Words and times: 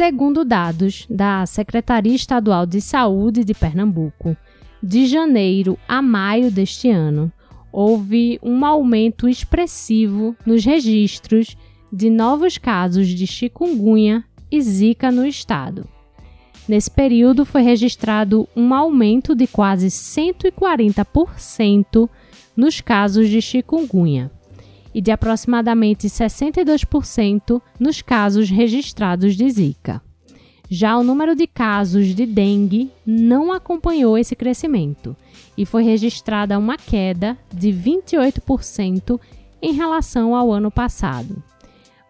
Segundo 0.00 0.46
dados 0.46 1.04
da 1.10 1.44
Secretaria 1.44 2.14
Estadual 2.14 2.64
de 2.64 2.80
Saúde 2.80 3.44
de 3.44 3.52
Pernambuco, 3.52 4.34
de 4.82 5.04
janeiro 5.04 5.78
a 5.86 6.00
maio 6.00 6.50
deste 6.50 6.88
ano, 6.88 7.30
houve 7.70 8.40
um 8.42 8.64
aumento 8.64 9.28
expressivo 9.28 10.34
nos 10.46 10.64
registros 10.64 11.54
de 11.92 12.08
novos 12.08 12.56
casos 12.56 13.08
de 13.08 13.26
chikungunya 13.26 14.24
e 14.50 14.58
zika 14.62 15.12
no 15.12 15.26
estado. 15.26 15.86
Nesse 16.66 16.90
período 16.90 17.44
foi 17.44 17.60
registrado 17.60 18.48
um 18.56 18.72
aumento 18.72 19.34
de 19.34 19.46
quase 19.46 19.88
140% 19.88 22.08
nos 22.56 22.80
casos 22.80 23.28
de 23.28 23.42
chikungunya 23.42 24.30
e 24.94 25.00
de 25.00 25.10
aproximadamente 25.10 26.08
62% 26.08 27.60
nos 27.78 28.02
casos 28.02 28.50
registrados 28.50 29.36
de 29.36 29.48
zika. 29.50 30.02
Já 30.68 30.96
o 30.96 31.02
número 31.02 31.34
de 31.34 31.48
casos 31.48 32.14
de 32.14 32.24
dengue 32.24 32.92
não 33.04 33.52
acompanhou 33.52 34.16
esse 34.16 34.36
crescimento 34.36 35.16
e 35.56 35.66
foi 35.66 35.82
registrada 35.82 36.58
uma 36.58 36.76
queda 36.76 37.36
de 37.52 37.70
28% 37.70 39.20
em 39.60 39.72
relação 39.72 40.34
ao 40.34 40.52
ano 40.52 40.70
passado. 40.70 41.42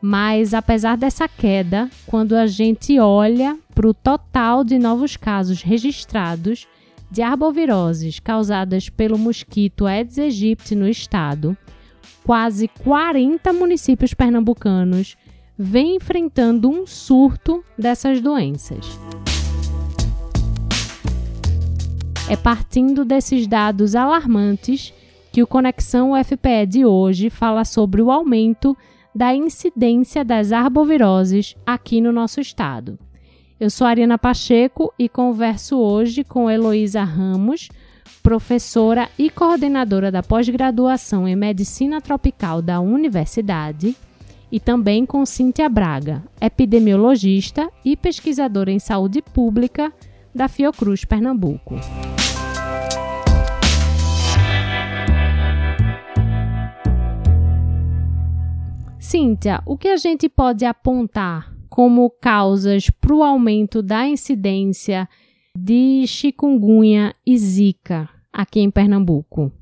Mas 0.01 0.55
apesar 0.55 0.97
dessa 0.97 1.27
queda, 1.27 1.91
quando 2.07 2.35
a 2.35 2.47
gente 2.47 2.99
olha 2.99 3.59
para 3.74 3.88
o 3.88 3.95
total 3.95 4.62
de 4.62 4.79
novos 4.79 5.16
casos 5.16 5.62
registrados 5.62 6.66
de 7.10 7.23
arboviroses 7.23 8.21
causadas 8.21 8.88
pelo 8.88 9.19
mosquito 9.19 9.87
Aedes 9.87 10.19
aegypti 10.19 10.74
no 10.74 10.88
estado, 10.88 11.57
quase 12.30 12.69
40 12.85 13.52
municípios 13.52 14.15
pernambucanos 14.15 15.16
vêm 15.59 15.96
enfrentando 15.96 16.71
um 16.71 16.87
surto 16.87 17.65
dessas 17.77 18.21
doenças. 18.21 18.87
É 22.30 22.37
partindo 22.37 23.04
desses 23.04 23.49
dados 23.49 23.96
alarmantes 23.96 24.95
que 25.32 25.43
o 25.43 25.46
Conexão 25.46 26.13
UFPE 26.13 26.66
de 26.69 26.87
hoje 26.87 27.30
fala 27.30 27.65
sobre 27.65 28.01
o 28.01 28.13
aumento 28.13 28.76
da 29.13 29.35
incidência 29.35 30.24
das 30.24 30.52
arboviroses 30.52 31.57
aqui 31.66 32.01
no 32.01 32.13
nosso 32.13 32.41
estado. 32.41 32.97
Eu 33.59 33.71
sou 33.71 33.85
Ariana 33.85 34.16
Pacheco 34.16 34.95
e 34.97 35.09
converso 35.09 35.76
hoje 35.76 36.23
com 36.23 36.49
Heloísa 36.49 37.02
Ramos, 37.02 37.69
professora 38.23 39.09
e 39.18 39.30
coordenadora 39.30 40.10
da 40.10 40.23
pós-graduação 40.23 41.26
em 41.26 41.37
Medicina 41.37 42.01
Tropical 42.01 42.60
da 42.60 42.80
Universidade, 42.80 43.96
e 44.52 44.59
também 44.59 45.07
com 45.07 45.24
Cíntia 45.24 45.68
Braga, 45.68 46.23
epidemiologista 46.40 47.70
e 47.84 47.96
pesquisadora 47.96 48.70
em 48.70 48.79
saúde 48.79 49.23
pública 49.23 49.92
da 50.34 50.48
Fiocruz 50.48 51.04
Pernambuco. 51.04 51.76
Cíntia, 58.98 59.62
o 59.66 59.76
que 59.76 59.88
a 59.88 59.96
gente 59.96 60.29
pode 60.29 60.64
apontar 60.64 61.52
como 61.68 62.10
causas 62.10 62.90
para 62.90 63.14
o 63.14 63.23
aumento 63.23 63.82
da 63.82 64.06
incidência 64.06 65.09
de 65.56 66.06
chikungunya 66.06 67.15
e 67.26 67.37
zika 67.38 68.09
aqui 68.32 68.60
em 68.60 68.70
Pernambuco? 68.70 69.53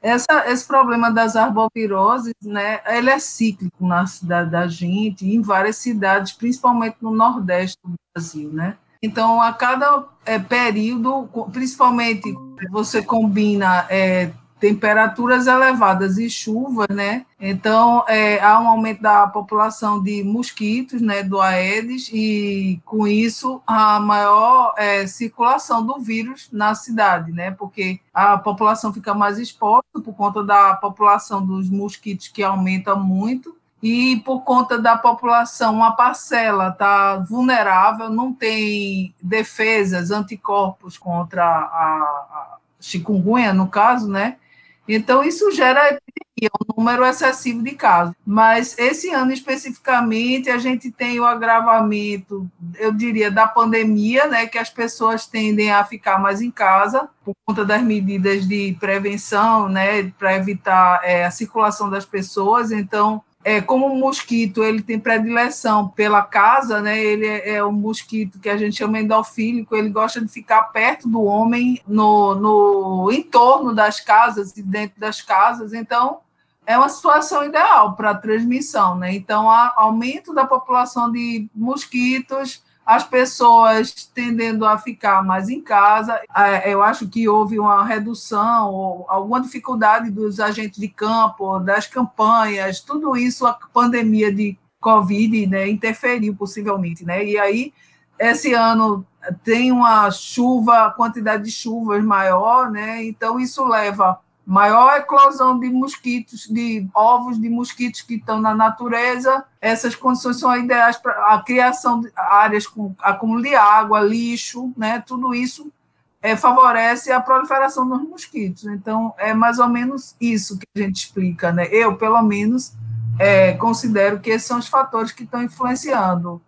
Essa, 0.00 0.50
esse 0.50 0.66
problema 0.66 1.10
das 1.10 1.34
arboviroses, 1.34 2.34
né, 2.42 2.80
ele 2.86 3.08
é 3.08 3.18
cíclico 3.18 3.86
na 3.86 4.06
cidade 4.06 4.50
da 4.50 4.66
gente, 4.66 5.26
em 5.26 5.40
várias 5.40 5.76
cidades, 5.76 6.32
principalmente 6.32 6.96
no 7.00 7.10
Nordeste 7.10 7.78
do 7.82 7.94
Brasil, 8.14 8.50
né? 8.52 8.76
Então, 9.02 9.40
a 9.40 9.52
cada 9.52 10.04
é, 10.24 10.38
período, 10.38 11.28
principalmente 11.52 12.34
você 12.70 13.02
combina 13.02 13.86
é, 13.88 14.30
temperaturas 14.64 15.46
elevadas 15.46 16.16
e 16.16 16.30
chuvas, 16.30 16.88
né? 16.88 17.26
Então, 17.38 18.02
é, 18.08 18.42
há 18.42 18.58
um 18.58 18.66
aumento 18.66 19.02
da 19.02 19.26
população 19.26 20.02
de 20.02 20.24
mosquitos, 20.24 21.02
né, 21.02 21.22
do 21.22 21.38
Aedes, 21.38 22.08
e 22.10 22.80
com 22.82 23.06
isso 23.06 23.60
a 23.66 24.00
maior 24.00 24.72
é, 24.78 25.06
circulação 25.06 25.84
do 25.84 26.00
vírus 26.00 26.48
na 26.50 26.74
cidade, 26.74 27.30
né? 27.30 27.50
Porque 27.50 28.00
a 28.14 28.38
população 28.38 28.90
fica 28.90 29.12
mais 29.12 29.38
exposta 29.38 30.00
por 30.02 30.14
conta 30.14 30.42
da 30.42 30.72
população 30.76 31.44
dos 31.44 31.68
mosquitos 31.68 32.28
que 32.28 32.42
aumenta 32.42 32.96
muito 32.96 33.54
e 33.82 34.16
por 34.24 34.44
conta 34.44 34.78
da 34.78 34.96
população, 34.96 35.74
uma 35.74 35.92
parcela 35.94 36.68
está 36.68 37.18
vulnerável, 37.18 38.08
não 38.08 38.32
tem 38.32 39.14
defesas, 39.20 40.10
anticorpos 40.10 40.96
contra 40.96 41.44
a, 41.44 41.50
a 41.50 42.56
chikungunya, 42.80 43.52
no 43.52 43.68
caso, 43.68 44.10
né? 44.10 44.38
Então, 44.86 45.24
isso 45.24 45.50
gera 45.50 45.98
um 46.42 46.74
número 46.76 47.04
excessivo 47.04 47.62
de 47.62 47.72
casos. 47.72 48.14
Mas 48.26 48.76
esse 48.78 49.10
ano 49.10 49.32
especificamente, 49.32 50.50
a 50.50 50.58
gente 50.58 50.90
tem 50.90 51.18
o 51.18 51.24
agravamento, 51.24 52.50
eu 52.78 52.92
diria, 52.92 53.30
da 53.30 53.46
pandemia, 53.46 54.26
né, 54.26 54.46
que 54.46 54.58
as 54.58 54.68
pessoas 54.68 55.26
tendem 55.26 55.70
a 55.70 55.84
ficar 55.84 56.18
mais 56.18 56.42
em 56.42 56.50
casa 56.50 57.08
por 57.24 57.34
conta 57.46 57.64
das 57.64 57.82
medidas 57.82 58.46
de 58.46 58.76
prevenção, 58.78 59.68
né, 59.68 60.12
para 60.18 60.36
evitar 60.36 61.00
é, 61.02 61.24
a 61.24 61.30
circulação 61.30 61.88
das 61.88 62.04
pessoas. 62.04 62.70
Então, 62.70 63.22
é, 63.44 63.60
como 63.60 63.86
o 63.86 63.98
mosquito 63.98 64.64
ele 64.64 64.82
tem 64.82 64.98
predileção 64.98 65.86
pela 65.88 66.22
casa, 66.22 66.80
né? 66.80 66.98
Ele 66.98 67.26
é, 67.26 67.56
é 67.56 67.64
um 67.64 67.72
mosquito 67.72 68.40
que 68.40 68.48
a 68.48 68.56
gente 68.56 68.76
chama 68.76 68.98
endofílico, 68.98 69.76
ele 69.76 69.90
gosta 69.90 70.18
de 70.18 70.28
ficar 70.28 70.62
perto 70.64 71.06
do 71.06 71.22
homem, 71.22 71.78
no, 71.86 72.34
no 72.34 73.12
entorno 73.12 73.74
das 73.74 74.00
casas 74.00 74.56
e 74.56 74.62
dentro 74.62 74.98
das 74.98 75.20
casas. 75.20 75.74
Então, 75.74 76.20
é 76.66 76.78
uma 76.78 76.88
situação 76.88 77.44
ideal 77.44 77.94
para 77.94 78.14
transmissão, 78.14 78.96
né? 78.96 79.14
Então, 79.14 79.50
há 79.50 79.74
aumento 79.76 80.32
da 80.32 80.46
população 80.46 81.12
de 81.12 81.46
mosquitos, 81.54 82.62
as 82.84 83.04
pessoas 83.04 83.92
tendendo 84.14 84.66
a 84.66 84.76
ficar 84.76 85.22
mais 85.22 85.48
em 85.48 85.60
casa. 85.60 86.20
É, 86.36 86.72
eu 86.72 86.82
acho 86.82 87.08
que 87.08 87.28
houve 87.28 87.58
uma 87.58 87.84
redução 87.84 88.70
ou 88.70 89.06
alguma 89.08 89.40
dificuldade 89.40 90.10
dos 90.10 90.38
agentes 90.38 90.78
de 90.78 90.88
campo, 90.88 91.58
das 91.60 91.86
campanhas, 91.86 92.80
tudo 92.80 93.16
isso 93.16 93.46
a 93.46 93.54
pandemia 93.72 94.32
de 94.32 94.58
Covid 94.80 95.46
né, 95.46 95.68
interferiu 95.68 96.34
possivelmente. 96.34 97.04
Né? 97.04 97.24
E 97.24 97.38
aí, 97.38 97.72
esse 98.18 98.52
ano 98.52 99.06
tem 99.42 99.72
uma 99.72 100.10
chuva, 100.10 100.90
quantidade 100.90 101.44
de 101.44 101.50
chuvas 101.50 102.04
maior, 102.04 102.70
né? 102.70 103.02
então 103.02 103.40
isso 103.40 103.64
leva 103.64 104.20
maior 104.46 104.98
eclosão 104.98 105.58
de 105.58 105.70
mosquitos, 105.70 106.46
de 106.46 106.86
ovos 106.94 107.40
de 107.40 107.48
mosquitos 107.48 108.02
que 108.02 108.16
estão 108.16 108.40
na 108.40 108.54
natureza. 108.54 109.44
Essas 109.60 109.94
condições 109.94 110.38
são 110.38 110.54
ideais 110.56 110.96
para 110.96 111.12
a 111.34 111.42
criação 111.42 112.00
de 112.00 112.12
áreas 112.14 112.66
com 112.66 112.94
acúmulo 113.00 113.42
de 113.42 113.54
água, 113.54 114.00
lixo, 114.00 114.72
né? 114.76 115.02
Tudo 115.06 115.34
isso 115.34 115.72
é, 116.20 116.36
favorece 116.36 117.12
a 117.12 117.20
proliferação 117.20 117.88
dos 117.88 118.02
mosquitos. 118.02 118.64
Então, 118.64 119.14
é 119.18 119.32
mais 119.32 119.58
ou 119.58 119.68
menos 119.68 120.14
isso 120.20 120.58
que 120.58 120.66
a 120.76 120.78
gente 120.78 120.96
explica, 120.96 121.52
né? 121.52 121.66
Eu, 121.70 121.96
pelo 121.96 122.22
menos, 122.22 122.74
é, 123.18 123.52
considero 123.52 124.20
que 124.20 124.30
esses 124.30 124.46
são 124.46 124.58
os 124.58 124.68
fatores 124.68 125.12
que 125.12 125.24
estão 125.24 125.42
influenciando. 125.42 126.40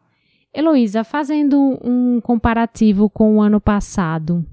Heloísa, 0.53 1.05
fazendo 1.05 1.79
um 1.83 2.21
comparativo 2.23 3.11
com 3.11 3.37
o 3.37 3.43
ano 3.43 3.61
passado, 3.61 4.45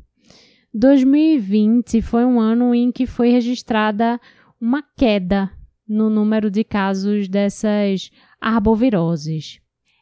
2020 0.73 2.01
foi 2.01 2.25
um 2.25 2.39
ano 2.39 2.73
em 2.73 2.91
que 2.91 3.06
foi 3.06 3.29
registrada 3.29 4.19
uma 4.59 4.81
queda 4.81 5.51
no 5.88 6.09
número 6.09 6.50
de 6.50 6.63
casos 6.63 7.27
dessas 7.27 8.09
arboviroses. 8.42 9.59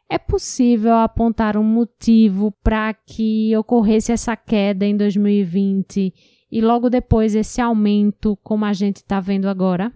É 0.10 0.18
possível 0.18 0.96
apontar 0.96 1.58
um 1.58 1.64
motivo 1.64 2.52
para 2.64 2.94
que 2.94 3.56
ocorresse 3.58 4.12
essa 4.12 4.36
queda 4.36 4.86
em 4.86 4.96
2020 4.96 6.14
e 6.52 6.62
logo 6.62 6.90
depois 6.90 7.34
esse 7.34 7.62
aumento, 7.62 8.38
como 8.44 8.66
a 8.66 8.74
gente 8.74 8.98
está 8.98 9.20
vendo 9.20 9.48
agora? 9.48 9.92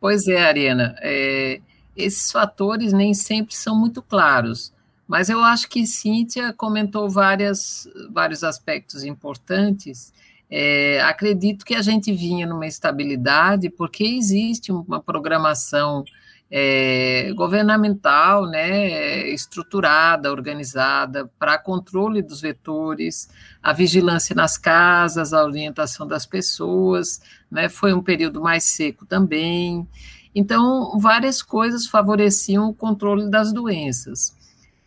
Pois 0.00 0.26
é, 0.26 0.42
Ariana. 0.42 0.94
É, 1.00 1.60
esses 1.96 2.32
fatores 2.32 2.92
nem 2.92 3.12
sempre 3.14 3.54
são 3.54 3.78
muito 3.78 4.02
claros. 4.02 4.72
Mas 5.12 5.28
eu 5.28 5.44
acho 5.44 5.68
que 5.68 5.86
Cíntia 5.86 6.54
comentou 6.54 7.06
várias, 7.06 7.86
vários 8.10 8.42
aspectos 8.42 9.04
importantes. 9.04 10.10
É, 10.50 11.02
acredito 11.02 11.66
que 11.66 11.74
a 11.74 11.82
gente 11.82 12.10
vinha 12.14 12.46
numa 12.46 12.66
estabilidade, 12.66 13.68
porque 13.68 14.04
existe 14.04 14.72
uma 14.72 15.02
programação 15.02 16.02
é, 16.50 17.30
governamental, 17.34 18.46
né, 18.46 19.28
estruturada, 19.28 20.32
organizada 20.32 21.30
para 21.38 21.58
controle 21.58 22.22
dos 22.22 22.40
vetores, 22.40 23.28
a 23.62 23.74
vigilância 23.74 24.34
nas 24.34 24.56
casas, 24.56 25.34
a 25.34 25.44
orientação 25.44 26.06
das 26.06 26.24
pessoas, 26.24 27.20
né, 27.50 27.68
foi 27.68 27.92
um 27.92 28.02
período 28.02 28.40
mais 28.40 28.64
seco 28.64 29.04
também. 29.04 29.86
Então, 30.34 30.98
várias 30.98 31.42
coisas 31.42 31.86
favoreciam 31.86 32.70
o 32.70 32.74
controle 32.74 33.28
das 33.28 33.52
doenças. 33.52 34.40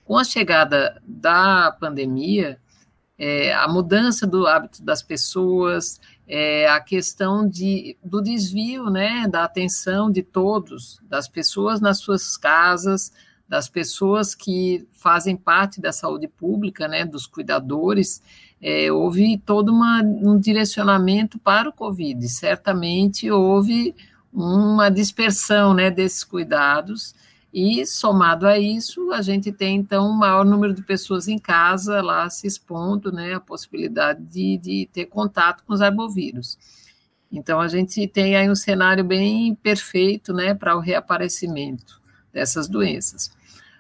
Com 0.06 0.18
a 0.18 0.24
chegada 0.24 1.02
da 1.06 1.76
pandemia, 1.80 2.58
é, 3.18 3.54
a 3.54 3.68
mudança 3.68 4.26
do 4.26 4.48
hábito 4.48 4.84
das 4.84 5.02
pessoas, 5.02 6.00
é, 6.28 6.70
a 6.70 6.80
questão 6.80 7.48
de, 7.48 7.98
do 8.04 8.22
desvio 8.22 8.90
né, 8.90 9.28
da 9.28 9.44
atenção 9.44 10.12
de 10.12 10.22
todos, 10.22 11.00
das 11.04 11.28
pessoas 11.28 11.82
nas 11.82 12.00
suas 12.00 12.38
casas, 12.38 13.12
das 13.48 13.70
pessoas 13.70 14.34
que 14.34 14.88
fazem 14.92 15.36
parte 15.36 15.80
da 15.80 15.92
saúde 15.92 16.28
pública, 16.28 16.88
né, 16.88 17.06
dos 17.06 17.28
cuidadores, 17.28 18.22
é, 18.62 18.92
houve 18.92 19.38
todo 19.38 19.70
uma, 19.70 20.02
um 20.02 20.38
direcionamento 20.38 21.38
para 21.38 21.70
o 21.70 21.74
Covid. 21.74 22.28
Certamente 22.28 23.30
houve 23.30 23.96
uma 24.34 24.90
dispersão 24.90 25.74
né, 25.74 25.90
desses 25.92 26.24
cuidados, 26.24 27.14
e 27.58 27.86
somado 27.86 28.46
a 28.46 28.60
isso, 28.60 29.14
a 29.14 29.22
gente 29.22 29.50
tem 29.50 29.78
então 29.78 30.10
um 30.10 30.14
maior 30.14 30.44
número 30.44 30.74
de 30.74 30.84
pessoas 30.84 31.30
em 31.30 31.40
casa 31.40 32.02
lá 32.02 32.30
se 32.30 32.46
expondo 32.46 33.14
né, 33.14 33.34
a 33.34 33.40
possibilidade 33.40 34.22
de, 34.26 34.58
de 34.58 34.90
ter 34.92 35.06
contato 35.06 35.64
com 35.64 35.74
os 35.74 35.80
arbovírus. 35.80 36.58
Então 37.32 37.62
a 37.62 37.70
gente 37.70 38.06
tem 38.10 38.36
aí 38.36 38.50
um 38.50 38.56
cenário 38.56 39.06
bem 39.06 39.56
perfeito 39.56 40.34
né, 40.34 40.54
para 40.54 40.76
o 40.76 40.82
reaparecimento 40.82 42.02
dessas 42.34 42.68
doenças. 42.68 43.32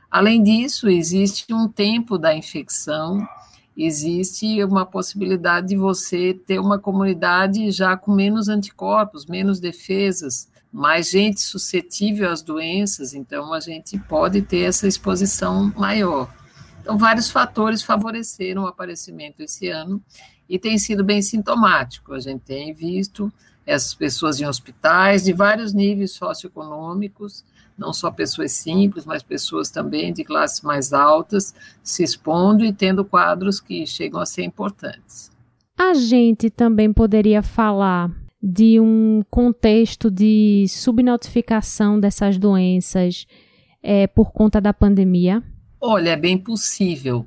Além 0.09 0.41
disso, 0.41 0.87
existe 0.87 1.53
um 1.53 1.67
tempo 1.67 2.17
da 2.17 2.33
infecção, 2.33 3.27
existe 3.75 4.63
uma 4.63 4.85
possibilidade 4.85 5.67
de 5.67 5.75
você 5.75 6.33
ter 6.33 6.59
uma 6.59 6.79
comunidade 6.79 7.69
já 7.71 7.97
com 7.97 8.13
menos 8.13 8.47
anticorpos, 8.47 9.25
menos 9.25 9.59
defesas, 9.59 10.47
mais 10.75 11.09
gente 11.09 11.39
suscetível 11.39 12.29
às 12.29 12.41
doenças, 12.41 13.13
então 13.13 13.53
a 13.53 13.61
gente 13.61 13.97
pode 13.97 14.41
ter 14.41 14.63
essa 14.63 14.85
exposição 14.85 15.71
maior. 15.73 16.29
Então, 16.81 16.97
vários 16.97 17.31
fatores 17.31 17.81
favoreceram 17.81 18.63
o 18.63 18.67
aparecimento 18.67 19.39
esse 19.39 19.69
ano 19.69 20.03
e 20.49 20.59
tem 20.59 20.77
sido 20.77 21.01
bem 21.01 21.21
sintomático. 21.21 22.13
A 22.13 22.19
gente 22.19 22.41
tem 22.41 22.73
visto 22.73 23.31
essas 23.65 23.93
pessoas 23.93 24.37
em 24.41 24.45
hospitais 24.45 25.23
de 25.23 25.31
vários 25.31 25.73
níveis 25.73 26.11
socioeconômicos, 26.11 27.45
não 27.77 27.93
só 27.93 28.11
pessoas 28.11 28.51
simples, 28.51 29.05
mas 29.05 29.23
pessoas 29.23 29.71
também 29.71 30.11
de 30.11 30.25
classes 30.25 30.59
mais 30.59 30.91
altas, 30.91 31.55
se 31.81 32.03
expondo 32.03 32.65
e 32.65 32.73
tendo 32.73 33.05
quadros 33.05 33.61
que 33.61 33.87
chegam 33.87 34.19
a 34.19 34.25
ser 34.25 34.43
importantes. 34.43 35.31
A 35.77 35.93
gente 35.93 36.49
também 36.49 36.91
poderia 36.91 37.41
falar 37.41 38.11
de 38.45 38.79
um 38.79 39.23
contexto 39.29 40.11
de 40.11 40.67
subnotificação 40.69 41.99
dessas 41.99 42.37
doenças 42.37 43.25
é, 43.81 44.05
por 44.05 44.31
conta 44.31 44.61
da 44.61 44.71
pandemia? 44.71 45.41
Olha, 45.81 46.11
é 46.11 46.15
bem 46.15 46.37
possível, 46.37 47.25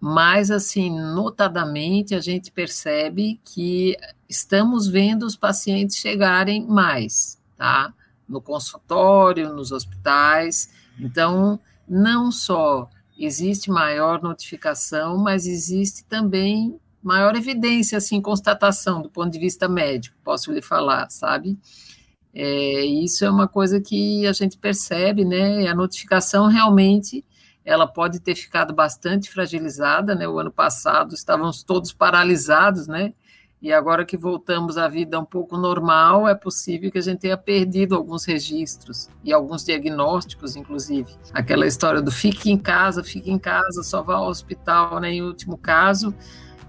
mas 0.00 0.50
assim, 0.50 0.90
notadamente 0.90 2.14
a 2.14 2.20
gente 2.20 2.50
percebe 2.50 3.40
que 3.44 3.96
estamos 4.28 4.88
vendo 4.88 5.24
os 5.24 5.36
pacientes 5.36 5.96
chegarem 5.96 6.66
mais, 6.66 7.38
tá? 7.56 7.94
no 8.28 8.40
consultório, 8.40 9.54
nos 9.54 9.72
hospitais. 9.72 10.70
Então, 10.98 11.60
não 11.88 12.32
só 12.32 12.88
existe 13.18 13.70
maior 13.70 14.22
notificação, 14.22 15.16
mas 15.16 15.46
existe 15.46 16.04
também 16.04 16.78
maior 17.02 17.36
evidência, 17.36 17.98
assim, 17.98 18.20
constatação 18.20 19.00
do 19.00 19.10
ponto 19.10 19.30
de 19.30 19.38
vista 19.38 19.68
médico, 19.68 20.16
posso 20.24 20.52
lhe 20.52 20.62
falar, 20.62 21.08
sabe? 21.10 21.58
É, 22.34 22.84
isso 22.84 23.24
é 23.24 23.30
uma 23.30 23.48
coisa 23.48 23.80
que 23.80 24.26
a 24.26 24.32
gente 24.32 24.58
percebe, 24.58 25.24
né? 25.24 25.66
A 25.68 25.74
notificação 25.74 26.48
realmente 26.48 27.24
ela 27.64 27.86
pode 27.86 28.20
ter 28.20 28.34
ficado 28.34 28.72
bastante 28.72 29.30
fragilizada, 29.30 30.14
né? 30.14 30.28
O 30.28 30.38
ano 30.38 30.52
passado 30.52 31.14
estávamos 31.14 31.64
todos 31.64 31.92
paralisados, 31.92 32.86
né? 32.86 33.12
E 33.60 33.72
agora 33.72 34.04
que 34.04 34.16
voltamos 34.16 34.76
à 34.76 34.86
vida 34.86 35.18
um 35.18 35.24
pouco 35.24 35.56
normal, 35.56 36.28
é 36.28 36.34
possível 36.34 36.92
que 36.92 36.98
a 36.98 37.02
gente 37.02 37.20
tenha 37.20 37.36
perdido 37.36 37.96
alguns 37.96 38.24
registros 38.24 39.08
e 39.24 39.32
alguns 39.32 39.64
diagnósticos, 39.64 40.54
inclusive. 40.56 41.10
Aquela 41.32 41.66
história 41.66 42.02
do 42.02 42.12
fique 42.12 42.50
em 42.50 42.58
casa, 42.58 43.02
fique 43.02 43.30
em 43.30 43.38
casa, 43.38 43.82
só 43.82 44.02
vá 44.02 44.16
ao 44.16 44.28
hospital, 44.28 45.00
né? 45.00 45.10
Em 45.10 45.22
último 45.22 45.56
caso, 45.56 46.14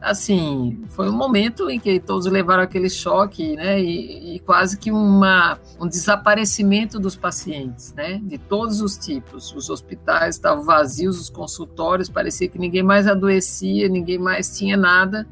assim, 0.01 0.83
foi 0.89 1.09
um 1.09 1.15
momento 1.15 1.69
em 1.69 1.79
que 1.79 1.99
todos 1.99 2.25
levaram 2.27 2.63
aquele 2.63 2.89
choque, 2.89 3.55
né? 3.55 3.81
E, 3.81 4.35
e, 4.35 4.39
quase 4.39 4.77
que 4.77 4.91
uma, 4.91 5.59
um 5.79 5.87
desaparecimento 5.87 6.99
dos 6.99 7.15
pacientes, 7.15 7.93
né? 7.93 8.19
De 8.23 8.37
todos 8.37 8.81
os 8.81 8.97
tipos. 8.97 9.53
Os 9.53 9.69
hospitais 9.69 10.35
estavam 10.35 10.63
vazios, 10.63 11.19
os 11.19 11.29
consultórios, 11.29 12.09
parecia 12.09 12.47
que 12.47 12.59
ninguém 12.59 12.83
mais 12.83 13.07
adoecia, 13.07 13.89
ninguém 13.89 14.17
mais 14.17 14.57
tinha 14.57 14.77
nada. 14.77 15.27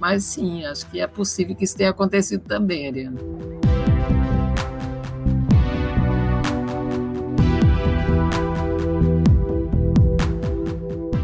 Mas 0.00 0.24
sim, 0.24 0.64
acho 0.64 0.88
que 0.90 1.00
é 1.00 1.06
possível 1.06 1.54
que 1.54 1.64
isso 1.64 1.76
tenha 1.76 1.90
acontecido 1.90 2.42
também, 2.42 2.88
Ariana. 2.88 3.20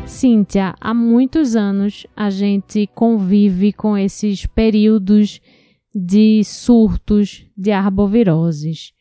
Cíntia, 0.09 0.75
há 0.81 0.95
muitos 0.95 1.55
anos 1.55 2.07
a 2.17 2.31
gente 2.31 2.89
convive 2.95 3.75
com 3.75 3.97
esses 3.97 4.47
períodos 4.47 5.41
de 5.95 6.43
surtos 6.45 7.47
de 7.55 7.71
arboviroses. 7.71 8.93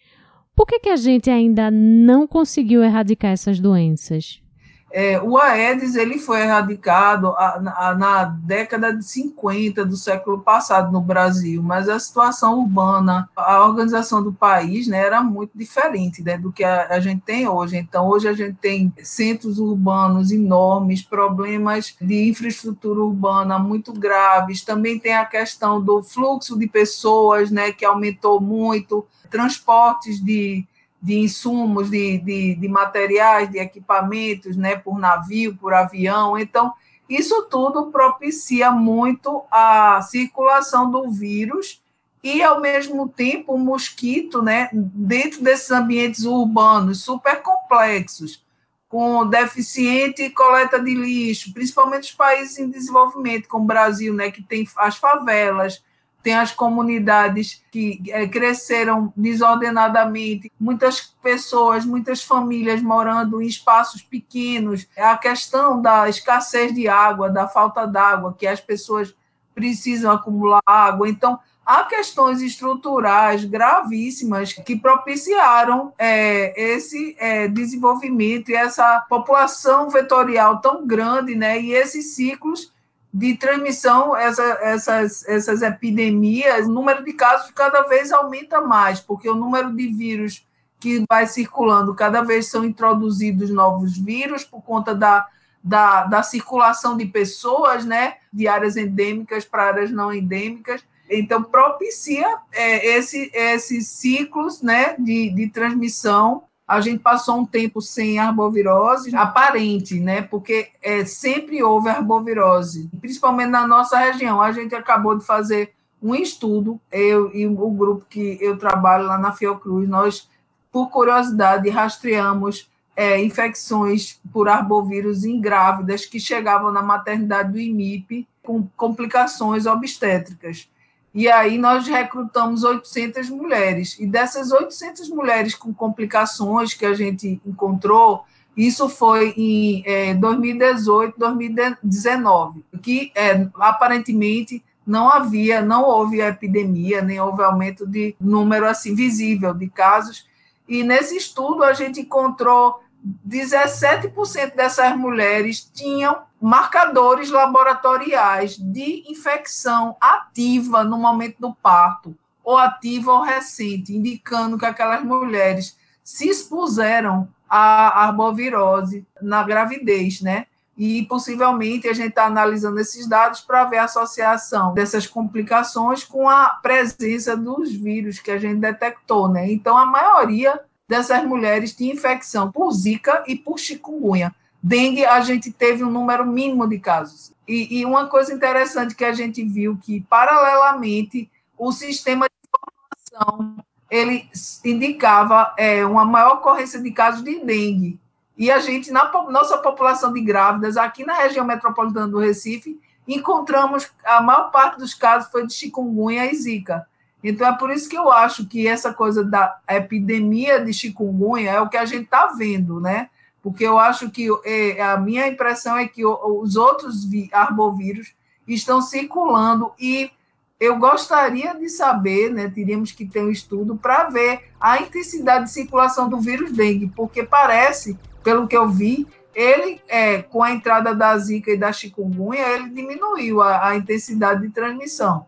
Por 0.54 0.68
que, 0.68 0.80
que 0.80 0.90
a 0.90 0.98
gente 0.98 1.30
ainda 1.30 1.72
não 1.72 2.28
conseguiu 2.28 2.84
erradicar 2.84 3.32
essas 3.32 3.60
doenças? 3.60 4.42
É, 4.90 5.22
o 5.22 5.38
Aedes 5.38 5.96
ele 5.96 6.18
foi 6.18 6.42
erradicado 6.42 7.28
a, 7.38 7.90
a, 7.90 7.96
na 7.96 8.24
década 8.24 8.94
de 8.94 9.04
50 9.04 9.86
do 9.86 9.98
século 9.98 10.40
passado 10.40 10.92
no 10.92 11.02
Brasil, 11.02 11.62
mas 11.62 11.90
a 11.90 12.00
situação 12.00 12.60
urbana, 12.60 13.30
a 13.36 13.66
organização 13.66 14.24
do 14.24 14.32
país 14.32 14.88
né, 14.88 14.98
era 14.98 15.22
muito 15.22 15.52
diferente 15.58 16.24
né, 16.24 16.38
do 16.38 16.54
que 16.54 16.64
a, 16.64 16.88
a, 16.88 17.00
gente 17.02 17.22
tem 17.22 17.48
hoje. 17.48 17.76
Então, 17.76 18.08
hoje 18.08 18.30
a 18.30 18.34
gente 18.34 18.56
tem 18.62 18.94
centros 19.04 19.60
urbanos 19.60 20.32
enormes, 20.32 21.02
problemas 21.02 21.96
de 22.00 22.30
infraestrutura 22.30 23.02
urbana 23.02 23.60
muito 23.60 23.92
graves, 23.92 24.64
também 24.64 24.98
tem 24.98 25.16
a 25.16 25.26
questão 25.26 25.82
do 25.82 26.02
fluxo 26.02 26.58
de 26.58 26.68
pessoas, 26.68 27.52
né, 27.52 27.74
que 27.74 27.84
aumentou 27.84 28.40
muito, 28.40 29.06
transportes 29.30 30.24
de 30.24 30.66
de 31.02 31.20
insumos, 31.20 31.90
de, 31.90 32.18
de, 32.20 32.56
de 32.56 32.68
materiais, 32.68 33.50
de 33.52 33.60
equipamentos, 33.60 34.56
né, 34.56 34.76
por 34.76 34.98
navio, 34.98 35.56
por 35.56 35.74
avião. 35.74 36.38
Então, 36.38 36.74
isso 37.10 37.44
tudo 37.44 37.92
propicia 37.92 38.72
muito 38.72 39.44
a 39.52 40.02
circulação 40.02 40.90
do 40.92 41.10
vírus 41.10 41.82
e, 42.24 42.42
ao 42.42 42.60
mesmo 42.60 43.08
tempo, 43.08 43.54
o 43.54 43.60
mosquito, 43.60 44.42
né, 44.42 44.70
dentro 44.74 45.42
desses 45.42 45.72
ambientes 45.72 46.26
urbanos 46.26 47.02
super 47.02 47.42
complexos, 47.42 48.44
com 48.90 49.26
deficiente 49.28 50.30
coleta 50.32 50.80
de 50.80 50.94
lixo, 50.94 51.54
principalmente 51.54 52.04
os 52.04 52.14
países 52.14 52.58
em 52.58 52.70
desenvolvimento, 52.70 53.48
como 53.48 53.64
o 53.64 53.68
Brasil, 53.68 54.14
né, 54.14 54.32
que 54.32 54.42
tem 54.42 54.68
as 54.78 54.98
favelas, 54.98 55.84
tem 56.28 56.36
as 56.36 56.52
comunidades 56.52 57.64
que 57.72 58.04
é, 58.10 58.28
cresceram 58.28 59.14
desordenadamente, 59.16 60.52
muitas 60.60 61.00
pessoas, 61.24 61.86
muitas 61.86 62.22
famílias 62.22 62.82
morando 62.82 63.42
em 63.42 63.48
espaços 63.48 64.02
pequenos, 64.02 64.86
a 64.98 65.16
questão 65.16 65.82
da 65.82 66.10
escassez 66.10 66.76
de 66.76 66.86
água, 66.86 67.30
da 67.30 67.48
falta 67.48 67.86
d'água, 67.86 68.36
que 68.38 68.46
as 68.46 68.60
pessoas 68.60 69.16
precisam 69.56 70.12
acumular 70.12 70.60
água. 70.66 71.08
Então, 71.08 71.40
há 71.66 71.86
questões 71.86 72.42
estruturais 72.42 73.46
gravíssimas 73.46 74.52
que 74.52 74.76
propiciaram 74.76 75.94
é, 75.98 76.62
esse 76.62 77.16
é, 77.20 77.48
desenvolvimento 77.48 78.52
e 78.52 78.54
essa 78.54 79.00
população 79.08 79.90
vetorial 79.90 80.60
tão 80.60 80.86
grande, 80.86 81.36
né, 81.36 81.62
e 81.62 81.72
esses 81.72 82.16
ciclos 82.16 82.76
de 83.14 83.36
transmissão, 83.36 84.16
essa, 84.16 84.44
essas, 84.62 85.28
essas 85.28 85.62
epidemias, 85.62 86.68
o 86.68 86.72
número 86.72 87.04
de 87.04 87.14
casos 87.14 87.52
cada 87.52 87.84
vez 87.84 88.12
aumenta 88.12 88.62
mais, 88.62 89.00
porque 89.00 89.30
o 89.30 89.36
número 89.36 89.74
de 89.76 89.88
vírus 89.88 90.46
que 90.80 91.04
vai 91.10 91.26
circulando, 91.26 91.96
cada 91.96 92.22
vez 92.22 92.48
são 92.48 92.64
introduzidos 92.64 93.50
novos 93.50 93.98
vírus 93.98 94.44
por 94.44 94.62
conta 94.62 94.94
da, 94.94 95.28
da, 95.64 96.04
da 96.04 96.22
circulação 96.22 96.96
de 96.96 97.06
pessoas, 97.06 97.84
né, 97.84 98.18
de 98.32 98.48
áreas 98.48 98.78
endêmicas 98.78 99.46
para 99.46 99.68
áreas 99.68 99.92
não 99.92 100.14
endêmicas. 100.14 100.84
Então, 101.10 101.42
propicia 101.42 102.38
é, 102.52 102.98
esse, 102.98 103.32
esses 103.34 103.88
ciclos 103.88 104.62
né, 104.62 104.96
de, 105.00 105.30
de 105.30 105.50
transmissão 105.50 106.44
a 106.68 106.82
gente 106.82 107.00
passou 107.00 107.38
um 107.38 107.46
tempo 107.46 107.82
sem 107.82 108.20
arbovirose 108.20 109.16
aparente, 109.16 110.00
né? 110.02 110.22
Porque 110.22 110.70
é, 110.82 111.06
sempre 111.06 111.64
houve 111.64 111.88
arbovirose, 111.88 112.90
principalmente 113.00 113.50
na 113.50 113.66
nossa 113.66 113.98
região. 113.98 114.42
A 114.42 114.52
gente 114.52 114.76
acabou 114.76 115.18
de 115.18 115.26
fazer 115.26 115.74
um 116.04 116.14
estudo, 116.14 116.80
eu 116.92 117.34
e 117.34 117.48
o 117.48 117.72
grupo 117.72 118.06
que 118.10 118.38
eu 118.42 118.58
trabalho 118.58 119.06
lá 119.06 119.18
na 119.18 119.32
Fiocruz, 119.32 119.88
nós, 119.88 120.30
por 120.70 120.90
curiosidade, 120.90 121.70
rastreamos 121.70 122.70
é, 122.96 123.24
infecções 123.24 124.20
por 124.34 124.50
arbovírus 124.50 125.24
em 125.24 125.40
grávidas 125.40 126.06
que 126.06 126.20
chegavam 126.20 126.72
na 126.72 126.82
maternidade 126.82 127.54
do 127.54 127.60
IMIP 127.60 128.28
com 128.44 128.68
complicações 128.76 129.66
obstétricas. 129.66 130.70
E 131.14 131.28
aí 131.30 131.58
nós 131.58 131.88
recrutamos 131.88 132.64
800 132.64 133.30
mulheres. 133.30 133.98
E 134.00 134.06
dessas 134.06 134.52
800 134.52 135.10
mulheres 135.10 135.56
com 135.56 135.74
complicações 135.74 136.74
que 136.74 136.86
a 136.86 136.94
gente 136.94 137.42
encontrou, 137.46 138.26
isso 138.56 138.90
foi 138.90 139.34
em 139.38 139.84
é, 139.86 140.14
2018, 140.14 141.18
2019, 141.18 142.66
que 142.82 143.12
é, 143.16 143.48
aparentemente 143.56 144.64
não 144.86 145.10
havia, 145.10 145.62
não 145.62 145.84
houve 145.84 146.22
epidemia, 146.22 147.02
nem 147.02 147.20
houve 147.20 147.44
aumento 147.44 147.86
de 147.86 148.16
número 148.20 148.66
assim 148.66 148.96
visível 148.96 149.54
de 149.54 149.70
casos. 149.70 150.26
E 150.68 150.82
nesse 150.82 151.16
estudo 151.18 151.64
a 151.64 151.74
gente 151.74 152.02
encontrou 152.02 152.80
17% 153.28 154.56
dessas 154.56 154.96
mulheres 154.96 155.62
tinham 155.74 156.24
marcadores 156.42 157.30
laboratoriais 157.30 158.58
de 158.58 159.04
infecção 159.08 159.96
ativa 160.00 160.84
no 160.84 160.98
momento 160.98 161.38
do 161.40 161.54
parto, 161.54 162.16
ou 162.44 162.58
ativa 162.58 163.12
ou 163.12 163.22
recente, 163.22 163.96
indicando 163.96 164.58
que 164.58 164.66
aquelas 164.66 165.04
mulheres 165.04 165.78
se 166.04 166.30
expuseram 166.30 167.28
à 167.50 168.06
arbovirose 168.06 169.06
na 169.22 169.44
gravidez, 169.44 170.22
né? 170.22 170.46
E 170.78 171.04
possivelmente 171.08 171.88
a 171.88 171.94
gente 171.94 172.10
está 172.10 172.26
analisando 172.26 172.80
esses 172.80 173.08
dados 173.08 173.42
para 173.42 173.66
ver 173.66 173.80
a 173.80 173.86
associação 173.86 174.74
dessas 174.74 175.08
complicações 175.08 176.04
com 176.04 176.30
a 176.30 176.50
presença 176.62 177.36
dos 177.36 177.74
vírus 177.74 178.20
que 178.20 178.30
a 178.30 178.38
gente 178.38 178.60
detectou, 178.60 179.28
né? 179.28 179.52
Então 179.52 179.76
a 179.76 179.86
maioria 179.86 180.62
dessas 180.88 181.24
mulheres 181.26 181.76
tinha 181.76 181.94
infecção 181.94 182.52
por 182.52 182.72
zika 182.72 183.24
e 183.28 183.36
por 183.36 183.60
chikungunya. 183.60 184.34
Dengue, 184.62 185.06
a 185.06 185.22
gente 185.22 185.52
teve 185.52 185.84
um 185.84 185.92
número 185.92 186.26
mínimo 186.26 186.68
de 186.68 186.80
casos. 186.80 187.32
E, 187.48 187.80
e 187.80 187.86
uma 187.86 188.08
coisa 188.08 188.34
interessante 188.34 188.96
que 188.96 189.06
a 189.06 189.14
gente 189.14 189.44
viu 189.44 189.78
que, 189.82 190.02
paralelamente, 190.10 191.30
o 191.58 191.72
sistema 191.72 192.28
de 192.28 192.34
informação 192.48 193.64
ele 193.90 194.30
indicava 194.66 195.54
é, 195.58 195.86
uma 195.86 196.04
maior 196.04 196.36
ocorrência 196.36 196.82
de 196.82 196.92
casos 196.92 197.24
de 197.24 197.40
dengue. 197.40 198.00
E 198.38 198.52
a 198.52 198.60
gente, 198.60 198.92
na 198.92 199.12
nossa 199.30 199.58
população 199.58 200.12
de 200.14 200.22
grávidas, 200.22 200.78
aqui 200.78 201.06
na 201.06 201.14
região 201.14 201.46
metropolitana 201.46 202.08
do 202.08 202.20
Recife, 202.20 202.80
encontramos 203.08 203.90
a 204.04 204.22
maior 204.22 204.52
parte 204.52 204.78
dos 204.78 204.94
casos 204.94 205.32
foi 205.32 205.48
de 205.48 205.54
chikungunya 205.54 206.32
e 206.32 206.36
zika. 206.36 206.86
Então, 207.24 207.48
é 207.48 207.58
por 207.58 207.72
isso 207.72 207.90
que 207.90 207.98
eu 207.98 208.12
acho 208.12 208.46
que 208.48 208.68
essa 208.68 208.94
coisa 208.94 209.24
da 209.24 209.60
epidemia 209.70 210.64
de 210.64 210.72
chikungunya 210.72 211.52
é 211.52 211.62
o 211.62 211.70
que 211.70 211.78
a 211.78 211.86
gente 211.86 212.04
está 212.04 212.28
vendo, 212.28 212.80
né? 212.80 213.10
Porque 213.42 213.64
eu 213.66 213.80
acho 213.80 214.10
que 214.10 214.28
é, 214.46 214.82
a 214.82 214.98
minha 214.98 215.28
impressão 215.28 215.78
é 215.78 215.88
que 215.88 216.06
os 216.06 216.56
outros 216.56 217.08
arbovírus 217.32 218.14
estão 218.48 218.82
circulando 218.82 219.72
e 219.80 220.12
eu 220.60 220.78
gostaria 220.78 221.54
de 221.54 221.70
saber, 221.70 222.32
né? 222.32 222.52
Teríamos 222.54 222.92
que 222.92 223.06
ter 223.06 223.22
um 223.22 223.30
estudo 223.30 223.76
para 223.76 224.10
ver 224.10 224.50
a 224.60 224.82
intensidade 224.82 225.46
de 225.46 225.52
circulação 225.52 226.10
do 226.10 226.20
vírus 226.20 226.52
dengue, 226.52 226.92
porque 226.96 227.24
parece, 227.24 227.98
pelo 228.24 228.48
que 228.48 228.58
eu 228.58 228.68
vi, 228.68 229.08
ele, 229.36 229.80
é, 229.88 230.24
com 230.24 230.42
a 230.42 230.52
entrada 230.52 230.96
da 230.96 231.16
zika 231.18 231.52
e 231.52 231.58
da 231.58 231.72
chikungunya, 231.72 232.48
ele 232.50 232.70
diminuiu 232.70 233.42
a, 233.42 233.70
a 233.70 233.76
intensidade 233.76 234.42
de 234.42 234.50
transmissão. 234.50 235.28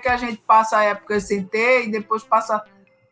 Que, 0.00 0.08
a 0.08 0.16
gente 0.16 0.38
passa 0.38 0.78
a 0.78 0.84
época 0.84 1.20
sem 1.20 1.44
ter 1.44 1.86
e 1.86 1.90
depois 1.90 2.22
passa 2.22 2.62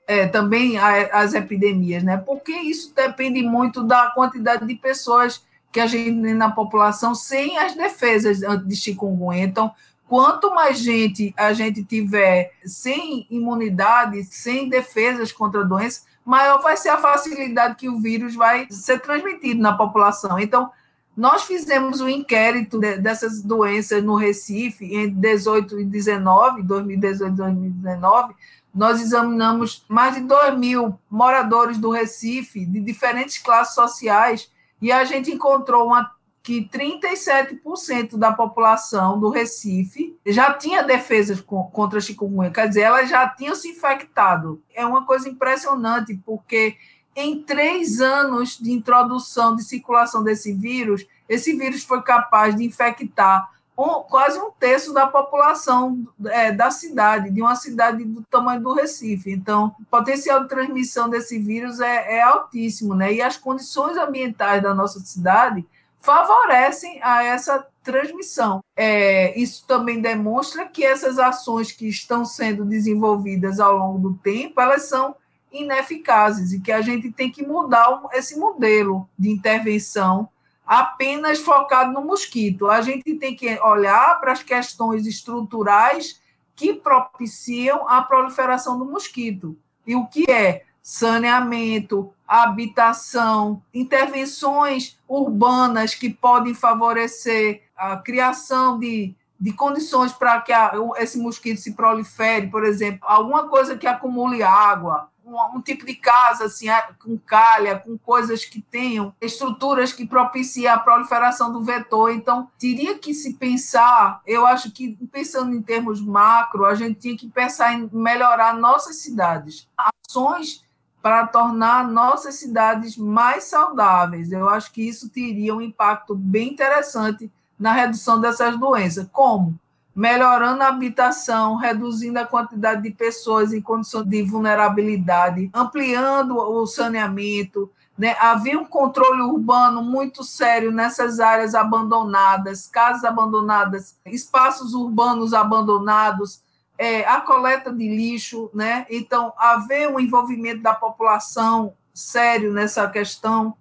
é, 0.06 0.26
também 0.26 0.78
a, 0.78 1.20
as 1.20 1.34
epidemias, 1.34 2.02
né? 2.02 2.16
Porque 2.16 2.52
isso 2.52 2.94
depende 2.94 3.42
muito 3.42 3.82
da 3.82 4.10
quantidade 4.10 4.66
de 4.66 4.74
pessoas 4.74 5.46
que 5.70 5.80
a 5.80 5.86
gente 5.86 6.22
tem 6.22 6.34
na 6.34 6.50
população 6.50 7.14
sem 7.14 7.58
as 7.58 7.74
defesas 7.74 8.40
de 8.40 8.76
chikungunya. 8.76 9.44
Então, 9.44 9.70
quanto 10.08 10.54
mais 10.54 10.78
gente 10.78 11.34
a 11.36 11.52
gente 11.52 11.84
tiver 11.84 12.52
sem 12.64 13.26
imunidade, 13.30 14.24
sem 14.24 14.68
defesas 14.68 15.30
contra 15.30 15.60
a 15.60 15.64
doença, 15.64 16.02
maior 16.24 16.60
vai 16.60 16.76
ser 16.76 16.90
a 16.90 16.98
facilidade 16.98 17.76
que 17.76 17.88
o 17.88 18.00
vírus 18.00 18.34
vai 18.34 18.66
ser 18.70 19.00
transmitido 19.00 19.60
na 19.60 19.76
população. 19.76 20.38
Então, 20.38 20.70
nós 21.18 21.42
fizemos 21.42 22.00
um 22.00 22.08
inquérito 22.08 22.78
de, 22.78 22.96
dessas 22.98 23.42
doenças 23.42 24.04
no 24.04 24.14
Recife 24.14 24.84
em 24.84 25.10
18 25.10 25.80
e 25.80 25.84
19, 25.84 26.62
2018 26.62 27.32
e 27.32 27.36
2019. 27.36 28.34
Nós 28.72 29.00
examinamos 29.00 29.84
mais 29.88 30.14
de 30.14 30.20
2 30.20 30.56
mil 30.56 30.96
moradores 31.10 31.76
do 31.76 31.90
Recife, 31.90 32.64
de 32.64 32.78
diferentes 32.78 33.36
classes 33.36 33.74
sociais, 33.74 34.48
e 34.80 34.92
a 34.92 35.02
gente 35.02 35.32
encontrou 35.32 35.88
uma, 35.88 36.08
que 36.40 36.68
37% 36.68 38.16
da 38.16 38.32
população 38.32 39.18
do 39.18 39.28
Recife 39.28 40.16
já 40.24 40.54
tinha 40.54 40.84
defesas 40.84 41.40
contra 41.40 41.98
a 41.98 42.00
chikungunya, 42.00 42.52
quer 42.52 42.68
dizer, 42.68 42.82
elas 42.82 43.10
já 43.10 43.28
tinham 43.28 43.56
se 43.56 43.70
infectado. 43.70 44.62
É 44.72 44.86
uma 44.86 45.04
coisa 45.04 45.28
impressionante, 45.28 46.16
porque 46.24 46.76
em 47.20 47.42
três 47.42 48.00
anos 48.00 48.56
de 48.56 48.70
introdução 48.70 49.56
de 49.56 49.64
circulação 49.64 50.22
desse 50.22 50.52
vírus, 50.52 51.04
esse 51.28 51.52
vírus 51.52 51.82
foi 51.82 52.00
capaz 52.00 52.54
de 52.54 52.64
infectar 52.64 53.50
um, 53.76 54.02
quase 54.02 54.38
um 54.38 54.52
terço 54.52 54.92
da 54.94 55.04
população 55.04 56.04
é, 56.26 56.52
da 56.52 56.70
cidade, 56.70 57.30
de 57.30 57.42
uma 57.42 57.56
cidade 57.56 58.04
do 58.04 58.22
tamanho 58.22 58.60
do 58.60 58.72
Recife. 58.72 59.32
Então, 59.32 59.74
o 59.80 59.84
potencial 59.86 60.42
de 60.42 60.48
transmissão 60.48 61.08
desse 61.08 61.40
vírus 61.40 61.80
é, 61.80 62.18
é 62.18 62.22
altíssimo, 62.22 62.94
né? 62.94 63.12
E 63.12 63.20
as 63.20 63.36
condições 63.36 63.96
ambientais 63.96 64.62
da 64.62 64.72
nossa 64.72 65.00
cidade 65.00 65.66
favorecem 66.00 67.00
a 67.02 67.24
essa 67.24 67.66
transmissão. 67.82 68.62
É, 68.76 69.36
isso 69.38 69.64
também 69.66 70.00
demonstra 70.00 70.66
que 70.66 70.84
essas 70.84 71.18
ações 71.18 71.72
que 71.72 71.88
estão 71.88 72.24
sendo 72.24 72.64
desenvolvidas 72.64 73.58
ao 73.58 73.76
longo 73.76 73.98
do 73.98 74.14
tempo, 74.18 74.60
elas 74.60 74.88
são 74.88 75.16
ineficazes 75.52 76.52
e 76.52 76.60
que 76.60 76.72
a 76.72 76.80
gente 76.80 77.10
tem 77.10 77.30
que 77.30 77.46
mudar 77.46 78.02
esse 78.12 78.38
modelo 78.38 79.08
de 79.18 79.30
intervenção 79.30 80.28
apenas 80.66 81.38
focado 81.38 81.92
no 81.92 82.04
mosquito. 82.04 82.68
A 82.68 82.82
gente 82.82 83.14
tem 83.14 83.34
que 83.34 83.58
olhar 83.60 84.20
para 84.20 84.32
as 84.32 84.42
questões 84.42 85.06
estruturais 85.06 86.20
que 86.54 86.74
propiciam 86.74 87.88
a 87.88 88.02
proliferação 88.02 88.78
do 88.78 88.84
mosquito. 88.84 89.56
E 89.86 89.96
o 89.96 90.06
que 90.06 90.30
é 90.30 90.64
saneamento, 90.82 92.12
habitação, 92.26 93.62
intervenções 93.72 94.98
urbanas 95.08 95.94
que 95.94 96.10
podem 96.10 96.54
favorecer 96.54 97.62
a 97.76 97.96
criação 97.96 98.78
de, 98.78 99.14
de 99.38 99.52
condições 99.52 100.12
para 100.12 100.40
que 100.40 100.52
a, 100.52 100.72
esse 100.96 101.18
mosquito 101.18 101.58
se 101.58 101.74
prolifere, 101.74 102.48
por 102.48 102.64
exemplo, 102.64 103.00
alguma 103.02 103.48
coisa 103.48 103.76
que 103.76 103.86
acumule 103.86 104.42
água, 104.42 105.08
um, 105.54 105.60
tipo 105.60 105.84
de 105.84 105.94
casa 105.94 106.44
assim, 106.44 106.66
com 107.02 107.18
calha, 107.18 107.78
com 107.78 107.96
coisas 107.98 108.44
que 108.44 108.60
tenham 108.60 109.14
estruturas 109.20 109.92
que 109.92 110.06
propiciem 110.06 110.68
a 110.68 110.78
proliferação 110.78 111.52
do 111.52 111.62
vetor. 111.62 112.12
Então, 112.12 112.50
teria 112.58 112.98
que 112.98 113.12
se 113.14 113.34
pensar, 113.34 114.20
eu 114.26 114.46
acho 114.46 114.70
que 114.70 114.96
pensando 115.12 115.54
em 115.54 115.62
termos 115.62 116.00
macro, 116.00 116.64
a 116.64 116.74
gente 116.74 117.00
tinha 117.00 117.16
que 117.16 117.28
pensar 117.28 117.74
em 117.74 117.88
melhorar 117.92 118.54
nossas 118.54 118.96
cidades. 118.96 119.68
Ações 119.76 120.64
para 121.02 121.26
tornar 121.26 121.86
nossas 121.86 122.34
cidades 122.34 122.96
mais 122.96 123.44
saudáveis. 123.44 124.32
Eu 124.32 124.48
acho 124.48 124.72
que 124.72 124.82
isso 124.82 125.08
teria 125.08 125.54
um 125.54 125.60
impacto 125.60 126.14
bem 126.14 126.52
interessante 126.52 127.30
na 127.58 127.72
redução 127.72 128.20
dessas 128.20 128.58
doenças. 128.58 129.08
Como? 129.12 129.58
Melhorando 129.98 130.62
a 130.62 130.68
habitação, 130.68 131.56
reduzindo 131.56 132.20
a 132.20 132.24
quantidade 132.24 132.82
de 132.82 132.90
pessoas 132.92 133.52
em 133.52 133.60
condição 133.60 134.04
de 134.04 134.22
vulnerabilidade, 134.22 135.50
ampliando 135.52 136.36
o 136.38 136.64
saneamento. 136.68 137.68
Né? 137.98 138.14
Havia 138.20 138.56
um 138.60 138.64
controle 138.64 139.22
urbano 139.22 139.82
muito 139.82 140.22
sério 140.22 140.70
nessas 140.70 141.18
áreas 141.18 141.52
abandonadas, 141.52 142.68
casas 142.68 143.02
abandonadas, 143.02 143.96
espaços 144.06 144.72
urbanos 144.72 145.34
abandonados, 145.34 146.44
é, 146.78 147.04
a 147.04 147.20
coleta 147.20 147.72
de 147.72 147.88
lixo, 147.88 148.48
né? 148.54 148.86
Então, 148.88 149.32
haver 149.36 149.90
um 149.90 149.98
envolvimento 149.98 150.62
da 150.62 150.76
população 150.76 151.74
sério 151.92 152.52
nessa 152.52 152.86
questão. 152.86 153.52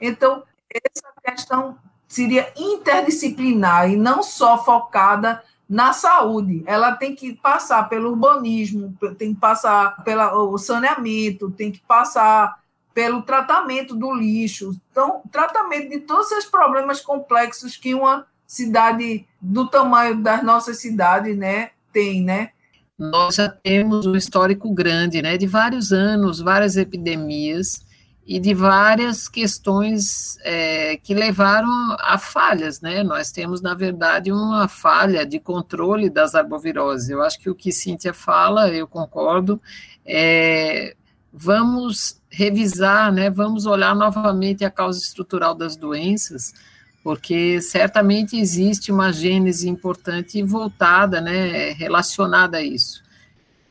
Então, 0.00 0.42
essa 0.68 1.12
questão 1.22 1.78
seria 2.08 2.52
interdisciplinar 2.56 3.88
e 3.88 3.96
não 3.96 4.24
só 4.24 4.64
focada 4.64 5.40
na 5.74 5.92
saúde. 5.92 6.62
Ela 6.66 6.92
tem 6.92 7.16
que 7.16 7.32
passar 7.32 7.88
pelo 7.88 8.10
urbanismo, 8.10 8.96
tem 9.18 9.34
que 9.34 9.40
passar 9.40 10.04
pelo 10.04 10.56
saneamento, 10.56 11.50
tem 11.50 11.72
que 11.72 11.80
passar 11.80 12.60
pelo 12.94 13.22
tratamento 13.22 13.96
do 13.96 14.14
lixo. 14.14 14.80
Então, 14.92 15.20
tratamento 15.32 15.88
de 15.90 15.98
todos 15.98 16.30
esses 16.30 16.48
problemas 16.48 17.00
complexos 17.00 17.76
que 17.76 17.92
uma 17.92 18.24
cidade 18.46 19.26
do 19.40 19.66
tamanho 19.66 20.22
das 20.22 20.44
nossas 20.44 20.78
cidades, 20.78 21.36
né, 21.36 21.70
tem, 21.92 22.22
né? 22.22 22.50
nós 22.96 23.34
já 23.34 23.48
temos 23.48 24.06
um 24.06 24.14
histórico 24.14 24.72
grande, 24.72 25.20
né, 25.20 25.36
de 25.36 25.48
vários 25.48 25.90
anos, 25.90 26.38
várias 26.38 26.76
epidemias 26.76 27.84
e 28.26 28.40
de 28.40 28.54
várias 28.54 29.28
questões 29.28 30.38
é, 30.42 30.96
que 30.96 31.12
levaram 31.12 31.68
a 32.00 32.16
falhas, 32.16 32.80
né? 32.80 33.02
Nós 33.02 33.30
temos, 33.30 33.60
na 33.60 33.74
verdade, 33.74 34.32
uma 34.32 34.66
falha 34.66 35.26
de 35.26 35.38
controle 35.38 36.08
das 36.08 36.34
arboviroses. 36.34 37.10
Eu 37.10 37.22
acho 37.22 37.38
que 37.38 37.50
o 37.50 37.54
que 37.54 37.70
Cíntia 37.70 38.14
fala, 38.14 38.70
eu 38.70 38.88
concordo, 38.88 39.60
é, 40.06 40.96
vamos 41.30 42.18
revisar, 42.30 43.12
né? 43.12 43.28
Vamos 43.28 43.66
olhar 43.66 43.94
novamente 43.94 44.64
a 44.64 44.70
causa 44.70 45.00
estrutural 45.00 45.54
das 45.54 45.76
doenças, 45.76 46.54
porque 47.02 47.60
certamente 47.60 48.38
existe 48.38 48.90
uma 48.90 49.12
gênese 49.12 49.68
importante 49.68 50.42
voltada, 50.42 51.20
né, 51.20 51.72
relacionada 51.72 52.56
a 52.56 52.62
isso. 52.62 53.03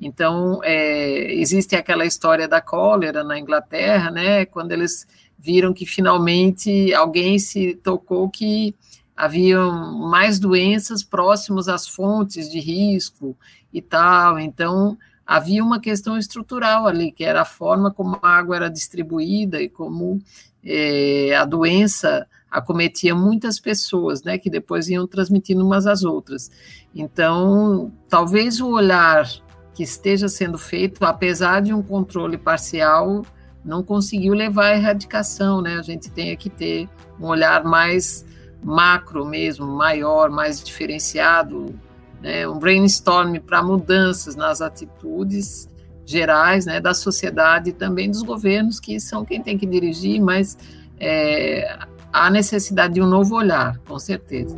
Então, 0.06 0.60
é, 0.64 1.34
existe 1.34 1.76
aquela 1.76 2.06
história 2.06 2.46
da 2.48 2.60
cólera 2.60 3.24
na 3.24 3.40
Inglaterra, 3.40 4.12
né, 4.12 4.46
quando 4.46 4.74
eles 4.74 5.08
viram 5.40 5.74
que 5.74 5.86
finalmente 5.86 6.94
alguém 6.94 7.40
se 7.40 7.76
tocou 7.76 8.30
que 8.30 8.76
haviam 9.16 9.94
mais 9.98 10.40
doenças 10.40 11.04
próximos 11.04 11.70
às 11.70 11.88
fontes 11.88 12.52
de 12.52 12.60
risco 12.60 13.38
e 13.72 13.82
tal. 13.82 14.38
Então, 14.40 14.98
havia 15.26 15.64
uma 15.64 15.80
questão 15.80 16.18
estrutural 16.18 16.86
ali, 16.86 17.12
que 17.12 17.24
era 17.24 17.42
a 17.42 17.46
forma 17.46 17.90
como 17.90 18.20
a 18.22 18.30
água 18.30 18.58
era 18.58 18.70
distribuída 18.70 19.62
e 19.62 19.70
como 19.70 20.20
é, 20.64 21.34
a 21.36 21.46
doença 21.46 22.28
acometia 22.52 23.16
muitas 23.16 23.60
pessoas, 23.60 24.22
né, 24.22 24.38
que 24.38 24.50
depois 24.50 24.90
iam 24.90 25.08
transmitindo 25.08 25.66
umas 25.66 25.88
às 25.88 26.04
outras. 26.04 26.52
Então, 26.94 27.92
talvez 28.10 28.60
o 28.60 28.68
olhar 28.70 29.28
que 29.74 29.84
esteja 29.84 30.28
sendo 30.28 30.58
feito, 30.58 31.04
apesar 31.04 31.62
de 31.62 31.74
um 31.74 31.82
controle 31.82 32.38
parcial, 32.38 33.26
não 33.64 33.82
conseguiu 33.84 34.34
levar 34.34 34.68
à 34.68 34.76
erradicação, 34.76 35.62
né? 35.62 35.78
A 35.78 35.82
gente 35.82 36.12
tem 36.12 36.36
que 36.36 36.50
ter 36.50 36.88
um 37.20 37.26
olhar 37.28 37.64
mais 37.64 38.26
macro 38.64 39.26
mesmo, 39.26 39.66
maior, 39.66 40.30
mais 40.30 40.64
diferenciado, 40.64 41.74
né? 42.22 42.48
Um 42.48 42.60
brainstorm 42.60 43.38
para 43.38 43.64
mudanças 43.64 44.36
nas 44.36 44.62
atitudes 44.62 45.68
gerais, 46.06 46.66
né, 46.66 46.82
da 46.82 46.94
sociedade 46.94 47.70
e 47.70 47.74
também 47.74 48.12
dos 48.12 48.22
governos, 48.22 48.80
que 48.80 49.00
são 49.00 49.24
quem 49.24 49.42
tem 49.42 49.58
que 49.58 49.66
dirigir, 49.66 50.22
mas 50.22 50.58
é, 51.00 51.80
há 52.12 52.30
necessidade 52.30 52.96
de 52.96 53.02
um 53.02 53.08
novo 53.08 53.36
olhar, 53.36 53.78
com 53.88 53.98
certeza. 53.98 54.56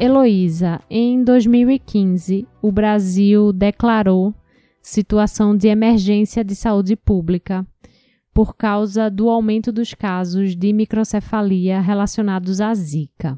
Heloísa, 0.00 0.80
em 0.88 1.24
2015, 1.24 2.46
o 2.62 2.70
Brasil 2.70 3.52
declarou 3.52 4.32
situação 4.80 5.56
de 5.56 5.66
emergência 5.66 6.44
de 6.44 6.54
saúde 6.54 6.94
pública 6.94 7.66
por 8.32 8.54
causa 8.56 9.10
do 9.10 9.28
aumento 9.28 9.72
dos 9.72 9.94
casos 9.94 10.54
de 10.54 10.72
microcefalia 10.72 11.80
relacionados 11.80 12.60
à 12.60 12.72
Zika 12.74 13.36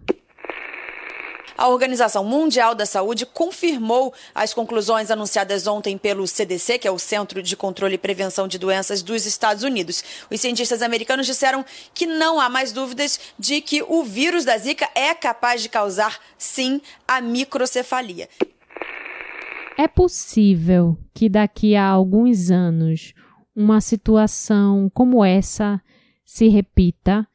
a 1.61 1.69
Organização 1.69 2.25
Mundial 2.25 2.75
da 2.75 2.87
Saúde 2.87 3.27
confirmou 3.27 4.15
as 4.35 4.55
conclusões 4.55 5.11
anunciadas 5.11 5.67
ontem 5.67 5.99
pelo 5.99 6.27
CDC, 6.27 6.79
que 6.79 6.89
é 6.89 6.91
o 6.91 6.99
Centro 6.99 7.43
de 7.43 7.55
Controle 7.55 7.97
e 7.97 7.99
Prevenção 7.99 8.49
de 8.49 8.59
Doenças 8.59 9.03
dos 9.03 9.27
Estados 9.27 9.63
Unidos. 9.63 10.03
Os 10.31 10.41
cientistas 10.41 10.81
americanos 10.81 11.27
disseram 11.27 11.63
que 11.93 12.07
não 12.07 12.41
há 12.41 12.49
mais 12.49 12.73
dúvidas 12.73 13.21
de 13.39 13.61
que 13.61 13.83
o 13.83 14.03
vírus 14.03 14.47
da 14.47 14.57
Zika 14.57 14.89
é 14.95 15.13
capaz 15.13 15.61
de 15.61 15.69
causar, 15.69 16.19
sim, 16.39 16.81
a 17.07 17.21
microcefalia. 17.21 18.27
É 19.77 19.87
possível 19.87 20.97
que 21.13 21.29
daqui 21.29 21.77
a 21.77 21.87
alguns 21.87 22.51
anos 22.51 23.13
uma 23.55 23.83
situação 23.83 24.91
como 24.95 25.23
essa 25.23 25.79
se 26.25 26.49
repita 26.49 27.29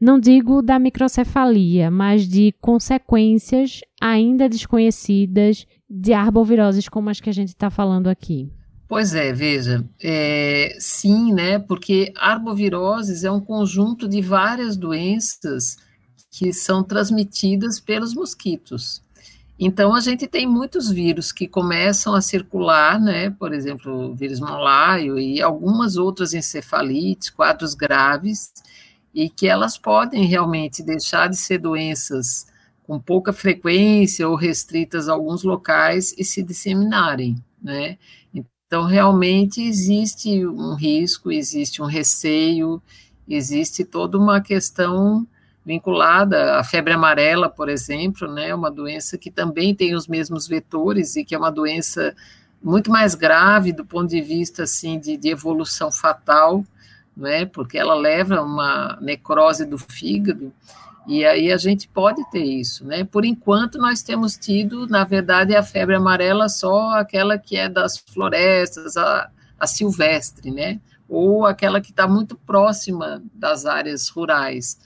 não 0.00 0.20
digo 0.20 0.62
da 0.62 0.78
microcefalia, 0.78 1.90
mas 1.90 2.28
de 2.28 2.52
consequências 2.60 3.80
ainda 4.00 4.48
desconhecidas 4.48 5.66
de 5.88 6.12
arboviroses 6.12 6.88
como 6.88 7.08
as 7.08 7.20
que 7.20 7.30
a 7.30 7.32
gente 7.32 7.48
está 7.48 7.70
falando 7.70 8.08
aqui. 8.08 8.50
Pois 8.88 9.14
é, 9.14 9.32
veja, 9.32 9.84
é, 10.00 10.76
sim, 10.78 11.32
né? 11.32 11.58
Porque 11.58 12.12
arboviroses 12.16 13.24
é 13.24 13.30
um 13.30 13.40
conjunto 13.40 14.06
de 14.06 14.20
várias 14.20 14.76
doenças 14.76 15.76
que 16.30 16.52
são 16.52 16.84
transmitidas 16.84 17.80
pelos 17.80 18.14
mosquitos. 18.14 19.02
Então, 19.58 19.94
a 19.94 20.00
gente 20.00 20.26
tem 20.26 20.46
muitos 20.46 20.90
vírus 20.90 21.32
que 21.32 21.48
começam 21.48 22.14
a 22.14 22.20
circular, 22.20 23.00
né? 23.00 23.30
Por 23.30 23.54
exemplo, 23.54 24.10
o 24.10 24.14
vírus 24.14 24.38
malaio 24.38 25.18
e 25.18 25.40
algumas 25.40 25.96
outras 25.96 26.34
encefalites, 26.34 27.30
quadros 27.30 27.74
graves, 27.74 28.52
e 29.16 29.30
que 29.30 29.48
elas 29.48 29.78
podem 29.78 30.26
realmente 30.26 30.82
deixar 30.82 31.26
de 31.26 31.36
ser 31.38 31.56
doenças 31.56 32.46
com 32.82 33.00
pouca 33.00 33.32
frequência 33.32 34.28
ou 34.28 34.36
restritas 34.36 35.08
a 35.08 35.14
alguns 35.14 35.42
locais 35.42 36.14
e 36.18 36.22
se 36.22 36.42
disseminarem, 36.42 37.42
né? 37.60 37.96
Então, 38.34 38.84
realmente 38.84 39.62
existe 39.62 40.46
um 40.46 40.74
risco, 40.74 41.32
existe 41.32 41.80
um 41.80 41.86
receio, 41.86 42.82
existe 43.26 43.86
toda 43.86 44.18
uma 44.18 44.38
questão 44.42 45.26
vinculada 45.64 46.58
à 46.58 46.62
febre 46.62 46.92
amarela, 46.92 47.48
por 47.48 47.70
exemplo, 47.70 48.30
né? 48.30 48.54
Uma 48.54 48.70
doença 48.70 49.16
que 49.16 49.30
também 49.30 49.74
tem 49.74 49.94
os 49.94 50.06
mesmos 50.06 50.46
vetores 50.46 51.16
e 51.16 51.24
que 51.24 51.34
é 51.34 51.38
uma 51.38 51.50
doença 51.50 52.14
muito 52.62 52.90
mais 52.90 53.14
grave 53.14 53.72
do 53.72 53.84
ponto 53.84 54.10
de 54.10 54.20
vista, 54.20 54.64
assim, 54.64 54.98
de, 55.00 55.16
de 55.16 55.30
evolução 55.30 55.90
fatal, 55.90 56.62
né? 57.16 57.46
Porque 57.46 57.78
ela 57.78 57.94
leva 57.94 58.42
uma 58.42 58.98
necrose 59.00 59.64
do 59.64 59.78
fígado 59.78 60.52
e 61.06 61.24
aí 61.24 61.52
a 61.52 61.56
gente 61.56 61.86
pode 61.86 62.28
ter 62.30 62.42
isso, 62.42 62.84
né? 62.84 63.04
Por 63.04 63.24
enquanto 63.24 63.78
nós 63.78 64.02
temos 64.02 64.36
tido, 64.36 64.88
na 64.88 65.04
verdade, 65.04 65.54
a 65.54 65.62
febre 65.62 65.94
amarela 65.94 66.48
só 66.48 66.90
aquela 66.98 67.38
que 67.38 67.56
é 67.56 67.68
das 67.68 67.96
florestas, 67.96 68.96
a, 68.96 69.30
a 69.58 69.66
silvestre, 69.68 70.50
né? 70.50 70.80
Ou 71.08 71.46
aquela 71.46 71.80
que 71.80 71.90
está 71.90 72.08
muito 72.08 72.36
próxima 72.36 73.22
das 73.32 73.66
áreas 73.66 74.08
rurais. 74.08 74.78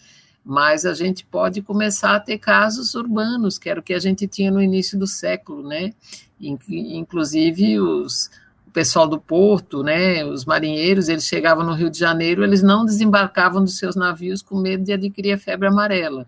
Mas 0.45 0.85
a 0.85 0.93
gente 0.93 1.25
pode 1.25 1.63
começar 1.63 2.17
a 2.17 2.21
ter 2.21 2.37
casos 2.37 2.95
urbanos, 2.95 3.59
que 3.59 3.71
era 3.71 3.81
o 3.81 3.83
que 3.83 3.95
a 3.95 3.99
gente 3.99 4.29
tinha 4.29 4.51
no 4.51 4.61
início 4.61 4.99
do 4.99 5.07
século, 5.07 5.67
né? 5.67 5.95
Inclusive 6.39 7.81
os, 7.81 8.31
o 8.71 8.73
pessoal 8.73 9.09
do 9.09 9.21
porto, 9.21 9.83
né, 9.83 10.25
os 10.25 10.45
marinheiros, 10.45 11.09
eles 11.09 11.25
chegavam 11.25 11.67
no 11.67 11.75
Rio 11.75 11.91
de 11.91 11.99
Janeiro, 11.99 12.45
eles 12.45 12.63
não 12.63 12.85
desembarcavam 12.85 13.65
dos 13.65 13.77
seus 13.77 13.97
navios 13.97 14.43
com 14.43 14.57
medo 14.57 14.85
de 14.85 14.93
adquirir 14.93 15.33
a 15.33 15.39
febre 15.39 15.67
amarela. 15.67 16.25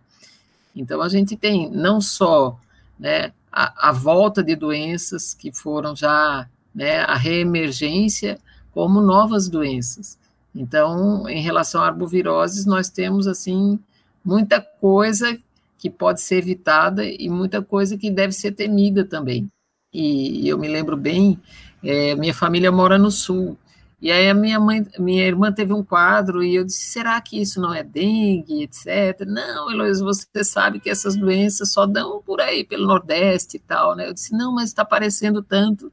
Então 0.75 1.01
a 1.01 1.09
gente 1.09 1.37
tem 1.37 1.71
não 1.71 2.01
só, 2.01 2.59
né, 2.99 3.33
a, 3.51 3.91
a 3.91 3.93
volta 3.93 4.43
de 4.43 4.57
doenças 4.57 5.35
que 5.35 5.53
foram 5.53 5.95
já, 5.95 6.49
né, 6.75 7.03
a 7.03 7.15
reemergência, 7.15 8.41
como 8.73 9.01
novas 9.01 9.49
doenças. 9.49 10.19
Então, 10.53 11.29
em 11.29 11.43
relação 11.43 11.81
a 11.81 11.87
arboviroses, 11.87 12.67
nós 12.67 12.89
temos 12.89 13.29
assim 13.29 13.79
muita 14.25 14.61
coisa 14.61 15.39
que 15.79 15.89
pode 15.89 16.21
ser 16.21 16.37
evitada 16.39 17.05
e 17.05 17.29
muita 17.29 17.63
coisa 17.63 17.97
que 17.97 18.11
deve 18.11 18.33
ser 18.33 18.51
temida 18.53 19.05
também. 19.05 19.49
E 19.93 20.49
eu 20.49 20.59
me 20.59 20.67
lembro 20.67 20.97
bem 20.97 21.39
é, 21.83 22.15
minha 22.15 22.35
família 22.35 22.71
mora 22.71 22.99
no 22.99 23.11
sul. 23.11 23.57
E 24.01 24.11
aí 24.11 24.29
a 24.29 24.35
minha 24.35 24.59
mãe, 24.59 24.85
minha 24.99 25.25
irmã 25.25 25.53
teve 25.53 25.73
um 25.73 25.85
quadro 25.85 26.43
e 26.43 26.57
eu 26.57 26.65
disse, 26.65 26.87
será 26.87 27.21
que 27.21 27.41
isso 27.41 27.61
não 27.61 27.73
é 27.73 27.85
dengue, 27.85 28.65
etc. 28.65 29.25
Não, 29.25 29.71
Heloísa, 29.71 30.03
você 30.05 30.43
sabe 30.43 30.81
que 30.81 30.91
essas 30.91 31.15
doenças 31.15 31.71
só 31.71 31.87
dão 31.87 32.21
por 32.21 32.41
aí, 32.41 32.65
pelo 32.65 32.89
Nordeste 32.89 33.59
e 33.59 33.61
tal, 33.61 33.95
né? 33.95 34.09
Eu 34.09 34.13
disse, 34.13 34.33
não, 34.33 34.53
mas 34.53 34.71
está 34.71 34.83
aparecendo 34.83 35.41
tanto. 35.41 35.93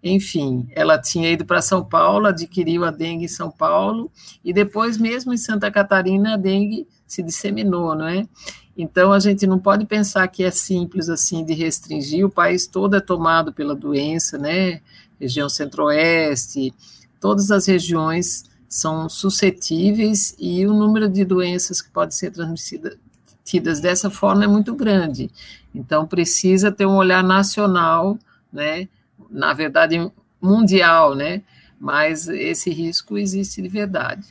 Enfim, 0.00 0.68
ela 0.70 0.96
tinha 0.98 1.32
ido 1.32 1.44
para 1.44 1.60
São 1.60 1.84
Paulo, 1.84 2.28
adquiriu 2.28 2.84
a 2.84 2.92
dengue 2.92 3.24
em 3.24 3.28
São 3.28 3.50
Paulo, 3.50 4.08
e 4.44 4.52
depois 4.52 4.96
mesmo 4.96 5.34
em 5.34 5.36
Santa 5.36 5.68
Catarina 5.68 6.34
a 6.34 6.36
dengue 6.36 6.86
se 7.04 7.24
disseminou, 7.24 7.96
não 7.96 8.06
é? 8.06 8.28
Então 8.76 9.12
a 9.12 9.18
gente 9.18 9.44
não 9.44 9.58
pode 9.58 9.84
pensar 9.84 10.28
que 10.28 10.44
é 10.44 10.52
simples 10.52 11.08
assim 11.08 11.44
de 11.44 11.52
restringir, 11.52 12.24
o 12.24 12.30
país 12.30 12.68
todo 12.68 12.94
é 12.94 13.00
tomado 13.00 13.52
pela 13.52 13.74
doença, 13.74 14.38
né? 14.38 14.80
Região 15.20 15.48
centro-oeste, 15.48 16.72
todas 17.20 17.50
as 17.50 17.66
regiões 17.66 18.44
são 18.68 19.08
suscetíveis 19.08 20.34
e 20.38 20.66
o 20.66 20.74
número 20.74 21.08
de 21.08 21.24
doenças 21.24 21.80
que 21.80 21.90
podem 21.90 22.10
ser 22.10 22.30
transmitidas 22.30 23.80
dessa 23.80 24.10
forma 24.10 24.44
é 24.44 24.46
muito 24.46 24.74
grande. 24.74 25.30
Então, 25.74 26.06
precisa 26.06 26.70
ter 26.70 26.86
um 26.86 26.96
olhar 26.96 27.24
nacional, 27.24 28.18
né? 28.52 28.88
Na 29.30 29.54
verdade, 29.54 30.10
mundial, 30.40 31.14
né? 31.14 31.42
Mas 31.80 32.28
esse 32.28 32.70
risco 32.70 33.16
existe 33.16 33.62
de 33.62 33.68
verdade. 33.68 34.26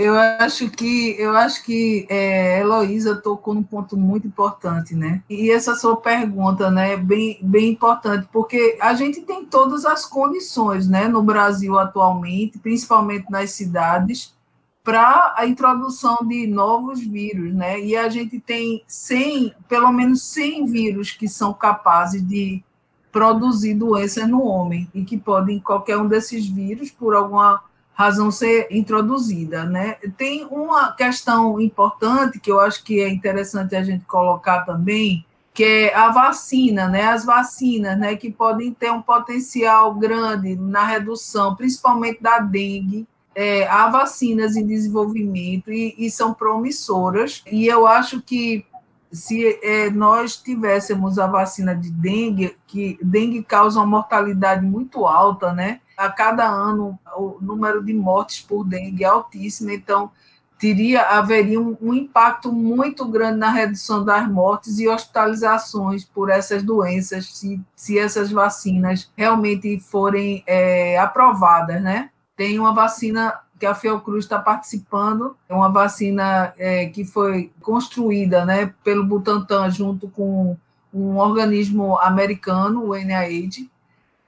Eu 0.00 0.14
acho 0.18 0.70
que 0.70 1.14
eu 1.18 1.36
acho 1.36 1.62
que 1.62 2.06
é, 2.08 2.60
Heloísa 2.60 3.16
tocou 3.16 3.52
num 3.52 3.62
ponto 3.62 3.98
muito 3.98 4.26
importante, 4.26 4.94
né? 4.94 5.22
E 5.28 5.50
essa 5.50 5.74
sua 5.74 5.94
pergunta, 5.94 6.70
né, 6.70 6.94
é 6.94 6.96
bem, 6.96 7.38
bem 7.42 7.72
importante, 7.72 8.26
porque 8.32 8.78
a 8.80 8.94
gente 8.94 9.20
tem 9.20 9.44
todas 9.44 9.84
as 9.84 10.06
condições, 10.06 10.88
né, 10.88 11.06
no 11.06 11.22
Brasil 11.22 11.78
atualmente, 11.78 12.58
principalmente 12.58 13.30
nas 13.30 13.50
cidades, 13.50 14.34
para 14.82 15.34
a 15.36 15.46
introdução 15.46 16.16
de 16.26 16.46
novos 16.46 17.00
vírus, 17.00 17.52
né? 17.54 17.78
E 17.78 17.94
a 17.94 18.08
gente 18.08 18.40
tem 18.40 18.82
100, 18.86 19.54
pelo 19.68 19.92
menos 19.92 20.22
100 20.22 20.64
vírus 20.64 21.10
que 21.10 21.28
são 21.28 21.52
capazes 21.52 22.26
de 22.26 22.64
produzir 23.12 23.74
doenças 23.74 24.26
no 24.26 24.42
homem 24.44 24.88
e 24.94 25.04
que 25.04 25.18
podem 25.18 25.60
qualquer 25.60 25.98
um 25.98 26.08
desses 26.08 26.46
vírus 26.46 26.90
por 26.90 27.14
alguma 27.14 27.62
razão 28.00 28.30
ser 28.30 28.66
introduzida, 28.70 29.64
né? 29.64 29.96
Tem 30.16 30.46
uma 30.46 30.90
questão 30.92 31.60
importante 31.60 32.40
que 32.40 32.50
eu 32.50 32.58
acho 32.58 32.82
que 32.82 32.98
é 33.00 33.08
interessante 33.10 33.76
a 33.76 33.82
gente 33.82 34.06
colocar 34.06 34.62
também, 34.62 35.26
que 35.52 35.62
é 35.62 35.94
a 35.94 36.08
vacina, 36.10 36.88
né? 36.88 37.02
As 37.02 37.26
vacinas, 37.26 37.98
né, 37.98 38.16
que 38.16 38.30
podem 38.30 38.72
ter 38.72 38.90
um 38.90 39.02
potencial 39.02 39.94
grande 39.94 40.56
na 40.56 40.82
redução, 40.82 41.54
principalmente 41.54 42.22
da 42.22 42.38
dengue. 42.38 43.06
É, 43.34 43.66
há 43.68 43.88
vacinas 43.90 44.56
em 44.56 44.66
desenvolvimento 44.66 45.70
e, 45.70 45.94
e 45.98 46.10
são 46.10 46.32
promissoras, 46.34 47.44
e 47.50 47.66
eu 47.66 47.86
acho 47.86 48.20
que 48.22 48.64
se 49.12 49.58
é, 49.62 49.90
nós 49.90 50.36
tivéssemos 50.36 51.18
a 51.18 51.26
vacina 51.26 51.74
de 51.74 51.90
dengue, 51.90 52.56
que 52.66 52.98
dengue 53.02 53.42
causa 53.42 53.78
uma 53.78 53.86
mortalidade 53.86 54.64
muito 54.64 55.06
alta, 55.06 55.52
né? 55.52 55.80
A 56.00 56.10
cada 56.10 56.48
ano 56.48 56.98
o 57.16 57.36
número 57.40 57.84
de 57.84 57.92
mortes 57.92 58.40
por 58.40 58.64
dengue 58.64 59.04
é 59.04 59.06
altíssimo, 59.06 59.70
então 59.70 60.10
teria 60.58 61.02
haveria 61.02 61.60
um, 61.60 61.76
um 61.80 61.92
impacto 61.92 62.52
muito 62.52 63.06
grande 63.06 63.38
na 63.38 63.50
redução 63.50 64.04
das 64.04 64.28
mortes 64.28 64.78
e 64.78 64.88
hospitalizações 64.88 66.04
por 66.04 66.30
essas 66.30 66.62
doenças, 66.62 67.26
se, 67.34 67.60
se 67.74 67.98
essas 67.98 68.30
vacinas 68.30 69.10
realmente 69.16 69.78
forem 69.78 70.42
é, 70.46 70.98
aprovadas, 70.98 71.82
né? 71.82 72.10
Tem 72.36 72.58
uma 72.58 72.74
vacina 72.74 73.38
que 73.58 73.66
a 73.66 73.74
Fiocruz 73.74 74.24
está 74.24 74.38
participando. 74.38 75.36
É 75.46 75.54
uma 75.54 75.68
vacina 75.68 76.54
é, 76.56 76.86
que 76.86 77.04
foi 77.04 77.52
construída 77.60 78.46
né, 78.46 78.72
pelo 78.82 79.04
Butantan 79.04 79.70
junto 79.70 80.08
com 80.08 80.56
um 80.92 81.18
organismo 81.18 81.98
americano, 82.00 82.84
o 82.84 82.94
NIH, 82.96 83.68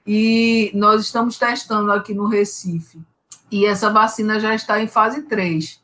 e 0.05 0.71
nós 0.73 1.01
estamos 1.01 1.37
testando 1.37 1.91
aqui 1.91 2.13
no 2.13 2.27
Recife. 2.27 3.01
E 3.51 3.65
essa 3.65 3.89
vacina 3.89 4.39
já 4.39 4.53
está 4.53 4.81
em 4.81 4.87
fase 4.87 5.23
3. 5.23 5.81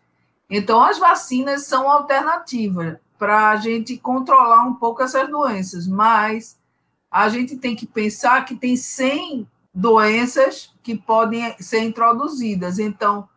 Então, 0.49 0.81
as 0.81 0.97
vacinas 0.97 1.65
são 1.65 1.89
alternativas 1.89 2.97
para 3.17 3.51
a 3.51 3.55
gente 3.57 3.97
controlar 3.97 4.63
um 4.63 4.73
pouco 4.73 5.03
essas 5.03 5.29
doenças, 5.29 5.87
mas 5.87 6.57
a 7.11 7.29
gente 7.29 7.57
tem 7.57 7.75
que 7.75 7.85
pensar 7.85 8.43
que 8.45 8.55
tem 8.55 8.75
100 8.75 9.47
doenças 9.73 10.73
que 10.81 10.95
podem 10.95 11.55
ser 11.59 11.83
introduzidas. 11.83 12.79
Então, 12.79 13.29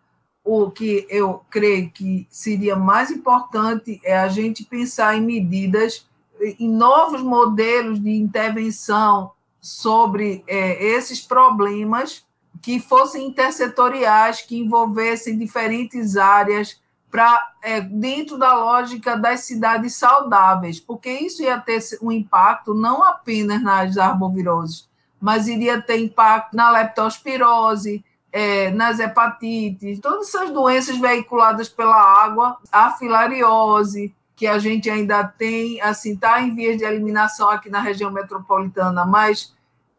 o 0.45 0.71
que 0.71 1.07
eu 1.09 1.45
creio 1.51 1.91
que 1.91 2.27
seria 2.31 2.75
mais 2.75 3.11
importante 3.11 4.01
é 4.03 4.19
a 4.19 4.29
gente 4.29 4.65
pensar 4.65 5.17
em 5.17 5.21
medidas, 5.21 6.07
em 6.41 6.69
novos 6.69 7.23
modelos 7.23 8.03
de 8.03 8.11
intervenção 8.11 9.33
sobre 9.63 10.43
é, 10.49 10.85
esses 10.85 11.21
problemas 11.21 12.27
que 12.61 12.81
fossem 12.81 13.29
intersetoriais, 13.29 14.43
que 14.43 14.59
envolvessem 14.59 15.39
diferentes 15.39 16.17
áreas 16.17 16.81
para 17.09 17.53
é, 17.63 17.81
dentro 17.81 18.37
da 18.37 18.55
lógica 18.55 19.17
das 19.17 19.41
cidades 19.41 19.95
saudáveis, 19.95 20.81
porque 20.81 21.11
isso 21.11 21.43
ia 21.43 21.59
ter 21.61 21.81
um 22.03 22.11
impacto 22.11 22.75
não 22.75 23.05
apenas 23.05 23.63
nas 23.63 23.97
arboviroses, 23.97 24.89
mas 25.21 25.47
iria 25.47 25.81
ter 25.81 25.99
impacto 25.99 26.57
na 26.57 26.71
leptospirose, 26.71 28.05
é, 28.33 28.71
nas 28.71 28.99
hepatites, 28.99 30.01
todas 30.01 30.29
essas 30.29 30.51
doenças 30.51 30.97
veiculadas 30.97 31.69
pela 31.69 31.97
água, 31.97 32.57
a 32.73 32.91
filariose, 32.93 34.15
que 34.35 34.47
a 34.47 34.59
gente 34.59 34.89
ainda 34.91 35.25
tem, 35.25 35.81
assim, 35.81 36.15
está 36.15 36.41
em 36.41 36.55
vias 36.55 36.77
de 36.77 36.85
eliminação 36.85 37.49
aqui 37.49 37.69
na 37.71 37.81
região 37.81 38.11
metropolitana, 38.11 39.05
mas 39.05 39.55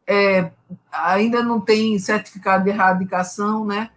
é, 0.07 0.51
ainda 0.91 1.43
não 1.43 1.59
tem 1.59 1.97
certificado 1.99 2.63
de 2.63 2.69
erradicação, 2.69 3.65
né? 3.65 3.89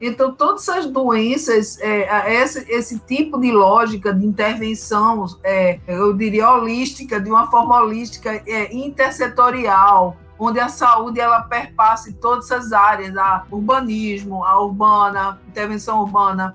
Então, 0.00 0.34
todas 0.34 0.68
essas 0.68 0.86
doenças, 0.86 1.78
é, 1.80 2.34
esse, 2.34 2.70
esse, 2.70 2.98
tipo 2.98 3.40
de 3.40 3.50
lógica 3.52 4.12
de 4.12 4.26
intervenção, 4.26 5.24
é, 5.42 5.78
eu 5.86 6.12
diria 6.12 6.50
holística, 6.50 7.20
de 7.20 7.30
uma 7.30 7.50
forma 7.50 7.80
holística, 7.80 8.30
é, 8.46 8.74
intersetorial, 8.74 10.16
onde 10.38 10.58
a 10.60 10.68
saúde 10.68 11.20
ela 11.20 11.42
perpassa 11.42 12.12
todas 12.20 12.50
essas 12.50 12.72
áreas, 12.72 13.16
a 13.16 13.46
urbanismo, 13.50 14.44
a 14.44 14.60
urbana, 14.60 15.40
intervenção 15.48 16.00
urbana, 16.00 16.54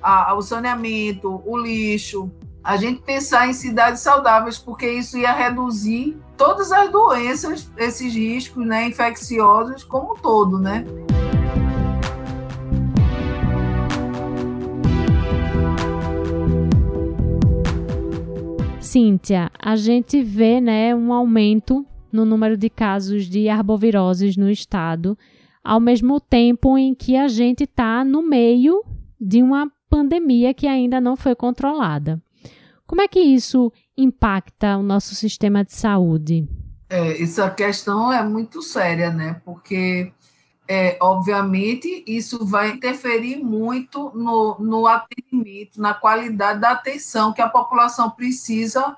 a, 0.00 0.32
o 0.34 0.40
saneamento, 0.40 1.42
o 1.44 1.58
lixo. 1.58 2.30
A 2.62 2.76
gente 2.76 3.00
pensar 3.02 3.48
em 3.48 3.52
cidades 3.52 4.00
saudáveis, 4.02 4.58
porque 4.58 4.90
isso 4.90 5.16
ia 5.16 5.32
reduzir 5.32 6.16
todas 6.36 6.70
as 6.72 6.90
doenças, 6.90 7.70
esses 7.76 8.14
riscos 8.14 8.66
né, 8.66 8.86
infecciosos 8.86 9.84
como 9.84 10.12
um 10.12 10.16
todo, 10.16 10.58
né? 10.58 10.84
Cíntia, 18.80 19.50
a 19.58 19.76
gente 19.76 20.22
vê 20.22 20.60
né, 20.60 20.94
um 20.94 21.12
aumento 21.12 21.86
no 22.10 22.24
número 22.24 22.56
de 22.56 22.70
casos 22.70 23.26
de 23.26 23.48
arboviroses 23.48 24.36
no 24.36 24.50
estado, 24.50 25.16
ao 25.62 25.78
mesmo 25.78 26.18
tempo 26.18 26.78
em 26.78 26.94
que 26.94 27.16
a 27.16 27.28
gente 27.28 27.64
está 27.64 28.02
no 28.02 28.22
meio 28.22 28.82
de 29.20 29.42
uma 29.42 29.70
pandemia 29.90 30.54
que 30.54 30.66
ainda 30.66 31.00
não 31.00 31.16
foi 31.16 31.34
controlada. 31.34 32.20
Como 32.88 33.02
é 33.02 33.06
que 33.06 33.20
isso 33.20 33.70
impacta 33.94 34.78
o 34.78 34.82
nosso 34.82 35.14
sistema 35.14 35.62
de 35.62 35.74
saúde? 35.74 36.48
É, 36.88 37.22
essa 37.22 37.50
questão 37.50 38.10
é 38.10 38.22
muito 38.22 38.62
séria, 38.62 39.10
né? 39.10 39.42
Porque, 39.44 40.10
é, 40.66 40.96
obviamente, 40.98 42.02
isso 42.06 42.46
vai 42.46 42.70
interferir 42.70 43.36
muito 43.44 44.10
no, 44.14 44.56
no 44.58 44.86
atendimento, 44.86 45.78
na 45.78 45.92
qualidade 45.92 46.60
da 46.60 46.70
atenção 46.70 47.34
que 47.34 47.42
a 47.42 47.48
população 47.48 48.10
precisa 48.10 48.96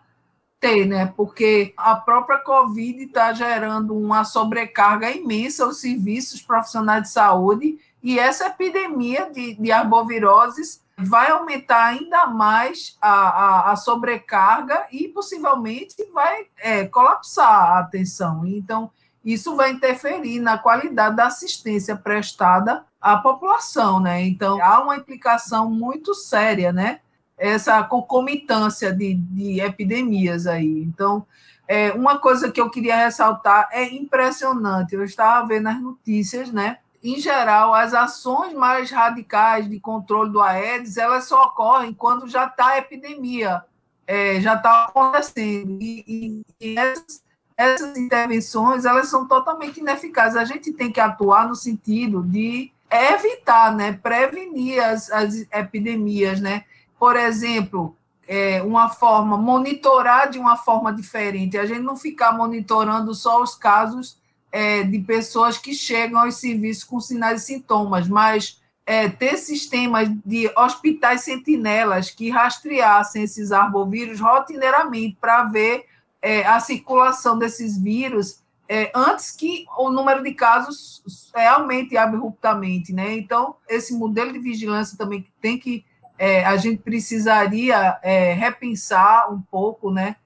ter, 0.61 0.87
né? 0.87 1.12
Porque 1.16 1.74
a 1.76 1.96
própria 1.96 2.38
Covid 2.38 3.03
está 3.03 3.33
gerando 3.33 3.98
uma 3.98 4.22
sobrecarga 4.22 5.11
imensa 5.11 5.64
aos 5.64 5.81
serviços 5.81 6.40
profissionais 6.40 7.03
de 7.03 7.11
saúde 7.11 7.76
e 8.00 8.20
essa 8.20 8.46
epidemia 8.46 9.29
de, 9.33 9.55
de 9.55 9.72
arboviroses 9.72 10.81
vai 11.02 11.30
aumentar 11.30 11.84
ainda 11.86 12.26
mais 12.26 12.96
a, 13.00 13.10
a, 13.10 13.72
a 13.72 13.76
sobrecarga 13.76 14.86
e 14.92 15.08
possivelmente 15.08 15.96
vai 16.12 16.46
é, 16.58 16.86
colapsar 16.86 17.46
a 17.46 17.78
atenção. 17.80 18.46
Então, 18.46 18.90
isso 19.24 19.54
vai 19.56 19.70
interferir 19.70 20.40
na 20.40 20.56
qualidade 20.58 21.16
da 21.16 21.26
assistência 21.26 21.94
prestada 21.96 22.84
à 23.00 23.16
população, 23.16 24.00
né? 24.00 24.22
Então, 24.22 24.62
há 24.62 24.80
uma 24.80 24.96
implicação 24.96 25.70
muito 25.70 26.14
séria, 26.14 26.72
né? 26.72 27.00
essa 27.40 27.82
concomitância 27.82 28.92
de, 28.92 29.14
de 29.14 29.60
epidemias 29.60 30.46
aí. 30.46 30.82
Então, 30.82 31.26
é, 31.66 31.90
uma 31.92 32.18
coisa 32.18 32.52
que 32.52 32.60
eu 32.60 32.68
queria 32.68 32.96
ressaltar 32.96 33.68
é 33.72 33.82
impressionante. 33.82 34.94
Eu 34.94 35.02
estava 35.02 35.48
vendo 35.48 35.68
as 35.68 35.80
notícias, 35.80 36.52
né? 36.52 36.76
Em 37.02 37.18
geral, 37.18 37.74
as 37.74 37.94
ações 37.94 38.52
mais 38.52 38.90
radicais 38.90 39.68
de 39.68 39.80
controle 39.80 40.30
do 40.30 40.40
Aedes, 40.40 40.96
elas 40.96 41.24
só 41.24 41.44
ocorrem 41.44 41.94
quando 41.94 42.28
já 42.28 42.46
está 42.46 42.68
a 42.68 42.78
epidemia, 42.78 43.64
é, 44.06 44.40
já 44.40 44.54
está 44.54 44.84
acontecendo. 44.84 45.78
E, 45.80 46.04
e, 46.06 46.42
e 46.60 46.78
essas, 46.78 47.22
essas 47.56 47.96
intervenções, 47.96 48.84
elas 48.84 49.08
são 49.08 49.26
totalmente 49.26 49.80
ineficazes. 49.80 50.36
A 50.36 50.44
gente 50.44 50.72
tem 50.72 50.92
que 50.92 51.00
atuar 51.00 51.48
no 51.48 51.54
sentido 51.54 52.22
de 52.22 52.70
evitar, 52.90 53.74
né, 53.74 53.92
prevenir 53.92 54.82
as, 54.82 55.10
as 55.10 55.46
epidemias, 55.52 56.40
né? 56.40 56.64
por 57.00 57.16
exemplo, 57.16 57.96
é, 58.28 58.62
uma 58.62 58.90
forma, 58.90 59.38
monitorar 59.38 60.28
de 60.28 60.38
uma 60.38 60.58
forma 60.58 60.92
diferente, 60.92 61.56
a 61.56 61.64
gente 61.64 61.80
não 61.80 61.96
ficar 61.96 62.36
monitorando 62.36 63.14
só 63.14 63.42
os 63.42 63.54
casos 63.54 64.19
é, 64.52 64.82
de 64.82 64.98
pessoas 65.00 65.58
que 65.58 65.72
chegam 65.74 66.18
aos 66.18 66.36
serviços 66.36 66.84
com 66.84 67.00
sinais 67.00 67.42
e 67.42 67.46
sintomas, 67.46 68.08
mas 68.08 68.60
é, 68.86 69.08
ter 69.08 69.36
sistemas 69.36 70.08
de 70.24 70.50
hospitais 70.56 71.22
sentinelas 71.22 72.10
que 72.10 72.28
rastreassem 72.28 73.22
esses 73.22 73.52
arbovírus 73.52 74.18
rotineiramente 74.18 75.16
para 75.20 75.44
ver 75.44 75.86
é, 76.20 76.44
a 76.44 76.58
circulação 76.58 77.38
desses 77.38 77.78
vírus 77.78 78.40
é, 78.68 78.90
antes 78.94 79.32
que 79.32 79.64
o 79.78 79.90
número 79.90 80.22
de 80.22 80.32
casos 80.32 81.02
é, 81.34 81.46
aumente 81.48 81.96
abruptamente, 81.96 82.92
né? 82.92 83.16
Então, 83.16 83.56
esse 83.68 83.92
modelo 83.94 84.32
de 84.32 84.38
vigilância 84.38 84.96
também 84.96 85.26
tem 85.40 85.58
que 85.58 85.84
é, 86.16 86.44
a 86.44 86.56
gente 86.56 86.82
precisaria 86.82 87.98
repensar 88.36 89.32
um 89.32 89.40
pouco, 89.40 89.90
né, 89.90 90.16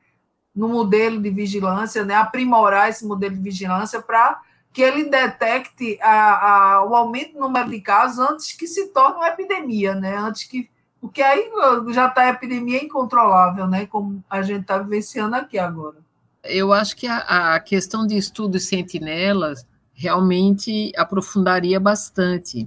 no 0.54 0.68
modelo 0.68 1.20
de 1.20 1.30
vigilância, 1.30 2.04
né, 2.04 2.14
aprimorar 2.14 2.88
esse 2.88 3.04
modelo 3.04 3.34
de 3.34 3.40
vigilância 3.40 4.00
para 4.00 4.40
que 4.72 4.82
ele 4.82 5.04
detecte 5.04 5.98
a, 6.00 6.74
a, 6.74 6.84
o 6.84 6.94
aumento 6.94 7.34
do 7.34 7.40
número 7.40 7.70
de 7.70 7.80
casos 7.80 8.18
antes 8.18 8.52
que 8.52 8.66
se 8.66 8.88
torne 8.88 9.16
uma 9.16 9.28
epidemia, 9.28 9.94
né, 9.94 10.16
antes 10.16 10.44
que 10.44 10.70
porque 11.00 11.20
aí 11.20 11.50
já 11.92 12.06
está 12.06 12.22
a 12.22 12.28
epidemia 12.30 12.82
incontrolável, 12.82 13.66
né, 13.66 13.84
como 13.84 14.24
a 14.28 14.40
gente 14.40 14.62
está 14.62 14.78
vivenciando 14.78 15.36
aqui 15.36 15.58
agora. 15.58 15.98
Eu 16.42 16.72
acho 16.72 16.96
que 16.96 17.06
a, 17.06 17.54
a 17.54 17.60
questão 17.60 18.06
de 18.06 18.16
estudos 18.16 18.68
sentinelas 18.68 19.66
realmente 19.92 20.92
aprofundaria 20.96 21.78
bastante. 21.78 22.66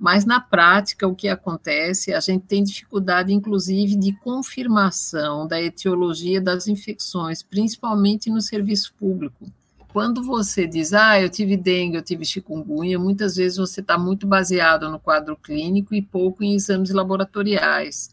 Mas 0.00 0.24
na 0.24 0.40
prática, 0.40 1.06
o 1.06 1.14
que 1.14 1.28
acontece, 1.28 2.14
a 2.14 2.20
gente 2.20 2.46
tem 2.46 2.64
dificuldade, 2.64 3.34
inclusive, 3.34 3.94
de 3.96 4.14
confirmação 4.14 5.46
da 5.46 5.60
etiologia 5.60 6.40
das 6.40 6.66
infecções, 6.66 7.42
principalmente 7.42 8.30
no 8.30 8.40
serviço 8.40 8.94
público. 8.94 9.46
Quando 9.92 10.24
você 10.24 10.66
diz, 10.66 10.94
ah, 10.94 11.20
eu 11.20 11.28
tive 11.28 11.54
dengue, 11.54 11.96
eu 11.96 12.02
tive 12.02 12.24
chikungunya, 12.24 12.98
muitas 12.98 13.36
vezes 13.36 13.58
você 13.58 13.82
está 13.82 13.98
muito 13.98 14.26
baseado 14.26 14.88
no 14.88 14.98
quadro 14.98 15.36
clínico 15.36 15.94
e 15.94 16.00
pouco 16.00 16.42
em 16.42 16.54
exames 16.54 16.92
laboratoriais, 16.92 18.08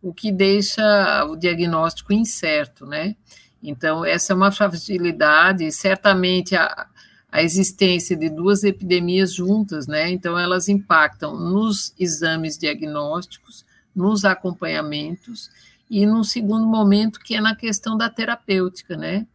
o 0.00 0.14
que 0.14 0.30
deixa 0.30 1.24
o 1.24 1.34
diagnóstico 1.34 2.12
incerto, 2.12 2.86
né? 2.86 3.16
Então, 3.60 4.04
essa 4.04 4.32
é 4.32 4.36
uma 4.36 4.52
fragilidade, 4.52 5.72
certamente 5.72 6.54
a, 6.54 6.86
a 7.34 7.42
existência 7.42 8.16
de 8.16 8.28
duas 8.28 8.62
epidemias 8.62 9.34
juntas, 9.34 9.88
né? 9.88 10.08
Então, 10.08 10.38
elas 10.38 10.68
impactam 10.68 11.36
nos 11.36 11.92
exames 11.98 12.56
diagnósticos, 12.56 13.66
nos 13.92 14.24
acompanhamentos, 14.24 15.50
e 15.90 16.06
num 16.06 16.22
segundo 16.22 16.64
momento, 16.64 17.18
que 17.18 17.34
é 17.34 17.40
na 17.40 17.56
questão 17.56 17.96
da 17.96 18.08
terapêutica, 18.08 18.96
né? 18.96 19.26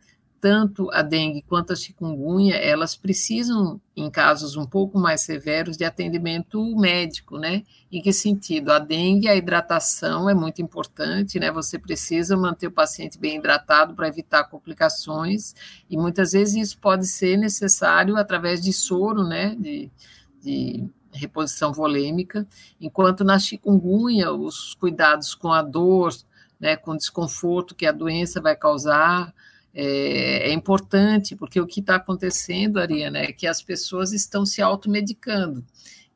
Tanto 0.41 0.89
a 0.91 1.01
dengue 1.01 1.41
quanto 1.41 1.73
a 1.73 1.75
chikungunya, 1.75 2.55
elas 2.55 2.95
precisam, 2.95 3.79
em 3.95 4.09
casos 4.09 4.55
um 4.55 4.65
pouco 4.65 4.97
mais 4.97 5.21
severos, 5.21 5.77
de 5.77 5.83
atendimento 5.83 6.63
médico, 6.75 7.37
né? 7.37 7.63
Em 7.91 8.01
que 8.01 8.13
sentido? 8.13 8.71
A 8.71 8.79
dengue, 8.79 9.27
a 9.27 9.35
hidratação 9.35 10.29
é 10.29 10.33
muito 10.33 10.61
importante, 10.61 11.39
né? 11.39 11.51
Você 11.51 11.77
precisa 11.77 12.37
manter 12.37 12.67
o 12.67 12.71
paciente 12.71 13.19
bem 13.19 13.37
hidratado 13.37 13.93
para 13.93 14.07
evitar 14.07 14.45
complicações, 14.45 15.53
e 15.89 15.97
muitas 15.97 16.31
vezes 16.31 16.55
isso 16.55 16.79
pode 16.79 17.07
ser 17.07 17.37
necessário 17.37 18.15
através 18.17 18.61
de 18.61 18.71
soro, 18.71 19.23
né? 19.23 19.55
De, 19.55 19.91
de 20.41 20.89
reposição 21.11 21.73
volêmica, 21.73 22.47
enquanto 22.79 23.23
na 23.23 23.39
chikungunya, 23.39 24.31
os 24.31 24.75
cuidados 24.75 25.33
com 25.33 25.51
a 25.51 25.61
dor, 25.61 26.13
né, 26.59 26.75
com 26.75 26.91
o 26.91 26.97
desconforto 26.97 27.73
que 27.73 27.85
a 27.85 27.91
doença 27.91 28.41
vai 28.41 28.55
causar, 28.55 29.33
é, 29.73 30.49
é 30.49 30.53
importante, 30.53 31.35
porque 31.35 31.59
o 31.59 31.67
que 31.67 31.79
está 31.79 31.95
acontecendo, 31.95 32.79
Ariana, 32.79 33.19
é 33.19 33.31
que 33.31 33.47
as 33.47 33.61
pessoas 33.61 34.11
estão 34.13 34.45
se 34.45 34.61
automedicando. 34.61 35.63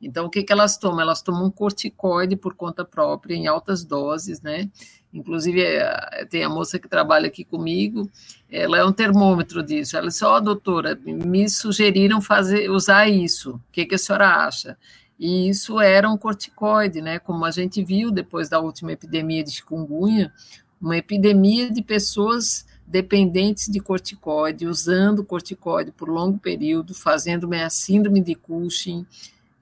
Então, 0.00 0.26
o 0.26 0.30
que, 0.30 0.42
que 0.42 0.52
elas 0.52 0.76
tomam? 0.76 1.00
Elas 1.00 1.22
tomam 1.22 1.46
um 1.46 1.50
corticoide 1.50 2.36
por 2.36 2.54
conta 2.54 2.84
própria, 2.84 3.34
em 3.34 3.46
altas 3.46 3.84
doses, 3.84 4.40
né? 4.42 4.70
Inclusive, 5.12 5.62
é, 5.62 6.26
tem 6.28 6.42
a 6.42 6.48
moça 6.48 6.78
que 6.78 6.88
trabalha 6.88 7.28
aqui 7.28 7.44
comigo, 7.44 8.10
ela 8.50 8.76
é 8.76 8.84
um 8.84 8.92
termômetro 8.92 9.62
disso. 9.62 9.96
Ela 9.96 10.08
disse: 10.08 10.24
Ó, 10.24 10.36
oh, 10.36 10.40
doutora, 10.40 10.98
me 11.04 11.48
sugeriram 11.48 12.20
fazer, 12.20 12.68
usar 12.70 13.08
isso. 13.08 13.52
O 13.54 13.60
que, 13.72 13.86
que 13.86 13.94
a 13.94 13.98
senhora 13.98 14.28
acha? 14.46 14.76
E 15.18 15.48
isso 15.48 15.80
era 15.80 16.10
um 16.10 16.18
corticoide, 16.18 17.00
né? 17.00 17.18
Como 17.18 17.44
a 17.44 17.50
gente 17.50 17.82
viu 17.82 18.10
depois 18.10 18.48
da 18.48 18.58
última 18.58 18.92
epidemia 18.92 19.44
de 19.44 19.52
chikungunya, 19.52 20.32
uma 20.80 20.96
epidemia 20.96 21.70
de 21.70 21.80
pessoas 21.80 22.66
dependentes 22.86 23.68
de 23.68 23.80
corticoide, 23.80 24.66
usando 24.66 25.24
corticoide 25.24 25.90
por 25.90 26.08
longo 26.08 26.38
período, 26.38 26.94
fazendo 26.94 27.48
a 27.54 27.70
síndrome 27.70 28.20
de 28.20 28.34
Cushing, 28.34 29.06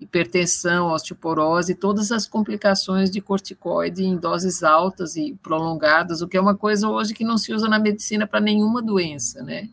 hipertensão, 0.01 0.89
osteoporose, 0.89 1.75
todas 1.75 2.11
as 2.11 2.27
complicações 2.27 3.11
de 3.11 3.21
corticoide 3.21 4.05
em 4.05 4.17
doses 4.17 4.63
altas 4.63 5.17
e 5.17 5.35
prolongadas, 5.43 6.21
o 6.21 6.29
que 6.29 6.37
é 6.37 6.41
uma 6.41 6.57
coisa 6.57 6.89
hoje 6.89 7.15
que 7.15 7.25
não 7.25 7.39
se 7.39 7.53
usa 7.53 7.69
na 7.69 7.79
medicina 7.79 8.27
para 8.27 8.41
nenhuma 8.41 8.83
doença, 8.83 9.43
né? 9.43 9.69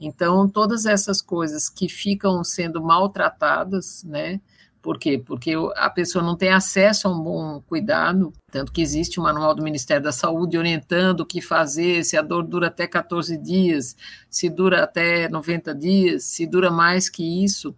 Então, 0.00 0.48
todas 0.48 0.84
essas 0.84 1.22
coisas 1.22 1.68
que 1.68 1.88
ficam 1.88 2.42
sendo 2.42 2.82
maltratadas, 2.82 4.02
né, 4.02 4.40
por 4.82 4.98
quê? 4.98 5.22
Porque 5.24 5.54
a 5.76 5.88
pessoa 5.88 6.24
não 6.24 6.36
tem 6.36 6.50
acesso 6.50 7.06
a 7.06 7.10
um 7.12 7.22
bom 7.22 7.62
cuidado, 7.62 8.32
tanto 8.50 8.72
que 8.72 8.82
existe 8.82 9.20
um 9.20 9.22
manual 9.22 9.54
do 9.54 9.62
Ministério 9.62 10.02
da 10.02 10.10
Saúde 10.10 10.58
orientando 10.58 11.20
o 11.20 11.26
que 11.26 11.40
fazer, 11.40 12.04
se 12.04 12.16
a 12.16 12.22
dor 12.22 12.42
dura 12.42 12.66
até 12.66 12.88
14 12.88 13.38
dias, 13.38 13.96
se 14.28 14.50
dura 14.50 14.82
até 14.82 15.28
90 15.28 15.72
dias, 15.72 16.24
se 16.24 16.44
dura 16.48 16.68
mais 16.68 17.08
que 17.08 17.44
isso, 17.44 17.72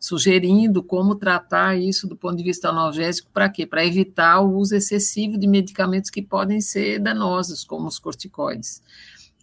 sugerindo 0.00 0.82
como 0.82 1.14
tratar 1.14 1.78
isso 1.78 2.08
do 2.08 2.16
ponto 2.16 2.36
de 2.36 2.42
vista 2.42 2.70
analgésico, 2.70 3.30
para 3.32 3.48
quê? 3.48 3.64
Para 3.64 3.86
evitar 3.86 4.40
o 4.40 4.56
uso 4.56 4.74
excessivo 4.74 5.38
de 5.38 5.46
medicamentos 5.46 6.10
que 6.10 6.20
podem 6.20 6.60
ser 6.60 6.98
danosos, 6.98 7.62
como 7.62 7.86
os 7.86 8.00
corticoides. 8.00 8.82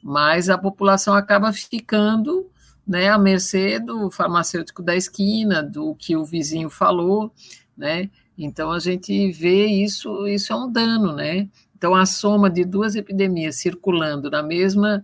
Mas 0.03 0.49
a 0.49 0.57
população 0.57 1.13
acaba 1.13 1.53
ficando 1.53 2.45
né, 2.87 3.09
à 3.09 3.17
mercê 3.17 3.79
do 3.79 4.11
farmacêutico 4.11 4.83
da 4.83 4.95
esquina, 4.95 5.63
do 5.63 5.95
que 5.95 6.15
o 6.15 6.23
vizinho 6.23 6.69
falou, 6.69 7.31
né? 7.77 8.09
Então 8.37 8.71
a 8.71 8.79
gente 8.79 9.31
vê 9.31 9.65
isso, 9.65 10.27
isso 10.27 10.51
é 10.51 10.55
um 10.55 10.71
dano, 10.71 11.13
né? 11.13 11.49
Então 11.75 11.95
a 11.95 12.05
soma 12.05 12.49
de 12.49 12.63
duas 12.63 12.95
epidemias 12.95 13.57
circulando 13.57 14.29
na 14.29 14.43
mesma 14.43 15.03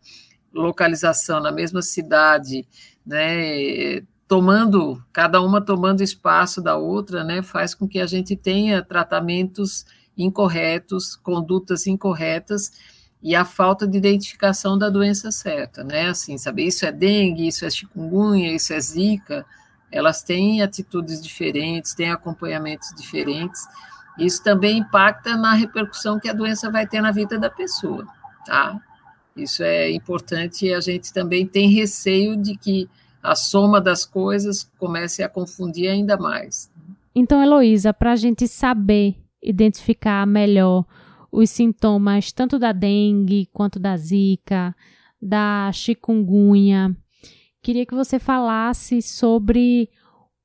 localização, 0.54 1.40
na 1.40 1.52
mesma 1.52 1.82
cidade, 1.82 2.68
né, 3.06 4.02
tomando 4.28 5.02
cada 5.12 5.42
uma 5.42 5.62
tomando 5.62 6.04
espaço 6.04 6.62
da 6.62 6.76
outra, 6.78 7.24
né, 7.24 7.42
faz 7.42 7.74
com 7.74 7.88
que 7.88 8.00
a 8.00 8.06
gente 8.06 8.36
tenha 8.36 8.82
tratamentos 8.84 9.86
incorretos, 10.18 11.16
condutas 11.16 11.88
incorretas 11.88 12.72
e 13.22 13.36
a 13.36 13.46
falta 13.46 13.88
de 13.88 13.98
identificação 13.98 14.78
da 14.78 14.90
doença 14.90 15.32
certa, 15.32 15.84
né? 15.84 16.10
Assim, 16.10 16.38
saber 16.38 16.66
isso 16.66 16.86
é 16.86 16.92
dengue, 16.92 17.48
isso 17.48 17.66
é 17.66 17.70
chikungunya, 17.70 18.54
isso 18.54 18.74
é 18.74 18.80
zika, 18.80 19.46
elas 19.92 20.24
têm 20.24 20.62
atitudes 20.62 21.22
diferentes, 21.22 21.94
têm 21.94 22.10
acompanhamentos 22.10 22.90
diferentes. 22.96 23.62
Isso 24.18 24.44
também 24.44 24.80
impacta 24.80 25.38
na 25.38 25.54
repercussão 25.54 26.20
que 26.20 26.30
a 26.30 26.34
doença 26.34 26.70
vai 26.72 26.88
ter 26.88 27.02
na 27.02 27.12
vida 27.12 27.38
da 27.38 27.50
pessoa, 27.50 28.08
tá? 28.46 28.80
Isso 29.36 29.64
é 29.64 29.92
importante 29.92 30.66
e 30.66 30.74
a 30.74 30.82
gente 30.82 31.14
também 31.14 31.46
tem 31.46 31.70
receio 31.70 32.36
de 32.36 32.58
que 32.58 32.90
a 33.22 33.36
soma 33.36 33.80
das 33.80 34.06
coisas 34.06 34.70
comece 34.78 35.24
a 35.24 35.30
confundir 35.30 35.90
ainda 35.90 36.18
mais. 36.18 36.72
Então, 37.14 37.42
Heloísa, 37.42 37.94
para 37.94 38.14
a 38.14 38.16
gente 38.16 38.48
saber 38.48 39.16
identificar 39.42 40.26
melhor 40.26 40.86
os 41.32 41.50
sintomas 41.50 42.32
tanto 42.32 42.60
da 42.60 42.72
dengue 42.72 43.48
quanto 43.54 43.80
da 43.80 43.96
zika, 43.96 44.76
da 45.22 45.72
chikungunya. 45.72 46.96
Queria 47.62 47.86
que 47.86 47.94
você 47.94 48.20
falasse 48.20 49.02
sobre 49.02 49.90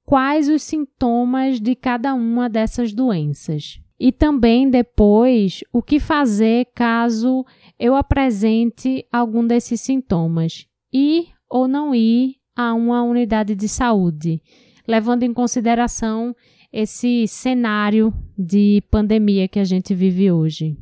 quais 0.04 0.48
os 0.48 0.62
sintomas 0.62 1.60
de 1.60 1.74
cada 1.74 2.14
uma 2.14 2.48
dessas 2.48 2.92
doenças. 2.92 3.80
E 3.98 4.12
também 4.12 4.68
depois 4.68 5.64
o 5.72 5.82
que 5.82 5.98
fazer 5.98 6.66
caso 6.74 7.44
eu 7.78 7.94
apresente 7.94 9.06
algum 9.10 9.46
desses 9.46 9.80
sintomas. 9.80 10.66
Ir 10.92 11.28
ou 11.48 11.66
não 11.66 11.94
ir 11.94 12.36
a 12.54 12.74
uma 12.74 13.02
unidade 13.02 13.54
de 13.54 13.68
saúde, 13.68 14.42
levando 14.86 15.22
em 15.22 15.32
consideração 15.32 16.34
esse 16.72 17.26
cenário 17.28 18.12
de 18.36 18.82
pandemia 18.90 19.48
que 19.48 19.58
a 19.58 19.64
gente 19.64 19.94
vive 19.94 20.30
hoje? 20.30 20.76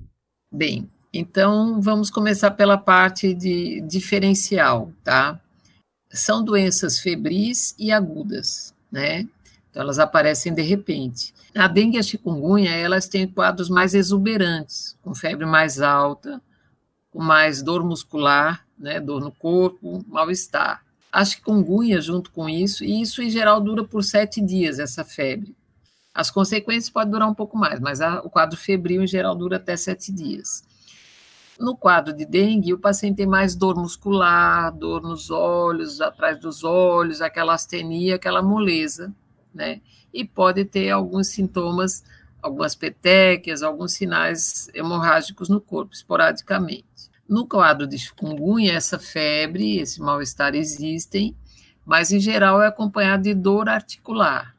Bem, 0.53 0.91
então 1.13 1.81
vamos 1.81 2.11
começar 2.11 2.51
pela 2.53 2.77
parte 2.77 3.35
de 3.35 3.81
diferencial, 3.83 4.93
tá? 5.03 5.41
São 6.11 6.45
doenças 6.45 6.99
febris 6.99 7.75
e 7.79 7.93
agudas, 7.93 8.75
né? 8.91 9.29
Então 9.71 9.83
elas 9.83 9.99
aparecem 9.99 10.55
de 10.55 10.63
repente. 10.63 11.35
A 11.55 11.67
dengue 11.67 11.97
e 11.97 12.01
a 12.01 12.03
chikungunya, 12.03 12.71
elas 12.71 13.09
têm 13.09 13.27
quadros 13.27 13.69
mais 13.69 13.95
exuberantes, 13.95 14.97
com 15.03 15.15
febre 15.15 15.47
mais 15.47 15.81
alta, 15.81 16.41
com 17.11 17.23
mais 17.23 17.63
dor 17.63 17.85
muscular, 17.85 18.65
né, 18.79 18.99
dor 19.01 19.21
no 19.21 19.31
corpo, 19.31 20.05
mal-estar. 20.09 20.85
A 21.13 21.25
chikungunya 21.25 22.01
junto 22.01 22.31
com 22.33 22.49
isso, 22.49 22.85
e 22.85 23.01
isso 23.01 23.23
em 23.23 23.31
geral 23.31 23.61
dura 23.61 23.85
por 23.85 24.03
sete 24.03 24.41
dias, 24.41 24.81
essa 24.81 25.05
febre. 25.05 25.55
As 26.15 26.31
consequências 26.31 26.89
podem 26.89 27.11
durar 27.11 27.29
um 27.29 27.35
pouco 27.35 27.57
mais, 27.57 27.81
mas 27.81 28.01
a, 28.01 28.21
o 28.21 28.31
quadro 28.31 28.57
febril, 28.57 29.03
em 29.03 29.07
geral, 29.07 29.35
dura 29.35 29.57
até 29.57 29.77
sete 29.77 30.13
dias. 30.13 30.63
No 31.59 31.77
quadro 31.77 32.13
de 32.13 32.25
dengue, 32.25 32.73
o 32.73 32.79
paciente 32.79 33.17
tem 33.17 33.27
mais 33.27 33.55
dor 33.55 33.77
muscular, 33.77 34.73
dor 34.73 35.03
nos 35.03 35.31
olhos, 35.31 36.01
atrás 36.01 36.39
dos 36.39 36.63
olhos, 36.63 37.21
aquela 37.21 37.55
astenia, 37.55 38.17
aquela 38.17 38.43
moleza, 38.43 39.13
né? 39.53 39.81
E 40.13 40.25
pode 40.25 40.65
ter 40.65 40.91
alguns 40.91 41.29
sintomas 41.29 42.05
algumas 42.45 42.75
petequias, 42.75 43.63
alguns 43.63 43.95
sinais 43.95 44.69
hemorrágicos 44.75 45.49
no 45.49 45.63
corpo, 45.63 45.95
esporadicamente. 45.95 46.85
No 47.27 47.47
quadro 47.47 47.87
de 47.87 47.99
chikungunya, 47.99 48.75
essa 48.75 48.99
febre, 48.99 49.79
esse 49.79 49.99
mal-estar 49.99 50.55
existem, 50.55 51.35
mas 51.87 52.13
em 52.13 52.21
geral 52.21 52.61
é 52.61 52.67
acompanhado 52.67 53.23
de 53.23 53.33
dor 53.33 53.67
articular. 53.67 54.54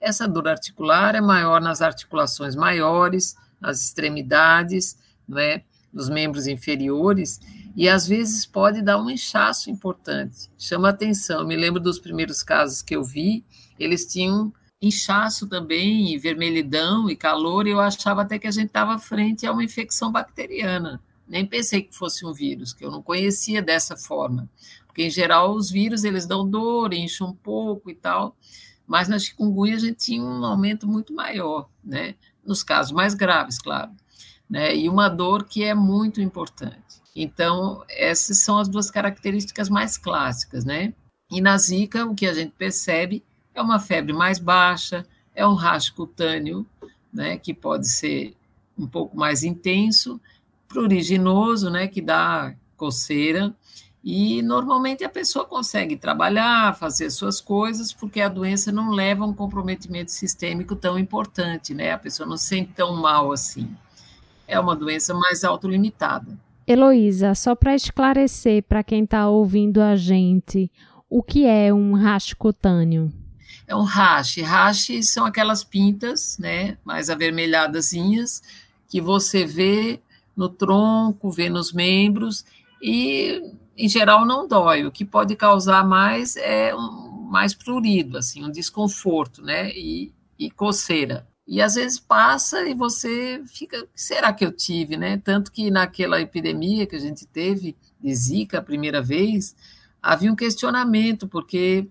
Essa 0.00 0.28
dor 0.28 0.48
articular 0.48 1.14
é 1.14 1.20
maior 1.20 1.60
nas 1.60 1.80
articulações 1.80 2.54
maiores, 2.54 3.34
nas 3.60 3.80
extremidades, 3.80 4.98
é, 5.36 5.62
nos 5.92 6.08
membros 6.08 6.46
inferiores, 6.46 7.40
e 7.74 7.88
às 7.88 8.06
vezes 8.06 8.46
pode 8.46 8.82
dar 8.82 9.00
um 9.00 9.10
inchaço 9.10 9.70
importante. 9.70 10.50
Chama 10.58 10.90
atenção. 10.90 11.40
Eu 11.40 11.46
me 11.46 11.56
lembro 11.56 11.80
dos 11.80 11.98
primeiros 11.98 12.42
casos 12.42 12.82
que 12.82 12.94
eu 12.94 13.02
vi, 13.02 13.44
eles 13.78 14.06
tinham 14.06 14.52
inchaço 14.80 15.46
também, 15.46 16.12
e 16.12 16.18
vermelhidão 16.18 17.10
e 17.10 17.16
calor, 17.16 17.66
e 17.66 17.70
eu 17.70 17.80
achava 17.80 18.22
até 18.22 18.38
que 18.38 18.46
a 18.46 18.50
gente 18.50 18.66
estava 18.66 18.98
frente 18.98 19.46
a 19.46 19.52
uma 19.52 19.64
infecção 19.64 20.12
bacteriana. 20.12 21.02
Nem 21.26 21.44
pensei 21.44 21.82
que 21.82 21.96
fosse 21.96 22.24
um 22.24 22.32
vírus, 22.32 22.72
que 22.72 22.84
eu 22.84 22.90
não 22.90 23.02
conhecia 23.02 23.60
dessa 23.60 23.96
forma. 23.96 24.48
Porque, 24.86 25.02
em 25.02 25.10
geral, 25.10 25.54
os 25.54 25.70
vírus, 25.70 26.04
eles 26.04 26.26
dão 26.26 26.48
dor, 26.48 26.94
incham 26.94 27.28
um 27.28 27.34
pouco 27.34 27.90
e 27.90 27.94
tal, 27.94 28.36
mas 28.86 29.08
na 29.08 29.18
chikungunya 29.18 29.76
a 29.76 29.80
gente 29.80 29.96
tinha 29.96 30.22
um 30.22 30.44
aumento 30.44 30.86
muito 30.86 31.12
maior, 31.12 31.68
né? 31.84 32.14
Nos 32.44 32.62
casos 32.62 32.92
mais 32.92 33.14
graves, 33.14 33.58
claro. 33.58 33.90
Né? 34.48 34.76
E 34.76 34.88
uma 34.88 35.08
dor 35.08 35.44
que 35.44 35.64
é 35.64 35.74
muito 35.74 36.20
importante. 36.20 37.02
Então, 37.14 37.82
essas 37.88 38.42
são 38.42 38.58
as 38.58 38.68
duas 38.68 38.90
características 38.90 39.68
mais 39.68 39.96
clássicas, 39.96 40.64
né? 40.64 40.94
E 41.30 41.40
na 41.40 41.58
zika, 41.58 42.04
o 42.04 42.14
que 42.14 42.26
a 42.26 42.34
gente 42.34 42.52
percebe 42.52 43.24
é 43.54 43.60
uma 43.60 43.80
febre 43.80 44.12
mais 44.12 44.38
baixa, 44.38 45.04
é 45.34 45.46
um 45.46 45.54
racho 45.54 45.94
cutâneo, 45.94 46.66
né, 47.12 47.36
que 47.38 47.52
pode 47.52 47.88
ser 47.90 48.36
um 48.76 48.86
pouco 48.86 49.16
mais 49.16 49.42
intenso, 49.42 50.20
pruriginoso, 50.68 51.70
né, 51.70 51.88
que 51.88 52.00
dá 52.00 52.54
coceira, 52.76 53.54
e 54.08 54.40
normalmente 54.40 55.02
a 55.02 55.08
pessoa 55.08 55.44
consegue 55.44 55.96
trabalhar, 55.96 56.76
fazer 56.76 57.10
suas 57.10 57.40
coisas, 57.40 57.92
porque 57.92 58.20
a 58.20 58.28
doença 58.28 58.70
não 58.70 58.92
leva 58.92 59.24
a 59.24 59.26
um 59.26 59.34
comprometimento 59.34 60.12
sistêmico 60.12 60.76
tão 60.76 60.96
importante, 60.96 61.74
né? 61.74 61.90
A 61.90 61.98
pessoa 61.98 62.24
não 62.24 62.36
se 62.36 62.46
sente 62.46 62.70
tão 62.72 62.94
mal 62.94 63.32
assim. 63.32 63.68
É 64.46 64.60
uma 64.60 64.76
doença 64.76 65.12
mais 65.12 65.42
autolimitada. 65.42 66.38
Heloísa, 66.68 67.34
só 67.34 67.56
para 67.56 67.74
esclarecer 67.74 68.62
para 68.62 68.84
quem 68.84 69.02
está 69.02 69.28
ouvindo 69.28 69.82
a 69.82 69.96
gente, 69.96 70.70
o 71.10 71.20
que 71.20 71.44
é 71.44 71.74
um 71.74 71.94
racho 71.94 72.36
cutâneo? 72.36 73.12
é 73.66 73.74
um 73.74 73.82
rache. 73.82 74.42
Rache 74.42 75.02
são 75.02 75.26
aquelas 75.26 75.64
pintas, 75.64 76.38
né, 76.38 76.78
mais 76.84 77.10
avermelhadazinhas, 77.10 78.40
que 78.88 79.00
você 79.00 79.44
vê 79.44 80.00
no 80.36 80.48
tronco, 80.48 81.28
vê 81.30 81.48
nos 81.48 81.72
membros, 81.72 82.44
e 82.80 83.42
em 83.76 83.88
geral 83.88 84.24
não 84.24 84.48
dói. 84.48 84.84
O 84.84 84.92
que 84.92 85.04
pode 85.04 85.36
causar 85.36 85.86
mais 85.86 86.36
é 86.36 86.74
um 86.74 87.06
mais 87.26 87.52
prurido, 87.52 88.16
assim, 88.16 88.44
um 88.44 88.50
desconforto, 88.50 89.42
né, 89.42 89.70
e, 89.72 90.14
e 90.38 90.50
coceira. 90.50 91.26
E 91.46 91.60
às 91.60 91.74
vezes 91.74 91.98
passa 91.98 92.62
e 92.68 92.74
você 92.74 93.42
fica, 93.46 93.86
será 93.94 94.32
que 94.32 94.44
eu 94.44 94.50
tive, 94.50 94.96
né? 94.96 95.20
Tanto 95.22 95.52
que 95.52 95.70
naquela 95.70 96.20
epidemia 96.20 96.86
que 96.86 96.96
a 96.96 97.00
gente 97.00 97.26
teve 97.26 97.76
de 98.00 98.14
Zika 98.14 98.58
a 98.58 98.62
primeira 98.62 99.00
vez, 99.00 99.54
havia 100.02 100.32
um 100.32 100.36
questionamento, 100.36 101.28
porque 101.28 101.88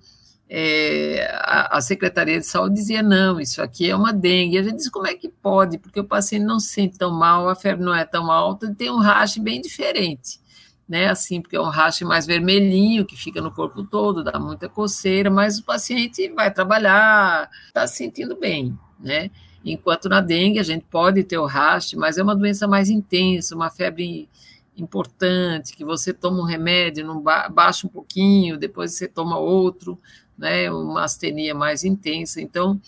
é, 0.49 1.25
a, 1.39 1.77
a, 1.77 1.81
Secretaria 1.81 2.39
de 2.39 2.45
Saúde 2.45 2.75
dizia, 2.75 3.01
não, 3.01 3.39
isso 3.39 3.61
aqui 3.61 3.89
é 3.89 3.95
uma 3.95 4.11
dengue. 4.11 4.55
E 4.55 4.59
a 4.59 4.63
gente 4.63 4.77
diz, 4.77 4.89
como 4.89 5.07
é 5.07 5.13
que 5.13 5.29
pode? 5.29 5.77
Porque 5.77 5.99
o 5.99 6.03
paciente 6.03 6.43
não 6.43 6.59
se 6.59 6.73
sente 6.73 6.97
tão 6.97 7.11
mal, 7.11 7.47
a 7.47 7.55
febre 7.55 7.83
não 7.83 7.95
é 7.95 8.03
tão 8.03 8.29
alta, 8.29 8.73
tem 8.75 8.91
um 8.91 8.99
rache 8.99 9.39
bem 9.39 9.61
diferente, 9.61 10.39
né? 10.87 11.07
Assim, 11.07 11.41
porque 11.41 11.55
é 11.55 11.61
um 11.61 11.69
rache 11.69 12.05
mais 12.05 12.25
vermelhinho, 12.25 13.05
que 13.05 13.15
fica 13.15 13.41
no 13.41 13.51
corpo 13.51 13.83
todo, 13.83 14.23
dá 14.23 14.39
muita 14.39 14.69
coceira, 14.69 15.29
mas 15.29 15.59
o 15.59 15.63
paciente 15.63 16.29
vai 16.29 16.51
trabalhar, 16.53 17.49
está 17.67 17.87
se 17.87 17.97
sentindo 17.97 18.35
bem, 18.35 18.77
né? 18.99 19.31
Enquanto 19.63 20.07
na 20.07 20.21
dengue 20.21 20.59
a 20.59 20.63
gente 20.63 20.85
pode 20.89 21.23
ter 21.23 21.39
o 21.39 21.45
rache, 21.45 21.95
mas 21.95 22.17
é 22.17 22.23
uma 22.23 22.35
doença 22.35 22.67
mais 22.67 22.89
intensa, 22.89 23.55
uma 23.55 23.71
febre 23.71 24.29
importante, 24.77 25.75
que 25.75 25.83
você 25.83 26.13
toma 26.13 26.41
um 26.41 26.45
remédio, 26.45 27.05
não 27.05 27.19
ba 27.21 27.49
baixa 27.49 27.87
um 27.87 27.89
pouquinho, 27.89 28.57
depois 28.57 28.93
você 28.93 29.07
toma 29.07 29.37
outro, 29.37 29.97
né, 30.37 30.69
uma 30.69 31.03
astenia 31.03 31.55
mais 31.55 31.83
intensa. 31.83 32.41
Então, 32.41 32.79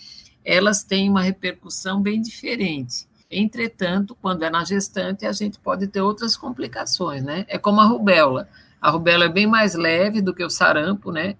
elas 0.44 0.84
têm 0.84 1.10
uma 1.10 1.22
repercussão 1.22 2.02
bem 2.02 2.22
diferente. 2.22 3.08
Entretanto, 3.30 4.16
quando 4.22 4.44
é 4.44 4.50
na 4.50 4.64
gestante, 4.64 5.26
a 5.26 5.32
gente 5.32 5.60
pode 5.60 5.88
ter 5.88 6.02
outras 6.02 6.38
complicações, 6.38 7.24
né? 7.24 7.46
É 7.48 7.58
como 7.58 7.82
a 7.82 7.86
rubéola. 7.86 8.48
A 8.82 8.90
rubéola 8.90 9.26
é 9.26 9.30
bem 9.30 9.46
mais 9.46 9.76
leve 9.76 10.22
do 10.22 10.34
que 10.34 10.44
o 10.44 10.50
sarampo, 10.50 11.12
né? 11.12 11.36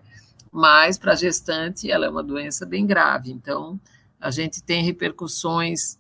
Mas 0.52 0.98
para 0.98 1.14
a 1.14 1.16
gestante 1.16 1.90
ela 1.90 2.06
é 2.06 2.10
uma 2.10 2.24
doença 2.24 2.66
bem 2.66 2.86
grave. 2.86 3.32
Então, 3.32 3.80
a 4.20 4.32
gente 4.32 4.62
tem 4.62 4.84
repercussões 4.84 5.98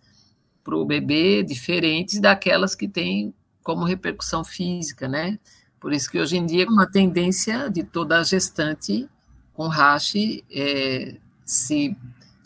para 0.63 0.75
o 0.75 0.85
bebê 0.85 1.43
diferentes 1.43 2.19
daquelas 2.19 2.75
que 2.75 2.87
tem 2.87 3.33
como 3.63 3.85
repercussão 3.85 4.43
física, 4.43 5.07
né? 5.07 5.39
Por 5.79 5.93
isso 5.93 6.09
que 6.09 6.19
hoje 6.19 6.37
em 6.37 6.45
dia 6.45 6.63
é 6.63 6.67
uma 6.67 6.89
tendência 6.89 7.69
de 7.69 7.83
toda 7.83 8.19
a 8.19 8.23
gestante 8.23 9.07
com 9.53 9.67
rache 9.67 10.43
é, 10.51 11.17
se 11.45 11.95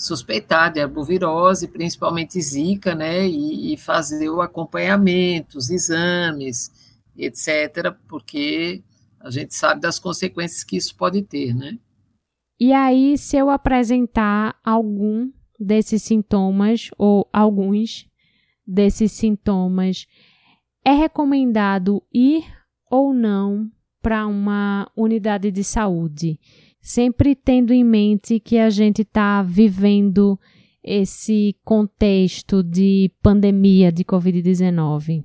suspeitar 0.01 0.73
de 0.73 0.79
arbovirose, 0.81 1.67
principalmente 1.67 2.41
zika, 2.41 2.95
né, 2.95 3.27
e, 3.27 3.73
e, 3.73 3.77
fazer 3.77 4.29
o 4.29 4.41
acompanhamento, 4.41 5.59
os 5.59 5.69
exames, 5.69 6.71
etc., 7.15 7.95
porque 8.07 8.83
a 9.19 9.29
gente 9.29 9.53
sabe 9.53 9.79
das 9.79 9.99
consequências 9.99 10.63
que 10.63 10.75
isso 10.75 10.95
pode 10.95 11.21
ter, 11.21 11.53
né. 11.53 11.77
E 12.59 12.73
aí, 12.73 13.15
se 13.15 13.37
eu 13.37 13.51
apresentar 13.51 14.55
algum 14.63 15.31
desses 15.59 16.01
sintomas 16.01 16.89
ou 16.97 17.29
alguns 17.31 18.07
desses 18.65 19.11
sintomas, 19.11 20.07
é 20.83 20.93
recomendado 20.93 22.01
ir 22.11 22.43
ou 22.89 23.13
não 23.13 23.69
para 24.01 24.25
uma 24.25 24.91
unidade 24.97 25.51
de 25.51 25.63
saúde? 25.63 26.39
Sempre 26.81 27.35
tendo 27.35 27.71
em 27.71 27.83
mente 27.83 28.39
que 28.39 28.57
a 28.57 28.69
gente 28.69 29.03
está 29.03 29.43
vivendo 29.43 30.39
esse 30.83 31.55
contexto 31.63 32.63
de 32.63 33.11
pandemia 33.21 33.91
de 33.91 34.03
Covid-19? 34.03 35.23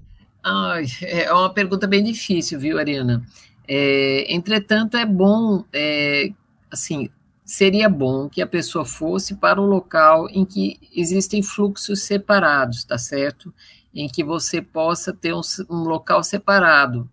é 1.02 1.32
uma 1.32 1.52
pergunta 1.52 1.86
bem 1.86 2.04
difícil, 2.04 2.60
viu, 2.60 2.78
Ariana? 2.78 3.24
É, 3.66 4.32
entretanto, 4.32 4.96
é 4.96 5.04
bom, 5.04 5.64
é, 5.72 6.28
assim, 6.70 7.08
seria 7.44 7.88
bom 7.88 8.28
que 8.28 8.40
a 8.40 8.46
pessoa 8.46 8.84
fosse 8.84 9.34
para 9.34 9.60
um 9.60 9.66
local 9.66 10.28
em 10.30 10.44
que 10.44 10.78
existem 10.94 11.42
fluxos 11.42 12.02
separados, 12.02 12.84
tá 12.84 12.98
certo? 12.98 13.52
Em 13.94 14.08
que 14.08 14.22
você 14.22 14.60
possa 14.60 15.12
ter 15.12 15.34
um, 15.34 15.40
um 15.70 15.82
local 15.84 16.22
separado 16.22 17.10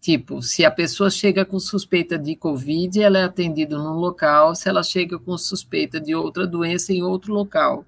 Tipo, 0.00 0.40
se 0.40 0.64
a 0.64 0.70
pessoa 0.70 1.10
chega 1.10 1.44
com 1.44 1.58
suspeita 1.58 2.16
de 2.16 2.36
Covid, 2.36 3.02
ela 3.02 3.18
é 3.18 3.24
atendida 3.24 3.76
num 3.76 3.94
local, 3.94 4.54
se 4.54 4.68
ela 4.68 4.82
chega 4.82 5.18
com 5.18 5.36
suspeita 5.36 6.00
de 6.00 6.14
outra 6.14 6.46
doença, 6.46 6.92
em 6.92 7.02
outro 7.02 7.32
local. 7.34 7.84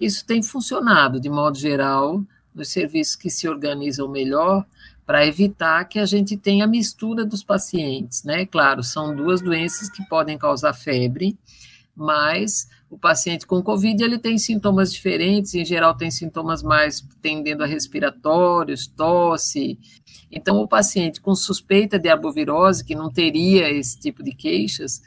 Isso 0.00 0.24
tem 0.24 0.42
funcionado, 0.42 1.20
de 1.20 1.28
modo 1.28 1.58
geral, 1.58 2.22
nos 2.54 2.68
serviços 2.68 3.16
que 3.16 3.28
se 3.28 3.46
organizam 3.48 4.08
melhor, 4.08 4.64
para 5.04 5.26
evitar 5.26 5.84
que 5.84 5.98
a 5.98 6.06
gente 6.06 6.36
tenha 6.36 6.66
mistura 6.66 7.24
dos 7.24 7.44
pacientes, 7.44 8.24
né? 8.24 8.44
Claro, 8.44 8.82
são 8.82 9.14
duas 9.14 9.40
doenças 9.40 9.88
que 9.88 10.04
podem 10.08 10.36
causar 10.36 10.72
febre, 10.72 11.38
mas 11.94 12.68
o 12.88 12.98
paciente 12.98 13.46
com 13.46 13.62
Covid 13.62 14.02
ele 14.02 14.18
tem 14.18 14.38
sintomas 14.38 14.92
diferentes, 14.92 15.54
em 15.54 15.64
geral 15.64 15.94
tem 15.94 16.10
sintomas 16.10 16.62
mais 16.62 17.06
tendendo 17.20 17.62
a 17.62 17.66
respiratórios, 17.66 18.86
tosse. 18.86 19.78
Então, 20.30 20.58
o 20.58 20.68
paciente 20.68 21.20
com 21.20 21.34
suspeita 21.34 21.98
de 21.98 22.08
arbovirose, 22.08 22.84
que 22.84 22.94
não 22.94 23.10
teria 23.10 23.70
esse 23.70 23.98
tipo 23.98 24.22
de 24.22 24.32
queixas, 24.32 25.02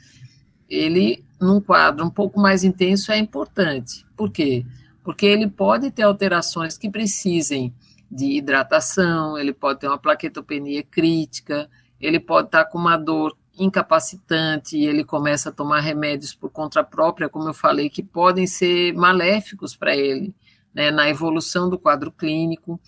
ele, 0.68 1.24
num 1.40 1.60
quadro 1.60 2.04
um 2.04 2.10
pouco 2.10 2.38
mais 2.38 2.64
intenso, 2.64 3.10
é 3.10 3.18
importante. 3.18 4.06
Por 4.16 4.30
quê? 4.30 4.64
Porque 5.02 5.26
ele 5.26 5.48
pode 5.48 5.90
ter 5.90 6.02
alterações 6.02 6.76
que 6.76 6.90
precisem 6.90 7.74
de 8.10 8.36
hidratação, 8.36 9.38
ele 9.38 9.52
pode 9.52 9.80
ter 9.80 9.88
uma 9.88 9.98
plaquetopenia 9.98 10.82
crítica, 10.82 11.68
ele 12.00 12.20
pode 12.20 12.48
estar 12.48 12.64
com 12.66 12.78
uma 12.78 12.96
dor 12.96 13.36
incapacitante 13.60 14.76
e 14.76 14.86
ele 14.86 15.04
começa 15.04 15.50
a 15.50 15.52
tomar 15.52 15.80
remédios 15.80 16.34
por 16.34 16.50
conta 16.50 16.82
própria, 16.82 17.28
como 17.28 17.48
eu 17.48 17.54
falei, 17.54 17.88
que 17.90 18.02
podem 18.02 18.46
ser 18.46 18.92
maléficos 18.94 19.76
para 19.76 19.94
ele, 19.94 20.34
né, 20.74 20.90
na 20.90 21.08
evolução 21.08 21.68
do 21.68 21.78
quadro 21.78 22.10
clínico. 22.10 22.80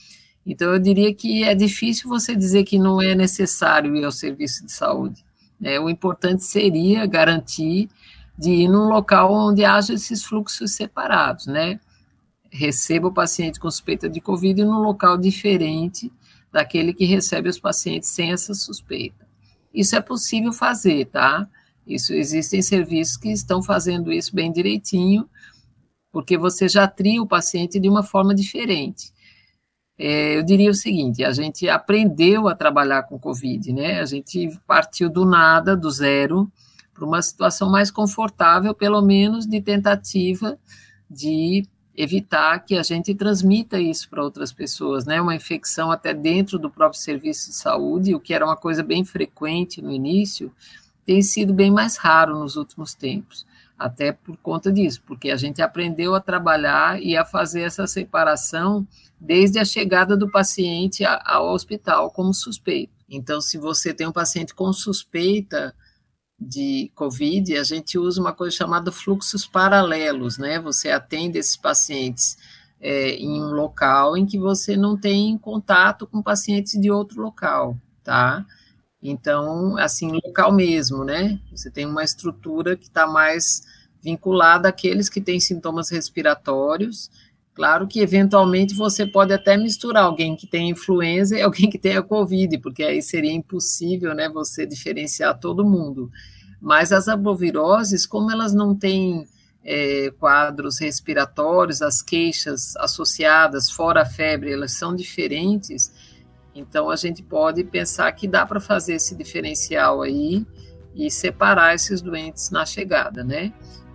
Então, 0.44 0.72
eu 0.72 0.78
diria 0.78 1.14
que 1.14 1.44
é 1.44 1.54
difícil 1.54 2.08
você 2.08 2.34
dizer 2.34 2.64
que 2.64 2.78
não 2.78 3.00
é 3.00 3.14
necessário 3.14 3.94
ir 3.94 4.04
ao 4.04 4.10
serviço 4.10 4.66
de 4.66 4.72
saúde. 4.72 5.24
Né? 5.60 5.78
O 5.78 5.88
importante 5.88 6.42
seria 6.42 7.06
garantir 7.06 7.88
de 8.36 8.50
ir 8.50 8.68
num 8.68 8.88
local 8.88 9.32
onde 9.32 9.64
haja 9.64 9.94
esses 9.94 10.24
fluxos 10.24 10.72
separados, 10.74 11.46
né? 11.46 11.78
receba 12.52 13.08
o 13.08 13.12
paciente 13.12 13.58
com 13.58 13.70
suspeita 13.70 14.08
de 14.08 14.20
Covid 14.20 14.62
num 14.62 14.80
local 14.80 15.16
diferente 15.16 16.12
daquele 16.52 16.92
que 16.92 17.06
recebe 17.06 17.48
os 17.48 17.58
pacientes 17.58 18.10
sem 18.10 18.30
essa 18.30 18.52
suspeita. 18.52 19.21
Isso 19.72 19.96
é 19.96 20.00
possível 20.00 20.52
fazer, 20.52 21.06
tá? 21.06 21.48
Isso 21.86 22.12
existem 22.12 22.62
serviços 22.62 23.16
que 23.16 23.30
estão 23.30 23.62
fazendo 23.62 24.12
isso 24.12 24.34
bem 24.34 24.52
direitinho, 24.52 25.28
porque 26.12 26.36
você 26.36 26.68
já 26.68 26.86
tria 26.86 27.22
o 27.22 27.26
paciente 27.26 27.80
de 27.80 27.88
uma 27.88 28.02
forma 28.02 28.34
diferente. 28.34 29.12
É, 29.98 30.36
eu 30.36 30.42
diria 30.42 30.70
o 30.70 30.74
seguinte: 30.74 31.24
a 31.24 31.32
gente 31.32 31.68
aprendeu 31.68 32.48
a 32.48 32.54
trabalhar 32.54 33.04
com 33.04 33.18
Covid, 33.18 33.72
né? 33.72 34.00
A 34.00 34.06
gente 34.06 34.48
partiu 34.66 35.10
do 35.10 35.24
nada, 35.24 35.76
do 35.76 35.90
zero, 35.90 36.50
para 36.92 37.04
uma 37.04 37.22
situação 37.22 37.70
mais 37.70 37.90
confortável, 37.90 38.74
pelo 38.74 39.02
menos 39.02 39.46
de 39.46 39.60
tentativa 39.60 40.58
de 41.10 41.66
evitar 41.96 42.58
que 42.60 42.76
a 42.76 42.82
gente 42.82 43.14
transmita 43.14 43.78
isso 43.78 44.08
para 44.08 44.22
outras 44.22 44.52
pessoas, 44.52 45.04
né? 45.04 45.20
Uma 45.20 45.34
infecção 45.34 45.90
até 45.90 46.14
dentro 46.14 46.58
do 46.58 46.70
próprio 46.70 47.00
serviço 47.00 47.50
de 47.50 47.56
saúde, 47.56 48.14
o 48.14 48.20
que 48.20 48.32
era 48.32 48.44
uma 48.44 48.56
coisa 48.56 48.82
bem 48.82 49.04
frequente 49.04 49.82
no 49.82 49.90
início, 49.90 50.52
tem 51.04 51.20
sido 51.20 51.52
bem 51.52 51.70
mais 51.70 51.96
raro 51.96 52.38
nos 52.38 52.56
últimos 52.56 52.94
tempos, 52.94 53.46
até 53.78 54.12
por 54.12 54.36
conta 54.38 54.72
disso, 54.72 55.02
porque 55.06 55.30
a 55.30 55.36
gente 55.36 55.60
aprendeu 55.60 56.14
a 56.14 56.20
trabalhar 56.20 57.02
e 57.02 57.16
a 57.16 57.24
fazer 57.24 57.62
essa 57.62 57.86
separação 57.86 58.86
desde 59.20 59.58
a 59.58 59.64
chegada 59.64 60.16
do 60.16 60.30
paciente 60.30 61.04
ao 61.04 61.52
hospital 61.52 62.10
como 62.10 62.32
suspeito. 62.32 62.92
Então, 63.08 63.40
se 63.40 63.58
você 63.58 63.92
tem 63.92 64.06
um 64.06 64.12
paciente 64.12 64.54
com 64.54 64.72
suspeita, 64.72 65.74
de 66.48 66.90
Covid, 66.94 67.56
a 67.56 67.64
gente 67.64 67.98
usa 67.98 68.20
uma 68.20 68.32
coisa 68.32 68.56
chamada 68.56 68.92
fluxos 68.92 69.46
paralelos, 69.46 70.38
né? 70.38 70.58
Você 70.60 70.90
atende 70.90 71.38
esses 71.38 71.56
pacientes 71.56 72.36
é, 72.80 73.14
em 73.14 73.40
um 73.42 73.52
local 73.52 74.16
em 74.16 74.26
que 74.26 74.38
você 74.38 74.76
não 74.76 74.96
tem 74.96 75.38
contato 75.38 76.06
com 76.06 76.22
pacientes 76.22 76.80
de 76.80 76.90
outro 76.90 77.22
local, 77.22 77.76
tá? 78.02 78.44
Então, 79.02 79.76
assim, 79.78 80.12
local 80.12 80.52
mesmo, 80.52 81.04
né? 81.04 81.40
Você 81.50 81.70
tem 81.70 81.86
uma 81.86 82.04
estrutura 82.04 82.76
que 82.76 82.86
está 82.86 83.06
mais 83.06 83.62
vinculada 84.00 84.68
àqueles 84.68 85.08
que 85.08 85.20
têm 85.20 85.40
sintomas 85.40 85.90
respiratórios. 85.90 87.10
Claro 87.54 87.86
que, 87.86 88.00
eventualmente, 88.00 88.74
você 88.74 89.06
pode 89.06 89.32
até 89.32 89.56
misturar 89.56 90.04
alguém 90.04 90.34
que 90.34 90.46
tem 90.46 90.70
influenza 90.70 91.36
e 91.38 91.42
alguém 91.42 91.68
que 91.68 91.78
tenha 91.78 92.02
Covid, 92.02 92.58
porque 92.58 92.82
aí 92.82 93.02
seria 93.02 93.32
impossível, 93.32 94.14
né, 94.14 94.28
você 94.28 94.66
diferenciar 94.66 95.38
todo 95.38 95.64
mundo. 95.64 96.10
Mas 96.60 96.92
as 96.92 97.08
arboviroses, 97.08 98.06
como 98.06 98.30
elas 98.30 98.54
não 98.54 98.74
têm 98.74 99.26
é, 99.64 100.10
quadros 100.18 100.78
respiratórios, 100.78 101.82
as 101.82 102.02
queixas 102.02 102.76
associadas, 102.76 103.70
fora 103.70 104.02
a 104.02 104.06
febre, 104.06 104.52
elas 104.52 104.72
são 104.72 104.94
diferentes, 104.94 105.92
então 106.54 106.90
a 106.90 106.96
gente 106.96 107.22
pode 107.22 107.64
pensar 107.64 108.10
que 108.12 108.28
dá 108.28 108.44
para 108.44 108.60
fazer 108.60 108.94
esse 108.94 109.14
diferencial 109.14 110.02
aí 110.02 110.46
e 110.94 111.10
separar 111.10 111.74
esses 111.74 112.02
doentes 112.02 112.50
na 112.50 112.66
chegada, 112.66 113.24
né? 113.24 113.52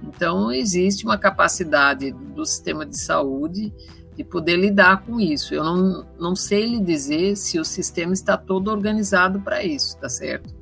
Então 0.07 0.51
existe 0.51 1.05
uma 1.05 1.17
capacidade 1.17 2.11
do 2.11 2.45
sistema 2.45 2.85
de 2.85 2.97
saúde 2.97 3.73
de 4.15 4.23
poder 4.23 4.57
lidar 4.57 5.03
com 5.03 5.19
isso. 5.19 5.53
Eu 5.53 5.63
não, 5.63 6.07
não 6.19 6.35
sei 6.35 6.65
lhe 6.65 6.79
dizer 6.79 7.35
se 7.35 7.59
o 7.59 7.65
sistema 7.65 8.13
está 8.13 8.35
todo 8.35 8.71
organizado 8.71 9.39
para 9.41 9.63
isso, 9.63 9.97
tá 9.97 10.09
certo? 10.09 10.57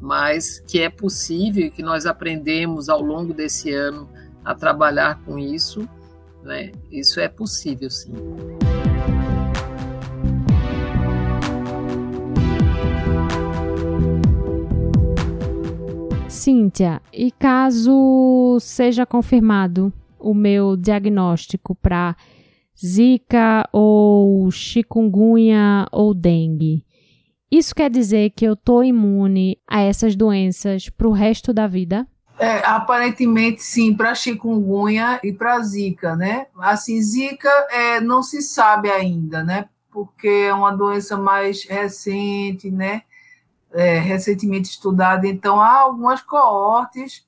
mas 0.00 0.60
que 0.60 0.80
é 0.80 0.90
possível 0.90 1.70
que 1.70 1.82
nós 1.82 2.06
aprendemos 2.06 2.88
ao 2.88 3.00
longo 3.00 3.32
desse 3.32 3.72
ano 3.72 4.08
a 4.44 4.54
trabalhar 4.54 5.20
com 5.24 5.38
isso, 5.38 5.88
né? 6.42 6.72
Isso 6.90 7.18
é 7.18 7.28
possível, 7.28 7.90
sim. 7.90 8.12
Cíntia, 16.36 17.02
e 17.12 17.32
caso 17.32 18.58
seja 18.60 19.04
confirmado 19.04 19.92
o 20.18 20.32
meu 20.32 20.76
diagnóstico 20.76 21.74
para 21.74 22.14
Zika 22.78 23.68
ou 23.72 24.50
chikungunya 24.50 25.86
ou 25.90 26.12
dengue, 26.12 26.84
isso 27.50 27.74
quer 27.74 27.88
dizer 27.88 28.30
que 28.30 28.44
eu 28.44 28.54
estou 28.54 28.84
imune 28.84 29.58
a 29.66 29.80
essas 29.80 30.16
doenças 30.16 30.88
para 30.88 31.08
o 31.08 31.12
resto 31.12 31.52
da 31.52 31.66
vida? 31.66 32.06
É, 32.38 32.58
aparentemente 32.66 33.62
sim, 33.62 33.94
para 33.94 34.14
chikungunya 34.14 35.20
e 35.24 35.32
para 35.32 35.58
zika, 35.60 36.14
né? 36.14 36.48
Assim, 36.58 37.00
zika 37.00 37.48
é, 37.70 38.00
não 38.00 38.22
se 38.22 38.42
sabe 38.42 38.90
ainda, 38.90 39.42
né? 39.42 39.68
Porque 39.90 40.28
é 40.28 40.52
uma 40.52 40.70
doença 40.70 41.16
mais 41.16 41.64
recente, 41.64 42.70
né? 42.70 43.02
É, 43.72 43.98
recentemente 43.98 44.70
estudada, 44.70 45.26
então 45.26 45.60
há 45.60 45.80
algumas 45.80 46.22
coortes 46.22 47.26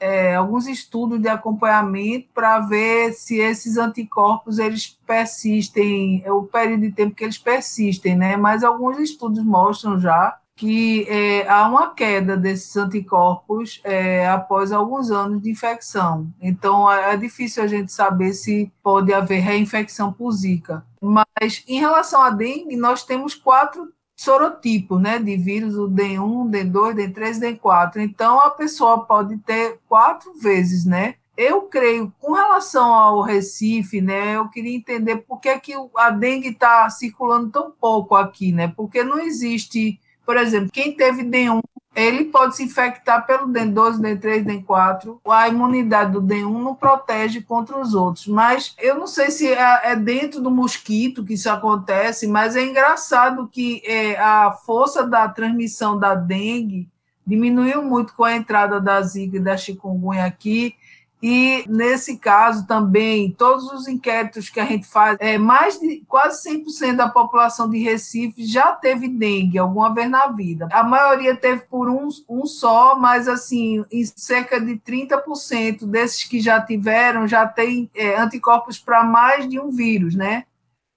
é, 0.00 0.34
alguns 0.34 0.66
estudos 0.66 1.20
de 1.20 1.28
acompanhamento 1.28 2.28
para 2.34 2.58
ver 2.60 3.12
se 3.12 3.38
esses 3.38 3.76
anticorpos 3.76 4.58
eles 4.58 4.98
persistem, 5.06 6.22
é 6.24 6.32
o 6.32 6.44
período 6.44 6.80
de 6.80 6.92
tempo 6.92 7.14
que 7.14 7.22
eles 7.22 7.36
persistem, 7.36 8.16
né? 8.16 8.36
Mas 8.36 8.64
alguns 8.64 8.98
estudos 8.98 9.44
mostram 9.44 10.00
já 10.00 10.38
que 10.56 11.06
é, 11.08 11.48
há 11.48 11.66
uma 11.66 11.94
queda 11.94 12.36
desses 12.36 12.76
anticorpos 12.76 13.80
é, 13.82 14.26
após 14.28 14.72
alguns 14.72 15.10
anos 15.10 15.42
de 15.42 15.50
infecção. 15.50 16.30
Então, 16.40 16.90
é, 16.90 17.14
é 17.14 17.16
difícil 17.16 17.62
a 17.62 17.66
gente 17.66 17.90
saber 17.92 18.34
se 18.34 18.70
pode 18.82 19.12
haver 19.12 19.40
reinfecção 19.40 20.12
por 20.12 20.30
Zika. 20.32 20.84
Mas, 21.00 21.64
em 21.66 21.80
relação 21.80 22.22
à 22.22 22.28
dengue, 22.28 22.76
nós 22.76 23.04
temos 23.04 23.34
quatro 23.34 23.90
sorotipos, 24.20 25.00
né, 25.00 25.18
de 25.18 25.34
vírus, 25.34 25.76
o 25.76 25.88
D1, 25.88 26.50
D2, 26.50 26.94
D3, 26.94 27.40
D4. 27.40 28.02
Então, 28.02 28.38
a 28.38 28.50
pessoa 28.50 29.06
pode 29.06 29.38
ter 29.38 29.78
quatro 29.88 30.34
vezes, 30.34 30.84
né? 30.84 31.14
Eu 31.34 31.62
creio, 31.62 32.12
com 32.20 32.34
relação 32.34 32.92
ao 32.92 33.22
Recife, 33.22 34.02
né, 34.02 34.36
eu 34.36 34.50
queria 34.50 34.76
entender 34.76 35.16
por 35.26 35.40
que, 35.40 35.58
que 35.60 35.72
a 35.96 36.10
dengue 36.10 36.48
está 36.48 36.90
circulando 36.90 37.48
tão 37.48 37.70
pouco 37.70 38.14
aqui, 38.14 38.52
né? 38.52 38.68
Porque 38.76 39.02
não 39.02 39.18
existe, 39.18 39.98
por 40.26 40.36
exemplo, 40.36 40.70
quem 40.70 40.94
teve 40.94 41.24
D1 41.24 41.62
ele 41.94 42.26
pode 42.26 42.56
se 42.56 42.62
infectar 42.62 43.26
pelo 43.26 43.48
DEN12, 43.48 43.98
DEN3, 43.98 44.44
DEN4. 44.44 45.18
A 45.28 45.48
imunidade 45.48 46.12
do 46.12 46.22
DEN1 46.22 46.62
não 46.62 46.74
protege 46.74 47.40
contra 47.40 47.78
os 47.78 47.94
outros. 47.94 48.26
Mas 48.28 48.74
eu 48.78 48.94
não 48.94 49.06
sei 49.06 49.30
se 49.30 49.48
é, 49.52 49.92
é 49.92 49.96
dentro 49.96 50.40
do 50.40 50.50
mosquito 50.50 51.24
que 51.24 51.34
isso 51.34 51.50
acontece, 51.50 52.26
mas 52.26 52.54
é 52.54 52.62
engraçado 52.62 53.48
que 53.48 53.82
é, 53.84 54.18
a 54.18 54.52
força 54.52 55.06
da 55.06 55.28
transmissão 55.28 55.98
da 55.98 56.14
dengue 56.14 56.88
diminuiu 57.26 57.82
muito 57.82 58.14
com 58.14 58.24
a 58.24 58.34
entrada 58.34 58.80
da 58.80 59.00
zika 59.02 59.36
e 59.36 59.40
da 59.40 59.56
chikungunya 59.56 60.24
aqui. 60.24 60.74
E 61.22 61.64
nesse 61.68 62.16
caso 62.16 62.66
também, 62.66 63.30
todos 63.32 63.70
os 63.70 63.86
inquéritos 63.86 64.48
que 64.48 64.58
a 64.58 64.64
gente 64.64 64.86
faz, 64.86 65.18
é, 65.20 65.36
mais 65.36 65.78
de 65.78 66.02
quase 66.08 66.48
100% 66.48 66.96
da 66.96 67.08
população 67.10 67.68
de 67.68 67.78
Recife 67.78 68.46
já 68.46 68.72
teve 68.72 69.06
dengue 69.06 69.58
alguma 69.58 69.92
vez 69.92 70.08
na 70.08 70.28
vida. 70.28 70.66
A 70.72 70.82
maioria 70.82 71.36
teve 71.36 71.62
por 71.68 71.90
um, 71.90 72.08
um 72.26 72.46
só, 72.46 72.98
mas 72.98 73.28
assim, 73.28 73.84
em 73.92 74.04
cerca 74.16 74.58
de 74.58 74.76
30% 74.76 75.86
desses 75.86 76.24
que 76.24 76.40
já 76.40 76.58
tiveram 76.58 77.28
já 77.28 77.46
tem 77.46 77.90
é, 77.94 78.18
anticorpos 78.18 78.78
para 78.78 79.04
mais 79.04 79.46
de 79.46 79.60
um 79.60 79.70
vírus, 79.70 80.14
né? 80.14 80.44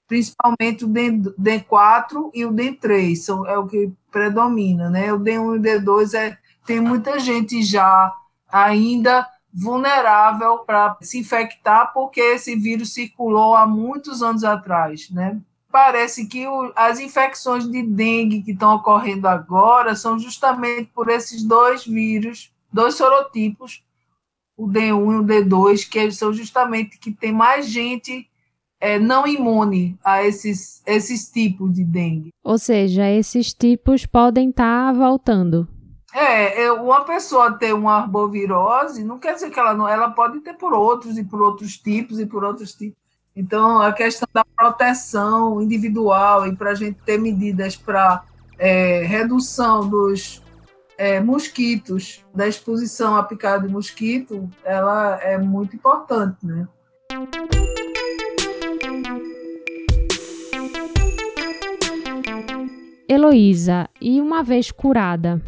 Principalmente 0.07 0.85
o 0.85 0.89
D4 0.89 2.29
e 2.33 2.45
o 2.45 2.51
D3, 2.53 3.15
são, 3.17 3.45
é 3.45 3.57
o 3.57 3.67
que 3.67 3.91
predomina, 4.09 4.89
né? 4.89 5.11
O 5.11 5.19
D1 5.19 5.33
e 5.33 5.37
o 5.37 5.61
D2 5.61 6.13
é, 6.13 6.37
tem 6.65 6.79
muita 6.79 7.19
gente 7.19 7.61
já 7.61 8.13
ainda 8.49 9.27
vulnerável 9.53 10.59
para 10.59 10.97
se 11.01 11.19
infectar, 11.19 11.93
porque 11.93 12.19
esse 12.19 12.55
vírus 12.55 12.93
circulou 12.93 13.55
há 13.55 13.67
muitos 13.67 14.23
anos 14.23 14.43
atrás, 14.43 15.09
né? 15.11 15.39
Parece 15.71 16.27
que 16.27 16.47
o, 16.47 16.71
as 16.75 16.99
infecções 16.99 17.69
de 17.69 17.83
dengue 17.83 18.41
que 18.41 18.51
estão 18.51 18.75
ocorrendo 18.75 19.27
agora 19.27 19.95
são 19.95 20.17
justamente 20.17 20.89
por 20.93 21.09
esses 21.09 21.43
dois 21.43 21.85
vírus, 21.85 22.51
dois 22.71 22.95
sorotipos, 22.95 23.83
o 24.57 24.67
D1 24.67 24.89
e 24.89 24.91
o 24.91 25.23
D2, 25.23 25.89
que 25.89 26.11
são 26.11 26.33
justamente 26.33 26.97
que 26.97 27.11
tem 27.11 27.31
mais 27.31 27.67
gente 27.67 28.27
é, 28.79 28.99
não 28.99 29.25
imune 29.25 29.97
a 30.03 30.23
esses, 30.23 30.83
esses 30.85 31.31
tipos 31.31 31.73
de 31.73 31.83
dengue. 31.83 32.29
Ou 32.43 32.57
seja, 32.57 33.09
esses 33.09 33.53
tipos 33.53 34.05
podem 34.05 34.49
estar 34.49 34.91
tá 34.91 34.93
voltando. 34.93 35.67
É, 36.13 36.65
é, 36.65 36.71
uma 36.71 37.03
pessoa 37.03 37.57
ter 37.57 37.73
uma 37.73 37.95
arbovirose 37.95 39.03
não 39.03 39.17
quer 39.17 39.33
dizer 39.33 39.49
que 39.49 39.59
ela 39.59 39.73
não, 39.73 39.89
ela 39.89 40.11
pode 40.11 40.41
ter 40.41 40.53
por 40.53 40.71
outros 40.71 41.17
e 41.17 41.23
por 41.23 41.41
outros 41.41 41.75
tipos 41.75 42.19
e 42.19 42.25
por 42.25 42.43
outros 42.43 42.73
tipos. 42.75 43.01
Então, 43.35 43.81
a 43.81 43.91
questão 43.91 44.27
da 44.31 44.45
proteção 44.45 45.59
individual 45.59 46.45
e 46.45 46.55
para 46.55 46.69
a 46.69 46.75
gente 46.75 46.99
ter 47.03 47.17
medidas 47.17 47.75
para 47.75 48.23
é, 48.59 49.01
redução 49.01 49.89
dos 49.89 50.43
é, 50.99 51.19
mosquitos, 51.19 52.23
da 52.33 52.47
exposição 52.47 53.15
a 53.15 53.23
picada 53.23 53.65
de 53.65 53.73
mosquito, 53.73 54.47
ela 54.63 55.15
é 55.15 55.35
muito 55.39 55.75
importante, 55.75 56.37
né? 56.45 56.67
Heloísa, 63.09 63.89
e 63.99 64.21
uma 64.21 64.43
vez 64.43 64.71
curada, 64.71 65.41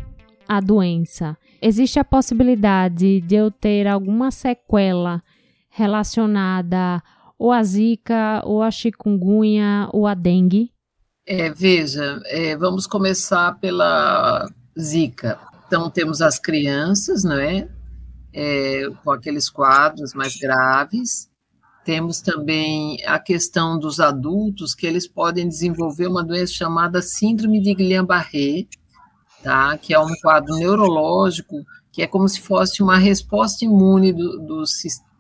a 0.48 0.60
doença, 0.60 1.38
existe 1.62 2.00
a 2.00 2.04
possibilidade 2.04 3.22
de 3.22 3.36
eu 3.36 3.50
ter 3.52 3.88
alguma 3.88 4.32
sequela 4.32 5.24
relacionada 5.70 7.02
ou 7.38 7.52
a 7.52 7.62
zika, 7.64 8.42
ou 8.46 8.62
a 8.62 8.72
chikungunya, 8.72 9.90
ou 9.92 10.08
a 10.08 10.14
dengue? 10.14 10.72
É, 11.28 11.50
veja, 11.52 12.22
é, 12.26 12.56
vamos 12.56 12.88
começar 12.88 13.60
pela 13.60 14.48
zika. 14.80 15.40
Então, 15.68 15.90
temos 15.90 16.22
as 16.22 16.40
crianças, 16.40 17.24
não 17.24 17.38
é? 17.38 17.68
é? 18.32 18.84
Com 19.04 19.12
aqueles 19.12 19.50
quadros 19.50 20.14
mais 20.14 20.36
graves. 20.36 21.30
Temos 21.84 22.22
também 22.22 22.98
a 23.06 23.20
questão 23.20 23.78
dos 23.78 24.00
adultos, 24.00 24.74
que 24.74 24.88
eles 24.88 25.08
podem 25.08 25.48
desenvolver 25.48 26.08
uma 26.08 26.24
doença 26.24 26.54
chamada 26.54 27.02
síndrome 27.02 27.62
de 27.62 27.76
Guillain-Barré, 27.76 28.66
tá? 29.46 29.78
que 29.78 29.94
é 29.94 30.00
um 30.00 30.14
quadro 30.22 30.56
neurológico, 30.56 31.64
que 31.92 32.02
é 32.02 32.08
como 32.08 32.28
se 32.28 32.42
fosse 32.42 32.82
uma 32.82 32.98
resposta 32.98 33.64
imune 33.64 34.12
do, 34.12 34.40
do, 34.40 34.64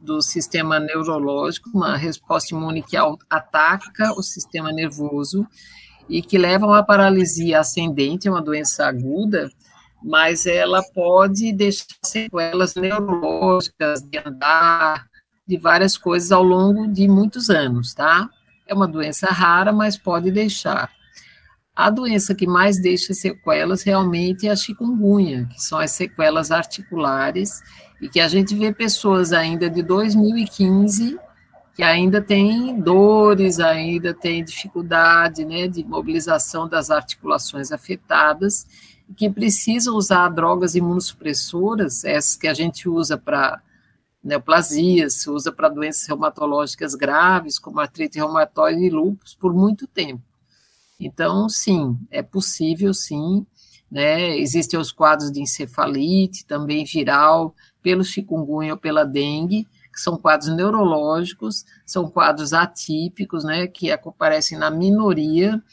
do 0.01 0.21
sistema 0.21 0.79
neurológico, 0.79 1.69
uma 1.69 1.95
resposta 1.95 2.55
imune 2.55 2.81
que 2.81 2.97
ataca 3.29 4.11
o 4.17 4.23
sistema 4.23 4.71
nervoso 4.71 5.47
e 6.09 6.21
que 6.23 6.37
leva 6.39 6.65
a 6.65 6.69
uma 6.69 6.83
paralisia 6.83 7.59
ascendente, 7.59 8.27
é 8.27 8.31
uma 8.31 8.41
doença 8.41 8.85
aguda, 8.85 9.49
mas 10.03 10.45
ela 10.47 10.83
pode 10.93 11.53
deixar 11.53 11.85
sequelas 12.03 12.75
neurológicas, 12.75 14.01
de 14.01 14.17
andar, 14.25 15.05
de 15.47 15.57
várias 15.57 15.97
coisas 15.97 16.31
ao 16.31 16.43
longo 16.43 16.87
de 16.87 17.07
muitos 17.07 17.49
anos, 17.51 17.93
tá? 17.93 18.27
É 18.67 18.73
uma 18.73 18.87
doença 18.87 19.27
rara, 19.27 19.71
mas 19.71 19.97
pode 19.97 20.31
deixar. 20.31 20.91
A 21.75 21.89
doença 21.89 22.33
que 22.33 22.47
mais 22.47 22.79
deixa 22.79 23.13
sequelas 23.13 23.83
realmente 23.83 24.47
é 24.47 24.51
a 24.51 24.55
chikungunya, 24.55 25.45
que 25.51 25.61
são 25.61 25.77
as 25.77 25.91
sequelas 25.91 26.49
articulares, 26.51 27.61
e 28.01 28.07
que 28.07 28.19
a 28.19 28.27
gente 28.27 28.55
vê 28.55 28.73
pessoas 28.73 29.33
ainda 29.33 29.69
de 29.69 29.83
2015 29.83 31.19
que 31.75 31.83
ainda 31.83 32.21
tem 32.21 32.79
dores, 32.79 33.59
ainda 33.59 34.13
tem 34.13 34.41
dificuldade 34.43 35.43
né, 35.43 35.67
de 35.67 35.83
mobilização 35.83 36.69
das 36.69 36.89
articulações 36.89 37.69
afetadas, 37.69 38.65
e 39.09 39.13
que 39.13 39.29
precisam 39.29 39.95
usar 39.95 40.29
drogas 40.29 40.73
imunossupressoras, 40.73 42.05
essas 42.05 42.37
que 42.37 42.47
a 42.47 42.53
gente 42.53 42.87
usa 42.87 43.17
para 43.17 43.61
neoplasias, 44.23 45.15
se 45.15 45.29
usa 45.29 45.51
para 45.51 45.67
doenças 45.67 46.07
reumatológicas 46.07 46.95
graves, 46.95 47.59
como 47.59 47.81
artrite 47.81 48.17
reumatoide 48.17 48.81
e 48.81 48.89
lúpus, 48.89 49.35
por 49.35 49.53
muito 49.53 49.85
tempo. 49.85 50.23
Então, 50.99 51.49
sim, 51.49 51.97
é 52.09 52.21
possível, 52.21 52.93
sim, 52.93 53.45
né? 53.91 54.37
Existem 54.37 54.79
os 54.79 54.91
quadros 54.91 55.31
de 55.31 55.41
encefalite, 55.41 56.45
também 56.45 56.85
viral, 56.85 57.53
pelo 57.81 58.03
chikungunya 58.03 58.73
ou 58.73 58.79
pela 58.79 59.05
dengue, 59.05 59.67
que 59.93 60.01
são 60.01 60.17
quadros 60.17 60.53
neurológicos, 60.53 61.63
são 61.85 62.09
quadros 62.09 62.51
atípicos, 62.51 63.45
né, 63.45 63.65
que 63.65 63.89
aparecem 63.91 64.57
na 64.57 64.69
minoria, 64.69 65.63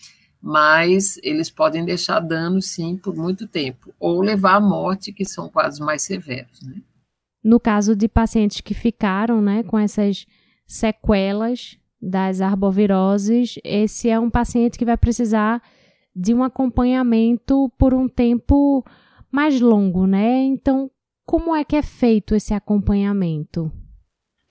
mas 0.41 1.19
eles 1.25 1.51
podem 1.51 1.85
deixar 1.85 2.21
danos, 2.21 2.67
sim, 2.67 2.97
por 2.97 3.17
muito 3.17 3.49
tempo, 3.49 3.93
ou 3.99 4.21
levar 4.21 4.57
à 4.57 4.61
morte, 4.61 5.13
que 5.13 5.25
são 5.25 5.49
quadros 5.49 5.81
mais 5.81 6.03
severos, 6.03 6.61
né. 6.63 6.77
No 7.43 7.59
caso 7.59 7.97
de 7.97 8.07
pacientes 8.07 8.61
que 8.61 8.75
ficaram 8.75 9.43
né, 9.43 9.65
com 9.65 9.77
essas 9.77 10.27
sequelas 10.65 11.77
das 12.03 12.41
arboviroses, 12.41 13.55
esse 13.63 14.09
é 14.09 14.19
um 14.19 14.29
paciente 14.29 14.77
que 14.77 14.85
vai 14.85 14.97
precisar 14.97 15.63
de 16.15 16.35
um 16.35 16.43
acompanhamento 16.43 17.71
por 17.79 17.95
um 17.95 18.09
tempo 18.09 18.85
mais 19.31 19.61
longo, 19.61 20.07
né? 20.07 20.43
Então, 20.43 20.91
como 21.25 21.55
é 21.55 21.65
que 21.65 21.77
é 21.77 21.83
feito 21.83 22.35
esse 22.35 22.53
acompanhamento? 22.53 23.71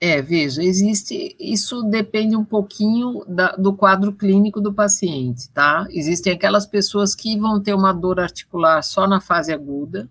É, 0.00 0.20
veja, 0.20 0.64
existe, 0.64 1.36
isso 1.38 1.82
depende 1.84 2.34
um 2.34 2.44
pouquinho 2.44 3.24
da, 3.28 3.52
do 3.52 3.72
quadro 3.72 4.12
clínico 4.12 4.60
do 4.60 4.74
paciente, 4.74 5.48
tá? 5.50 5.86
Existem 5.90 6.32
aquelas 6.32 6.66
pessoas 6.66 7.14
que 7.14 7.38
vão 7.38 7.62
ter 7.62 7.72
uma 7.72 7.92
dor 7.92 8.18
articular 8.18 8.82
só 8.82 9.06
na 9.06 9.20
fase 9.20 9.52
aguda, 9.52 10.10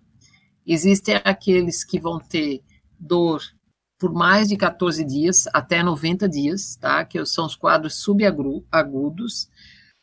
existem 0.66 1.20
aqueles 1.22 1.84
que 1.84 2.00
vão 2.00 2.18
ter 2.18 2.62
dor 2.98 3.42
por 4.02 4.12
mais 4.12 4.48
de 4.48 4.56
14 4.56 5.04
dias, 5.04 5.46
até 5.54 5.80
90 5.80 6.28
dias, 6.28 6.74
tá? 6.74 7.04
Que 7.04 7.24
são 7.24 7.46
os 7.46 7.54
quadros 7.54 7.94
subagudos, 7.94 9.48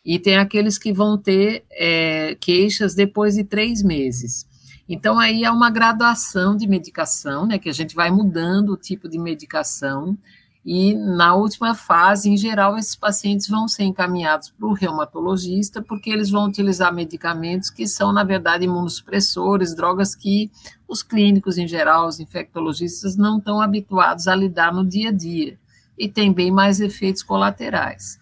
e 0.05 0.17
tem 0.17 0.37
aqueles 0.37 0.77
que 0.77 0.93
vão 0.93 1.17
ter 1.17 1.65
é, 1.69 2.33
queixas 2.35 2.95
depois 2.95 3.35
de 3.35 3.43
três 3.43 3.83
meses. 3.83 4.47
Então, 4.87 5.19
aí 5.19 5.43
é 5.43 5.51
uma 5.51 5.69
graduação 5.69 6.55
de 6.55 6.65
medicação, 6.65 7.45
né? 7.45 7.59
Que 7.59 7.67
a 7.67 7.73
gente 7.73 7.93
vai 7.93 8.09
mudando 8.09 8.69
o 8.69 8.77
tipo 8.77 9.09
de 9.09 9.19
medicação, 9.19 10.17
e 10.65 10.93
na 10.93 11.33
última 11.35 11.73
fase, 11.73 12.29
em 12.29 12.35
geral, 12.35 12.77
esses 12.77 12.95
pacientes 12.95 13.47
vão 13.47 13.67
ser 13.67 13.83
encaminhados 13.83 14.51
para 14.51 14.67
o 14.67 14.73
reumatologista, 14.73 15.81
porque 15.81 16.09
eles 16.09 16.29
vão 16.29 16.45
utilizar 16.45 16.93
medicamentos 16.93 17.69
que 17.69 17.87
são, 17.87 18.11
na 18.11 18.23
verdade, 18.23 18.65
imunossupressores, 18.65 19.73
drogas 19.73 20.13
que 20.13 20.51
os 20.87 21.01
clínicos, 21.01 21.57
em 21.57 21.67
geral, 21.67 22.07
os 22.07 22.19
infectologistas, 22.19 23.15
não 23.15 23.37
estão 23.37 23.61
habituados 23.61 24.27
a 24.27 24.35
lidar 24.35 24.73
no 24.73 24.85
dia 24.85 25.09
a 25.09 25.13
dia, 25.13 25.57
e 25.97 26.09
tem 26.09 26.31
bem 26.33 26.51
mais 26.51 26.81
efeitos 26.81 27.23
colaterais. 27.23 28.19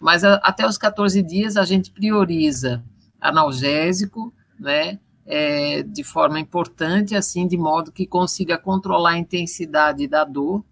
Mas 0.00 0.22
a, 0.24 0.34
até 0.36 0.66
os 0.66 0.78
14 0.78 1.20
dias, 1.22 1.56
a 1.56 1.64
gente 1.64 1.90
prioriza 1.90 2.82
analgésico, 3.20 4.32
né? 4.58 4.98
É, 5.24 5.84
de 5.84 6.02
forma 6.02 6.40
importante, 6.40 7.14
assim, 7.14 7.46
de 7.46 7.56
modo 7.56 7.92
que 7.92 8.06
consiga 8.06 8.58
controlar 8.58 9.12
a 9.12 9.18
intensidade 9.18 10.08
da 10.08 10.24
dor, 10.24 10.64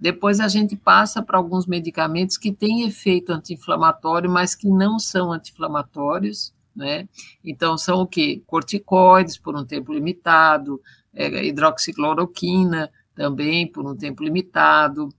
depois 0.00 0.40
a 0.40 0.48
gente 0.48 0.74
passa 0.76 1.22
para 1.22 1.36
alguns 1.36 1.66
medicamentos 1.66 2.38
que 2.38 2.50
têm 2.50 2.86
efeito 2.86 3.32
anti-inflamatório, 3.32 4.30
mas 4.30 4.54
que 4.54 4.68
não 4.68 4.98
são 4.98 5.30
anti-inflamatórios, 5.30 6.54
né? 6.74 7.06
Então 7.44 7.76
são 7.76 8.00
o 8.00 8.06
quê? 8.06 8.42
Corticoides 8.46 9.36
por 9.36 9.54
um 9.54 9.64
tempo 9.64 9.92
limitado, 9.92 10.80
é, 11.12 11.44
hidroxicloroquina 11.44 12.90
também 13.14 13.70
por 13.70 13.86
um 13.86 13.94
tempo 13.94 14.24
limitado, 14.24 15.10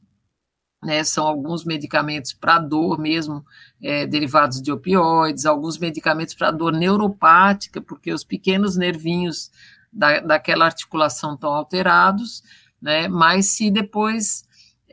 né, 0.84 1.04
são 1.04 1.28
alguns 1.28 1.64
medicamentos 1.64 2.34
para 2.34 2.58
dor 2.58 2.98
mesmo, 2.98 3.46
é, 3.80 4.08
derivados 4.08 4.60
de 4.60 4.72
opioides, 4.72 5.46
alguns 5.46 5.78
medicamentos 5.78 6.34
para 6.34 6.50
dor 6.50 6.74
neuropática, 6.74 7.80
porque 7.80 8.12
os 8.12 8.24
pequenos 8.24 8.76
nervinhos 8.76 9.52
da, 9.94 10.20
daquela 10.20 10.66
articulação 10.66 11.36
estão 11.36 11.52
alterados, 11.52 12.42
né, 12.82 13.08
mas 13.08 13.52
se 13.52 13.70
depois 13.70 14.44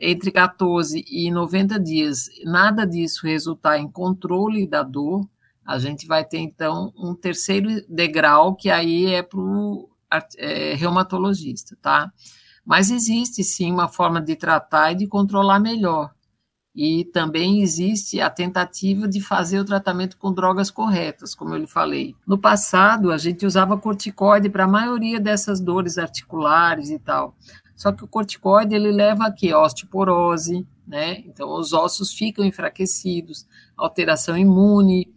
entre 0.01 0.31
14 0.31 1.03
e 1.07 1.31
90 1.31 1.79
dias, 1.79 2.29
nada 2.43 2.85
disso 2.85 3.25
resultar 3.25 3.77
em 3.77 3.89
controle 3.89 4.67
da 4.67 4.83
dor, 4.83 5.27
a 5.65 5.77
gente 5.77 6.07
vai 6.07 6.25
ter 6.25 6.39
então 6.39 6.91
um 6.97 7.13
terceiro 7.13 7.69
degrau, 7.87 8.55
que 8.55 8.69
aí 8.69 9.13
é 9.13 9.21
para 9.21 9.39
o 9.39 9.87
é, 10.37 10.73
reumatologista, 10.73 11.77
tá? 11.81 12.11
Mas 12.65 12.89
existe 12.89 13.43
sim 13.43 13.71
uma 13.71 13.87
forma 13.87 14.19
de 14.19 14.35
tratar 14.35 14.91
e 14.91 14.95
de 14.95 15.07
controlar 15.07 15.59
melhor. 15.59 16.11
E 16.75 17.05
também 17.05 17.61
existe 17.61 18.21
a 18.21 18.29
tentativa 18.29 19.07
de 19.07 19.19
fazer 19.19 19.59
o 19.59 19.65
tratamento 19.65 20.17
com 20.17 20.31
drogas 20.31 20.71
corretas, 20.71 21.35
como 21.35 21.53
eu 21.53 21.59
lhe 21.59 21.67
falei. 21.67 22.15
No 22.25 22.37
passado, 22.37 23.11
a 23.11 23.17
gente 23.17 23.45
usava 23.45 23.77
corticoide 23.77 24.49
para 24.49 24.63
a 24.63 24.67
maioria 24.67 25.19
dessas 25.19 25.59
dores 25.59 25.97
articulares 25.97 26.89
e 26.89 26.99
tal. 26.99 27.35
Só 27.79 27.93
que 27.93 28.03
o 28.03 28.07
corticoide 28.09 28.75
ele 28.75 28.91
leva 28.91 29.27
a 29.27 29.31
quê? 29.31 29.53
Osteoporose, 29.53 30.67
né? 30.85 31.19
Então 31.19 31.49
os 31.57 31.71
ossos 31.71 32.11
ficam 32.11 32.43
enfraquecidos, 32.43 33.47
alteração 33.77 34.37
imune, 34.37 35.15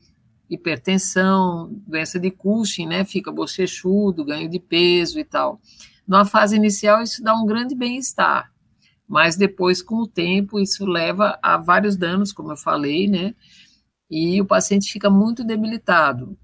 hipertensão, 0.49 1.73
doença 1.85 2.21
de 2.21 2.31
Cushing, 2.31 2.87
né? 2.87 3.05
Fica 3.05 3.33
bochechudo, 3.33 4.25
ganho 4.25 4.49
de 4.49 4.61
peso 4.61 5.19
e 5.19 5.25
tal. 5.25 5.61
Na 6.07 6.25
fase 6.25 6.55
inicial 6.55 7.03
isso 7.03 7.21
dá 7.21 7.35
um 7.35 7.45
grande 7.45 7.75
bem-estar, 7.75 8.53
mas 9.09 9.35
depois 9.35 9.83
com 9.83 9.97
o 9.97 10.07
tempo 10.07 10.61
isso 10.61 10.87
leva 10.87 11.37
a 11.43 11.57
vários 11.57 11.97
danos, 11.97 12.33
como 12.33 12.53
eu 12.53 12.57
falei, 12.57 13.09
né? 13.09 13.35
E 14.09 14.41
o 14.41 14.47
paciente 14.47 14.93
fica 14.93 15.11
muito 15.11 15.43
debilitado. 15.43 16.39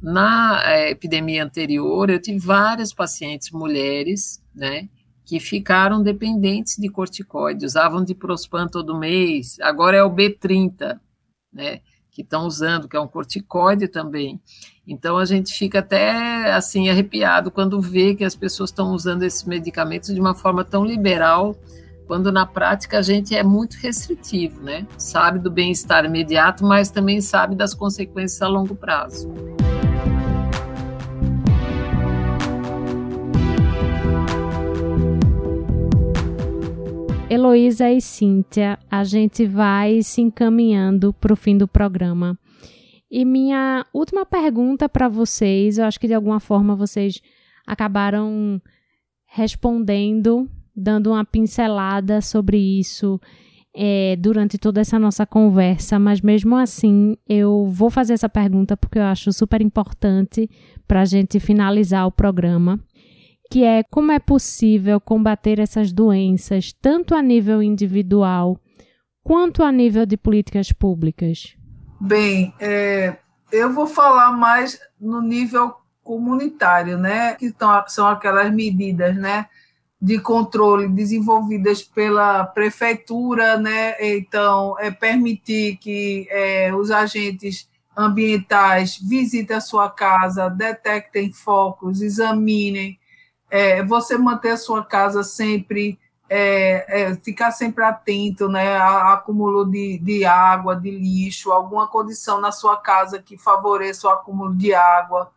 Na 0.00 0.62
é, 0.64 0.90
epidemia 0.90 1.42
anterior, 1.42 2.08
eu 2.08 2.22
tive 2.22 2.38
várias 2.38 2.94
pacientes 2.94 3.50
mulheres, 3.50 4.40
né? 4.54 4.88
Que 5.30 5.38
ficaram 5.38 6.02
dependentes 6.02 6.74
de 6.76 6.88
corticoide, 6.88 7.64
usavam 7.64 8.02
diprospan 8.02 8.66
todo 8.66 8.98
mês, 8.98 9.56
agora 9.60 9.96
é 9.96 10.02
o 10.02 10.10
B30, 10.10 10.98
né, 11.52 11.82
que 12.10 12.22
estão 12.22 12.48
usando, 12.48 12.88
que 12.88 12.96
é 12.96 13.00
um 13.00 13.06
corticoide 13.06 13.86
também. 13.86 14.40
Então 14.84 15.16
a 15.16 15.24
gente 15.24 15.56
fica 15.56 15.78
até 15.78 16.52
assim 16.52 16.90
arrepiado 16.90 17.48
quando 17.48 17.80
vê 17.80 18.16
que 18.16 18.24
as 18.24 18.34
pessoas 18.34 18.70
estão 18.70 18.92
usando 18.92 19.22
esses 19.22 19.44
medicamentos 19.44 20.12
de 20.12 20.20
uma 20.20 20.34
forma 20.34 20.64
tão 20.64 20.84
liberal, 20.84 21.54
quando 22.08 22.32
na 22.32 22.44
prática 22.44 22.98
a 22.98 23.02
gente 23.02 23.32
é 23.32 23.44
muito 23.44 23.74
restritivo, 23.74 24.60
né? 24.60 24.84
Sabe 24.98 25.38
do 25.38 25.48
bem-estar 25.48 26.04
imediato, 26.04 26.64
mas 26.64 26.90
também 26.90 27.20
sabe 27.20 27.54
das 27.54 27.72
consequências 27.72 28.42
a 28.42 28.48
longo 28.48 28.74
prazo. 28.74 29.32
Heloísa 37.30 37.88
e 37.88 38.00
Cíntia, 38.00 38.76
a 38.90 39.04
gente 39.04 39.46
vai 39.46 40.02
se 40.02 40.20
encaminhando 40.20 41.12
para 41.12 41.32
o 41.32 41.36
fim 41.36 41.56
do 41.56 41.68
programa. 41.68 42.36
E 43.08 43.24
minha 43.24 43.86
última 43.94 44.26
pergunta 44.26 44.88
para 44.88 45.08
vocês, 45.08 45.78
eu 45.78 45.84
acho 45.84 46.00
que 46.00 46.08
de 46.08 46.14
alguma 46.14 46.40
forma 46.40 46.74
vocês 46.74 47.22
acabaram 47.64 48.60
respondendo, 49.26 50.50
dando 50.74 51.12
uma 51.12 51.24
pincelada 51.24 52.20
sobre 52.20 52.58
isso 52.58 53.20
é, 53.72 54.16
durante 54.16 54.58
toda 54.58 54.80
essa 54.80 54.98
nossa 54.98 55.24
conversa, 55.24 56.00
mas 56.00 56.20
mesmo 56.20 56.56
assim 56.56 57.16
eu 57.28 57.66
vou 57.66 57.90
fazer 57.90 58.14
essa 58.14 58.28
pergunta 58.28 58.76
porque 58.76 58.98
eu 58.98 59.04
acho 59.04 59.32
super 59.32 59.62
importante 59.62 60.50
para 60.88 61.02
a 61.02 61.04
gente 61.04 61.38
finalizar 61.38 62.08
o 62.08 62.12
programa, 62.12 62.80
que 63.50 63.64
é 63.64 63.82
como 63.82 64.12
é 64.12 64.20
possível 64.20 65.00
combater 65.00 65.58
essas 65.58 65.92
doenças 65.92 66.72
tanto 66.72 67.16
a 67.16 67.20
nível 67.20 67.60
individual 67.60 68.56
quanto 69.24 69.64
a 69.64 69.72
nível 69.72 70.06
de 70.06 70.16
políticas 70.16 70.70
públicas. 70.70 71.56
Bem, 72.00 72.54
é, 72.60 73.16
eu 73.50 73.72
vou 73.72 73.86
falar 73.86 74.30
mais 74.32 74.78
no 75.00 75.20
nível 75.20 75.74
comunitário, 76.02 76.96
né? 76.96 77.34
Que 77.34 77.52
são 77.88 78.06
aquelas 78.06 78.52
medidas, 78.52 79.16
né? 79.16 79.46
De 80.00 80.18
controle 80.18 80.88
desenvolvidas 80.88 81.82
pela 81.82 82.44
prefeitura, 82.44 83.58
né? 83.58 83.94
Então, 84.00 84.76
é 84.78 84.90
permitir 84.90 85.76
que 85.76 86.26
é, 86.30 86.72
os 86.74 86.90
agentes 86.90 87.68
ambientais 87.96 88.96
visitem 88.96 89.56
a 89.56 89.60
sua 89.60 89.90
casa, 89.90 90.48
detectem 90.48 91.32
focos, 91.32 92.00
examinem. 92.00 92.98
É, 93.50 93.82
você 93.82 94.16
manter 94.16 94.50
a 94.50 94.56
sua 94.56 94.84
casa 94.84 95.22
sempre 95.22 95.98
é, 96.32 96.84
é, 96.86 97.14
ficar 97.16 97.50
sempre 97.50 97.82
atento, 97.82 98.48
né, 98.48 98.76
a, 98.76 99.14
acúmulo 99.14 99.64
de, 99.68 99.98
de 99.98 100.24
água, 100.24 100.76
de 100.76 100.88
lixo, 100.88 101.50
alguma 101.50 101.88
condição 101.88 102.40
na 102.40 102.52
sua 102.52 102.76
casa 102.76 103.20
que 103.20 103.36
favoreça 103.36 104.06
o 104.06 104.10
acúmulo 104.10 104.54
de 104.54 104.72
água. 104.72 105.32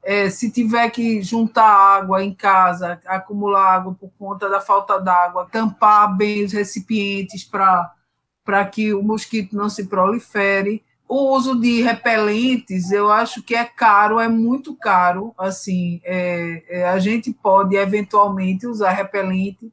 É, 0.00 0.30
se 0.30 0.48
tiver 0.52 0.88
que 0.90 1.20
juntar 1.20 1.66
água 1.66 2.22
em 2.22 2.32
casa, 2.32 3.00
acumular 3.06 3.74
água 3.74 3.92
por 3.92 4.08
conta 4.16 4.48
da 4.48 4.60
falta 4.60 5.00
d'água, 5.00 5.48
tampar 5.50 6.16
bem 6.16 6.44
os 6.44 6.52
recipientes 6.52 7.44
para 7.44 8.64
que 8.70 8.94
o 8.94 9.02
mosquito 9.02 9.56
não 9.56 9.68
se 9.68 9.88
prolifere. 9.88 10.84
O 11.08 11.36
uso 11.36 11.60
de 11.60 11.82
repelentes, 11.82 12.90
eu 12.90 13.10
acho 13.10 13.42
que 13.42 13.54
é 13.54 13.64
caro, 13.64 14.18
é 14.18 14.28
muito 14.28 14.74
caro. 14.74 15.32
Assim, 15.38 16.00
é, 16.04 16.64
é 16.68 16.88
a 16.88 16.98
gente 16.98 17.32
pode 17.32 17.76
eventualmente 17.76 18.66
usar 18.66 18.90
repelente, 18.90 19.72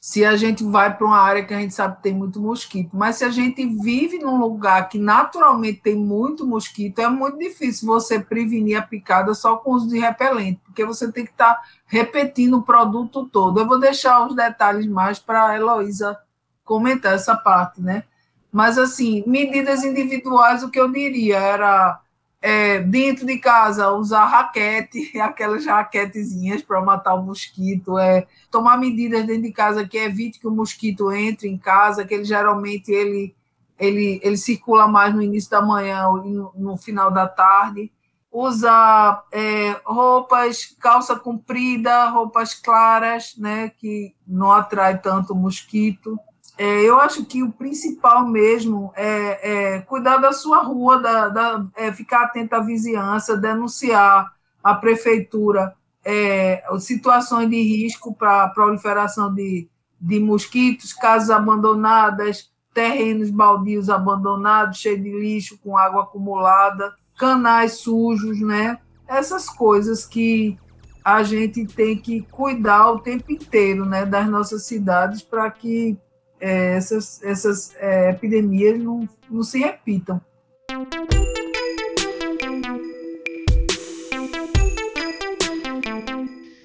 se 0.00 0.24
a 0.24 0.36
gente 0.36 0.62
vai 0.62 0.96
para 0.96 1.06
uma 1.06 1.18
área 1.18 1.44
que 1.44 1.52
a 1.52 1.58
gente 1.58 1.74
sabe 1.74 1.96
que 1.96 2.02
tem 2.02 2.14
muito 2.14 2.40
mosquito. 2.40 2.96
Mas 2.96 3.16
se 3.16 3.24
a 3.24 3.30
gente 3.30 3.66
vive 3.66 4.18
num 4.18 4.38
lugar 4.38 4.88
que 4.88 4.98
naturalmente 4.98 5.80
tem 5.80 5.96
muito 5.96 6.46
mosquito, 6.46 7.00
é 7.00 7.08
muito 7.08 7.38
difícil 7.38 7.86
você 7.86 8.20
prevenir 8.20 8.78
a 8.78 8.82
picada 8.82 9.34
só 9.34 9.56
com 9.56 9.72
o 9.72 9.74
uso 9.74 9.88
de 9.88 9.98
repelente, 9.98 10.60
porque 10.64 10.84
você 10.84 11.10
tem 11.10 11.24
que 11.24 11.32
estar 11.32 11.54
tá 11.54 11.62
repetindo 11.86 12.58
o 12.58 12.62
produto 12.62 13.26
todo. 13.26 13.58
Eu 13.58 13.66
vou 13.66 13.80
deixar 13.80 14.26
os 14.26 14.36
detalhes 14.36 14.86
mais 14.86 15.18
para 15.18 15.48
a 15.48 15.56
Heloísa 15.56 16.16
comentar 16.64 17.14
essa 17.14 17.34
parte, 17.34 17.80
né? 17.80 18.04
Mas, 18.52 18.78
assim, 18.78 19.22
medidas 19.26 19.84
individuais, 19.84 20.62
o 20.62 20.70
que 20.70 20.80
eu 20.80 20.90
diria 20.90 21.38
era 21.38 22.00
é, 22.40 22.80
dentro 22.80 23.26
de 23.26 23.38
casa, 23.38 23.90
usar 23.92 24.24
raquete, 24.26 25.18
aquelas 25.20 25.66
raquetezinhas 25.66 26.62
para 26.62 26.80
matar 26.80 27.14
o 27.14 27.22
mosquito, 27.22 27.98
é, 27.98 28.26
tomar 28.50 28.78
medidas 28.78 29.26
dentro 29.26 29.42
de 29.42 29.52
casa 29.52 29.86
que 29.86 29.98
evite 29.98 30.38
que 30.38 30.46
o 30.46 30.50
mosquito 30.50 31.12
entre 31.12 31.48
em 31.48 31.58
casa, 31.58 32.04
que 32.04 32.14
ele 32.14 32.24
geralmente 32.24 32.90
ele, 32.90 33.34
ele, 33.78 34.20
ele 34.22 34.36
circula 34.36 34.86
mais 34.88 35.14
no 35.14 35.22
início 35.22 35.50
da 35.50 35.60
manhã 35.60 36.04
e 36.24 36.30
no, 36.30 36.52
no 36.54 36.76
final 36.76 37.10
da 37.10 37.26
tarde. 37.26 37.92
Usar 38.30 39.24
é, 39.32 39.80
roupas, 39.84 40.76
calça 40.78 41.16
comprida, 41.16 42.08
roupas 42.08 42.54
claras, 42.54 43.34
né, 43.38 43.70
que 43.78 44.14
não 44.26 44.52
atrai 44.52 44.98
tanto 45.00 45.34
mosquito 45.34 46.18
é, 46.58 46.82
eu 46.82 46.98
acho 46.98 47.24
que 47.24 47.40
o 47.40 47.52
principal 47.52 48.26
mesmo 48.26 48.92
é, 48.96 49.76
é 49.76 49.80
cuidar 49.82 50.16
da 50.16 50.32
sua 50.32 50.58
rua, 50.58 51.00
da, 51.00 51.28
da 51.28 51.64
é 51.76 51.92
ficar 51.92 52.24
atento 52.24 52.52
à 52.56 52.58
vizinhança, 52.58 53.36
denunciar 53.36 54.32
à 54.62 54.74
prefeitura 54.74 55.72
é, 56.04 56.64
situações 56.80 57.48
de 57.48 57.62
risco 57.62 58.12
para 58.12 58.42
a 58.42 58.48
proliferação 58.48 59.32
de, 59.32 59.68
de 60.00 60.18
mosquitos, 60.18 60.92
casas 60.92 61.30
abandonadas, 61.30 62.50
terrenos 62.74 63.30
baldios 63.30 63.88
abandonados, 63.88 64.78
cheios 64.78 65.02
de 65.02 65.12
lixo, 65.12 65.58
com 65.62 65.78
água 65.78 66.02
acumulada, 66.02 66.92
canais 67.16 67.74
sujos, 67.74 68.40
né? 68.40 68.78
Essas 69.06 69.48
coisas 69.48 70.04
que 70.04 70.58
a 71.04 71.22
gente 71.22 71.66
tem 71.66 71.96
que 71.96 72.22
cuidar 72.22 72.90
o 72.90 72.98
tempo 72.98 73.30
inteiro, 73.30 73.84
né, 73.84 74.04
das 74.04 74.28
nossas 74.28 74.66
cidades 74.66 75.22
para 75.22 75.50
que 75.50 75.96
é, 76.40 76.76
essas, 76.76 77.22
essas 77.22 77.74
é, 77.76 78.10
epidemias 78.10 78.78
não, 78.78 79.08
não 79.30 79.42
se 79.42 79.58
repitam. 79.58 80.20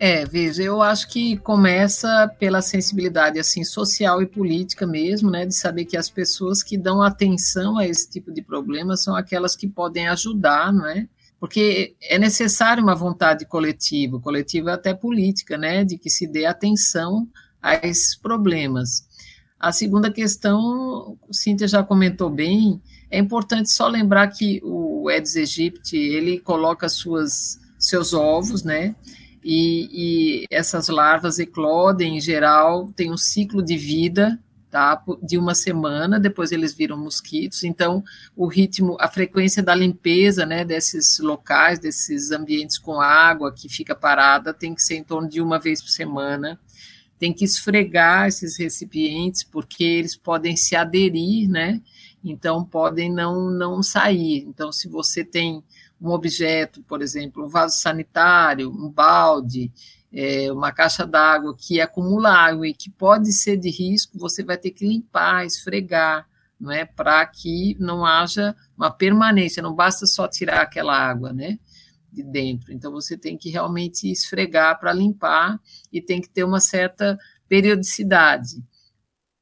É, 0.06 0.26
veja, 0.26 0.62
eu 0.62 0.82
acho 0.82 1.08
que 1.08 1.38
começa 1.38 2.28
pela 2.38 2.62
sensibilidade 2.62 3.40
assim 3.40 3.64
social 3.64 4.22
e 4.22 4.26
política 4.26 4.86
mesmo, 4.86 5.32
né, 5.32 5.46
de 5.46 5.56
saber 5.56 5.86
que 5.86 5.96
as 5.96 6.10
pessoas 6.10 6.62
que 6.62 6.78
dão 6.78 7.02
atenção 7.02 7.78
a 7.78 7.88
esse 7.88 8.10
tipo 8.10 8.30
de 8.30 8.42
problema 8.42 8.98
são 8.98 9.16
aquelas 9.16 9.56
que 9.56 9.66
podem 9.66 10.10
ajudar, 10.10 10.74
não 10.74 10.86
é? 10.88 11.08
Porque 11.40 11.96
é 12.02 12.20
necessário 12.20 12.84
uma 12.84 12.96
vontade 12.96 13.46
coletiva, 13.46 14.20
coletiva 14.20 14.74
até 14.74 14.94
política, 14.94 15.58
né, 15.58 15.86
de 15.86 15.98
que 15.98 16.10
se 16.10 16.28
dê 16.28 16.46
atenção 16.46 17.26
a 17.62 17.76
esses 17.76 18.14
problemas. 18.14 19.08
A 19.64 19.72
segunda 19.72 20.12
questão, 20.12 21.18
Cíntia 21.32 21.70
já 21.70 21.82
comentou 21.82 22.30
bem, 22.30 22.82
é 23.10 23.18
importante 23.18 23.72
só 23.72 23.88
lembrar 23.88 24.28
que 24.28 24.60
o 24.62 25.08
Aedes 25.08 25.38
aegypti, 25.38 25.96
ele 25.96 26.38
coloca 26.38 26.90
suas, 26.90 27.62
seus 27.80 28.14
ovos, 28.14 28.62
né, 28.66 28.94
e, 29.42 30.42
e 30.42 30.46
essas 30.52 30.90
larvas 30.90 31.40
eclodem, 31.40 32.18
em 32.18 32.20
geral, 32.20 32.92
tem 32.94 33.10
um 33.10 33.16
ciclo 33.16 33.64
de 33.64 33.78
vida, 33.78 34.38
tá, 34.70 35.02
de 35.22 35.38
uma 35.38 35.56
semana, 35.56 36.20
depois 36.20 36.52
eles 36.52 36.74
viram 36.74 36.98
mosquitos, 36.98 37.64
então 37.64 38.04
o 38.36 38.48
ritmo, 38.48 38.98
a 39.00 39.08
frequência 39.08 39.64
da 39.64 39.74
limpeza, 39.74 40.46
né, 40.46 40.66
desses 40.66 41.20
locais, 41.20 41.80
desses 41.80 42.32
ambientes 42.32 42.78
com 42.78 43.00
água 43.00 43.54
que 43.54 43.70
fica 43.70 43.96
parada, 43.96 44.54
tem 44.54 44.76
que 44.76 44.84
ser 44.84 44.96
em 44.96 45.04
torno 45.06 45.30
de 45.30 45.40
uma 45.40 45.58
vez 45.58 45.82
por 45.82 45.90
semana, 45.90 46.60
tem 47.18 47.34
que 47.34 47.46
esfregar 47.46 48.28
esses 48.28 48.58
recipientes, 48.58 49.44
porque 49.44 49.84
eles 49.84 50.16
podem 50.16 50.56
se 50.56 50.76
aderir, 50.76 51.50
né? 51.50 51.82
Então, 52.24 52.64
podem 52.64 53.12
não, 53.12 53.50
não 53.50 53.84
sair. 53.84 54.46
Então, 54.48 54.72
se 54.72 54.88
você 54.88 55.24
tem 55.24 55.64
um 56.02 56.10
objeto, 56.10 56.82
por 56.84 57.02
exemplo, 57.02 57.46
um 57.46 57.48
vaso 57.48 57.80
sanitário, 57.80 58.70
um 58.70 58.90
balde, 58.90 59.72
é, 60.12 60.52
uma 60.52 60.72
caixa 60.72 61.08
d'água 61.08 61.56
que 61.58 61.82
acumula 61.82 62.30
água 62.30 62.68
e 62.68 62.74
que 62.74 62.90
pode 62.90 63.32
ser 63.32 63.58
de 63.58 63.70
risco, 63.70 64.18
você 64.18 64.44
vai 64.44 64.58
ter 64.58 64.72
que 64.72 64.88
limpar, 64.88 65.46
esfregar, 65.46 66.28
não 66.60 66.72
é? 66.72 66.86
Para 66.86 67.26
que 67.26 67.76
não 67.80 68.06
haja 68.06 68.56
uma 68.78 68.92
permanência, 68.92 69.64
não 69.64 69.74
basta 69.74 70.06
só 70.06 70.28
tirar 70.28 70.62
aquela 70.62 70.96
água, 70.96 71.34
né? 71.34 71.58
De 72.14 72.24
dentro. 72.24 72.72
Então 72.72 72.92
você 72.92 73.18
tem 73.18 73.36
que 73.38 73.50
realmente 73.50 74.10
esfregar 74.10 74.80
para 74.80 74.94
limpar 74.94 75.60
e 75.92 76.02
tem 76.02 76.22
que 76.22 76.30
ter 76.30 76.44
uma 76.44 76.60
certa 76.60 77.18
periodicidade, 77.50 78.64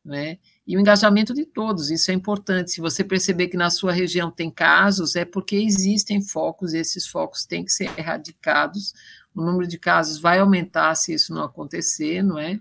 né? 0.04 0.38
E 0.66 0.78
o 0.78 0.80
engajamento 0.80 1.34
de 1.34 1.46
todos, 1.46 1.90
isso 1.90 2.12
é 2.12 2.14
importante. 2.14 2.72
Se 2.72 2.82
você 2.82 3.04
perceber 3.04 3.48
que 3.50 3.58
na 3.58 3.70
sua 3.70 3.92
região 3.92 4.32
tem 4.32 4.50
casos, 4.50 5.16
é 5.16 5.26
porque 5.26 5.56
existem 5.58 6.22
focos, 6.22 6.74
e 6.74 6.78
esses 6.78 7.06
focos 7.06 7.46
têm 7.46 7.66
que 7.66 7.72
ser 7.72 7.92
erradicados. 7.98 8.94
O 9.36 9.42
número 9.42 9.68
de 9.68 9.78
casos 9.78 10.18
vai 10.18 10.40
aumentar 10.40 10.96
se 10.96 11.14
isso 11.14 11.34
não 11.34 11.44
acontecer, 11.44 12.24
não 12.24 12.40
é? 12.40 12.60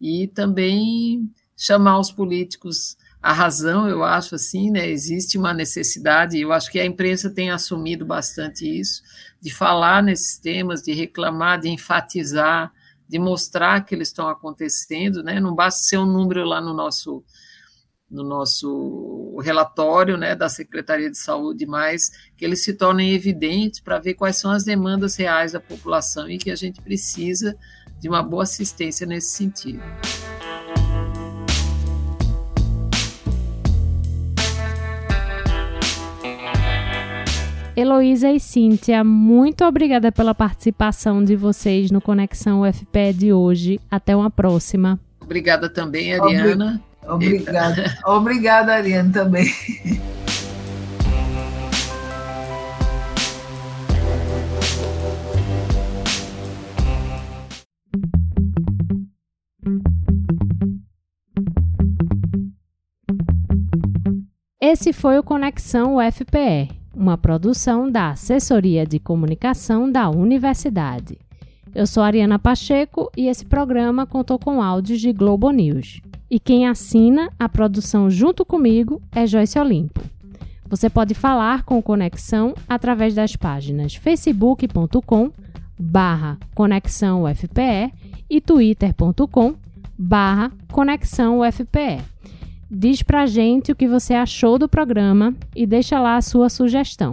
E 0.00 0.28
também 0.28 1.30
chamar 1.56 1.98
os 1.98 2.10
políticos 2.10 2.96
a 3.26 3.32
razão, 3.32 3.88
eu 3.88 4.04
acho 4.04 4.36
assim, 4.36 4.70
né? 4.70 4.88
Existe 4.88 5.36
uma 5.36 5.52
necessidade, 5.52 6.38
eu 6.38 6.52
acho 6.52 6.70
que 6.70 6.78
a 6.78 6.86
imprensa 6.86 7.28
tem 7.28 7.50
assumido 7.50 8.06
bastante 8.06 8.64
isso, 8.64 9.02
de 9.46 9.54
falar 9.54 10.02
nesses 10.02 10.40
temas, 10.40 10.82
de 10.82 10.92
reclamar, 10.92 11.60
de 11.60 11.68
enfatizar, 11.68 12.72
de 13.08 13.16
mostrar 13.16 13.84
que 13.84 13.94
eles 13.94 14.08
estão 14.08 14.28
acontecendo, 14.28 15.22
né? 15.22 15.38
Não 15.38 15.54
basta 15.54 15.84
ser 15.84 15.98
um 15.98 16.04
número 16.04 16.44
lá 16.44 16.60
no 16.60 16.74
nosso 16.74 17.24
no 18.10 18.24
nosso 18.24 19.36
relatório, 19.42 20.16
né, 20.16 20.34
da 20.36 20.48
Secretaria 20.48 21.10
de 21.10 21.18
Saúde, 21.18 21.66
mas 21.66 22.08
que 22.36 22.44
eles 22.44 22.62
se 22.62 22.72
tornem 22.72 23.14
evidentes 23.14 23.80
para 23.80 23.98
ver 23.98 24.14
quais 24.14 24.36
são 24.36 24.50
as 24.50 24.64
demandas 24.64 25.16
reais 25.16 25.52
da 25.52 25.60
população 25.60 26.28
e 26.28 26.38
que 26.38 26.50
a 26.50 26.56
gente 26.56 26.80
precisa 26.80 27.56
de 28.00 28.08
uma 28.08 28.22
boa 28.22 28.44
assistência 28.44 29.06
nesse 29.06 29.30
sentido. 29.30 29.82
Heloísa 37.76 38.30
e 38.32 38.40
Cíntia, 38.40 39.04
muito 39.04 39.62
obrigada 39.62 40.10
pela 40.10 40.34
participação 40.34 41.22
de 41.22 41.36
vocês 41.36 41.90
no 41.90 42.00
Conexão 42.00 42.62
UFPE 42.62 43.12
de 43.12 43.32
hoje. 43.34 43.78
Até 43.90 44.16
uma 44.16 44.30
próxima. 44.30 44.98
Obrigada 45.20 45.68
também, 45.68 46.14
Ariana. 46.14 46.80
Obrigada. 47.06 47.98
Obrigada, 48.06 48.72
Ariana, 48.72 49.12
também. 49.12 49.52
Esse 64.58 64.94
foi 64.94 65.18
o 65.18 65.22
Conexão 65.22 65.96
UFPE, 65.96 66.70
uma 66.96 67.18
produção 67.18 67.90
da 67.90 68.10
Assessoria 68.10 68.86
de 68.86 68.98
Comunicação 68.98 69.90
da 69.92 70.08
Universidade. 70.08 71.18
Eu 71.74 71.86
sou 71.86 72.02
Ariana 72.02 72.38
Pacheco 72.38 73.10
e 73.14 73.28
esse 73.28 73.44
programa 73.44 74.06
contou 74.06 74.38
com 74.38 74.62
áudios 74.62 75.00
de 75.00 75.12
Globo 75.12 75.50
News. 75.50 76.00
E 76.30 76.40
quem 76.40 76.66
assina 76.66 77.30
a 77.38 77.48
produção 77.48 78.08
junto 78.08 78.44
comigo 78.44 79.02
é 79.12 79.26
Joyce 79.26 79.58
Olimpo. 79.58 80.00
Você 80.68 80.88
pode 80.88 81.14
falar 81.14 81.64
com 81.64 81.82
Conexão 81.82 82.54
através 82.66 83.14
das 83.14 83.36
páginas 83.36 83.94
facebook.com 83.94 85.30
barra 85.78 86.38
Conexão 86.54 87.24
UFPE 87.24 87.92
e 88.28 88.40
twitter.com 88.40 89.54
barra 89.98 90.50
Conexão 90.72 91.40
UFPE. 91.40 92.00
Diz 92.70 93.00
pra 93.00 93.26
gente 93.26 93.70
o 93.70 93.76
que 93.76 93.86
você 93.86 94.12
achou 94.12 94.58
do 94.58 94.68
programa 94.68 95.32
e 95.54 95.64
deixa 95.64 96.00
lá 96.00 96.16
a 96.16 96.22
sua 96.22 96.48
sugestão. 96.48 97.12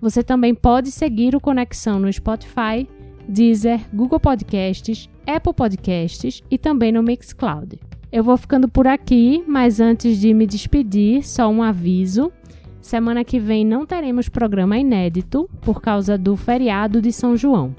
Você 0.00 0.22
também 0.22 0.54
pode 0.54 0.90
seguir 0.90 1.36
o 1.36 1.40
Conexão 1.40 1.98
no 1.98 2.10
Spotify, 2.10 2.88
Deezer, 3.28 3.80
Google 3.92 4.18
Podcasts, 4.18 5.10
Apple 5.26 5.52
Podcasts 5.52 6.42
e 6.50 6.56
também 6.56 6.90
no 6.90 7.02
Mixcloud. 7.02 7.78
Eu 8.10 8.24
vou 8.24 8.38
ficando 8.38 8.66
por 8.66 8.86
aqui, 8.86 9.44
mas 9.46 9.78
antes 9.78 10.18
de 10.18 10.32
me 10.32 10.46
despedir, 10.46 11.22
só 11.22 11.50
um 11.50 11.62
aviso. 11.62 12.32
Semana 12.80 13.22
que 13.22 13.38
vem 13.38 13.66
não 13.66 13.84
teremos 13.84 14.30
programa 14.30 14.78
inédito 14.78 15.50
por 15.60 15.82
causa 15.82 16.16
do 16.16 16.34
feriado 16.34 17.02
de 17.02 17.12
São 17.12 17.36
João. 17.36 17.76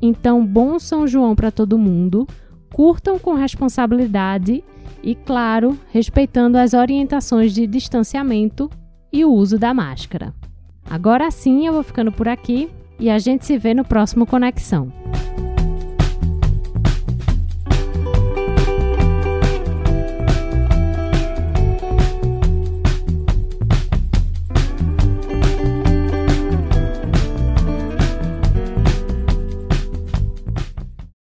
Então, 0.00 0.46
bom 0.46 0.78
São 0.78 1.08
João 1.08 1.34
para 1.34 1.50
todo 1.50 1.76
mundo. 1.76 2.24
Curtam 2.72 3.18
com 3.18 3.34
responsabilidade 3.34 4.62
e, 5.02 5.14
claro, 5.14 5.78
respeitando 5.92 6.58
as 6.58 6.74
orientações 6.74 7.52
de 7.52 7.66
distanciamento 7.66 8.70
e 9.12 9.24
o 9.24 9.32
uso 9.32 9.58
da 9.58 9.72
máscara. 9.72 10.34
Agora 10.88 11.30
sim 11.30 11.66
eu 11.66 11.72
vou 11.72 11.82
ficando 11.82 12.10
por 12.10 12.28
aqui 12.28 12.70
e 12.98 13.10
a 13.10 13.18
gente 13.18 13.44
se 13.44 13.56
vê 13.56 13.74
no 13.74 13.84
próximo 13.84 14.26
Conexão. 14.26 14.92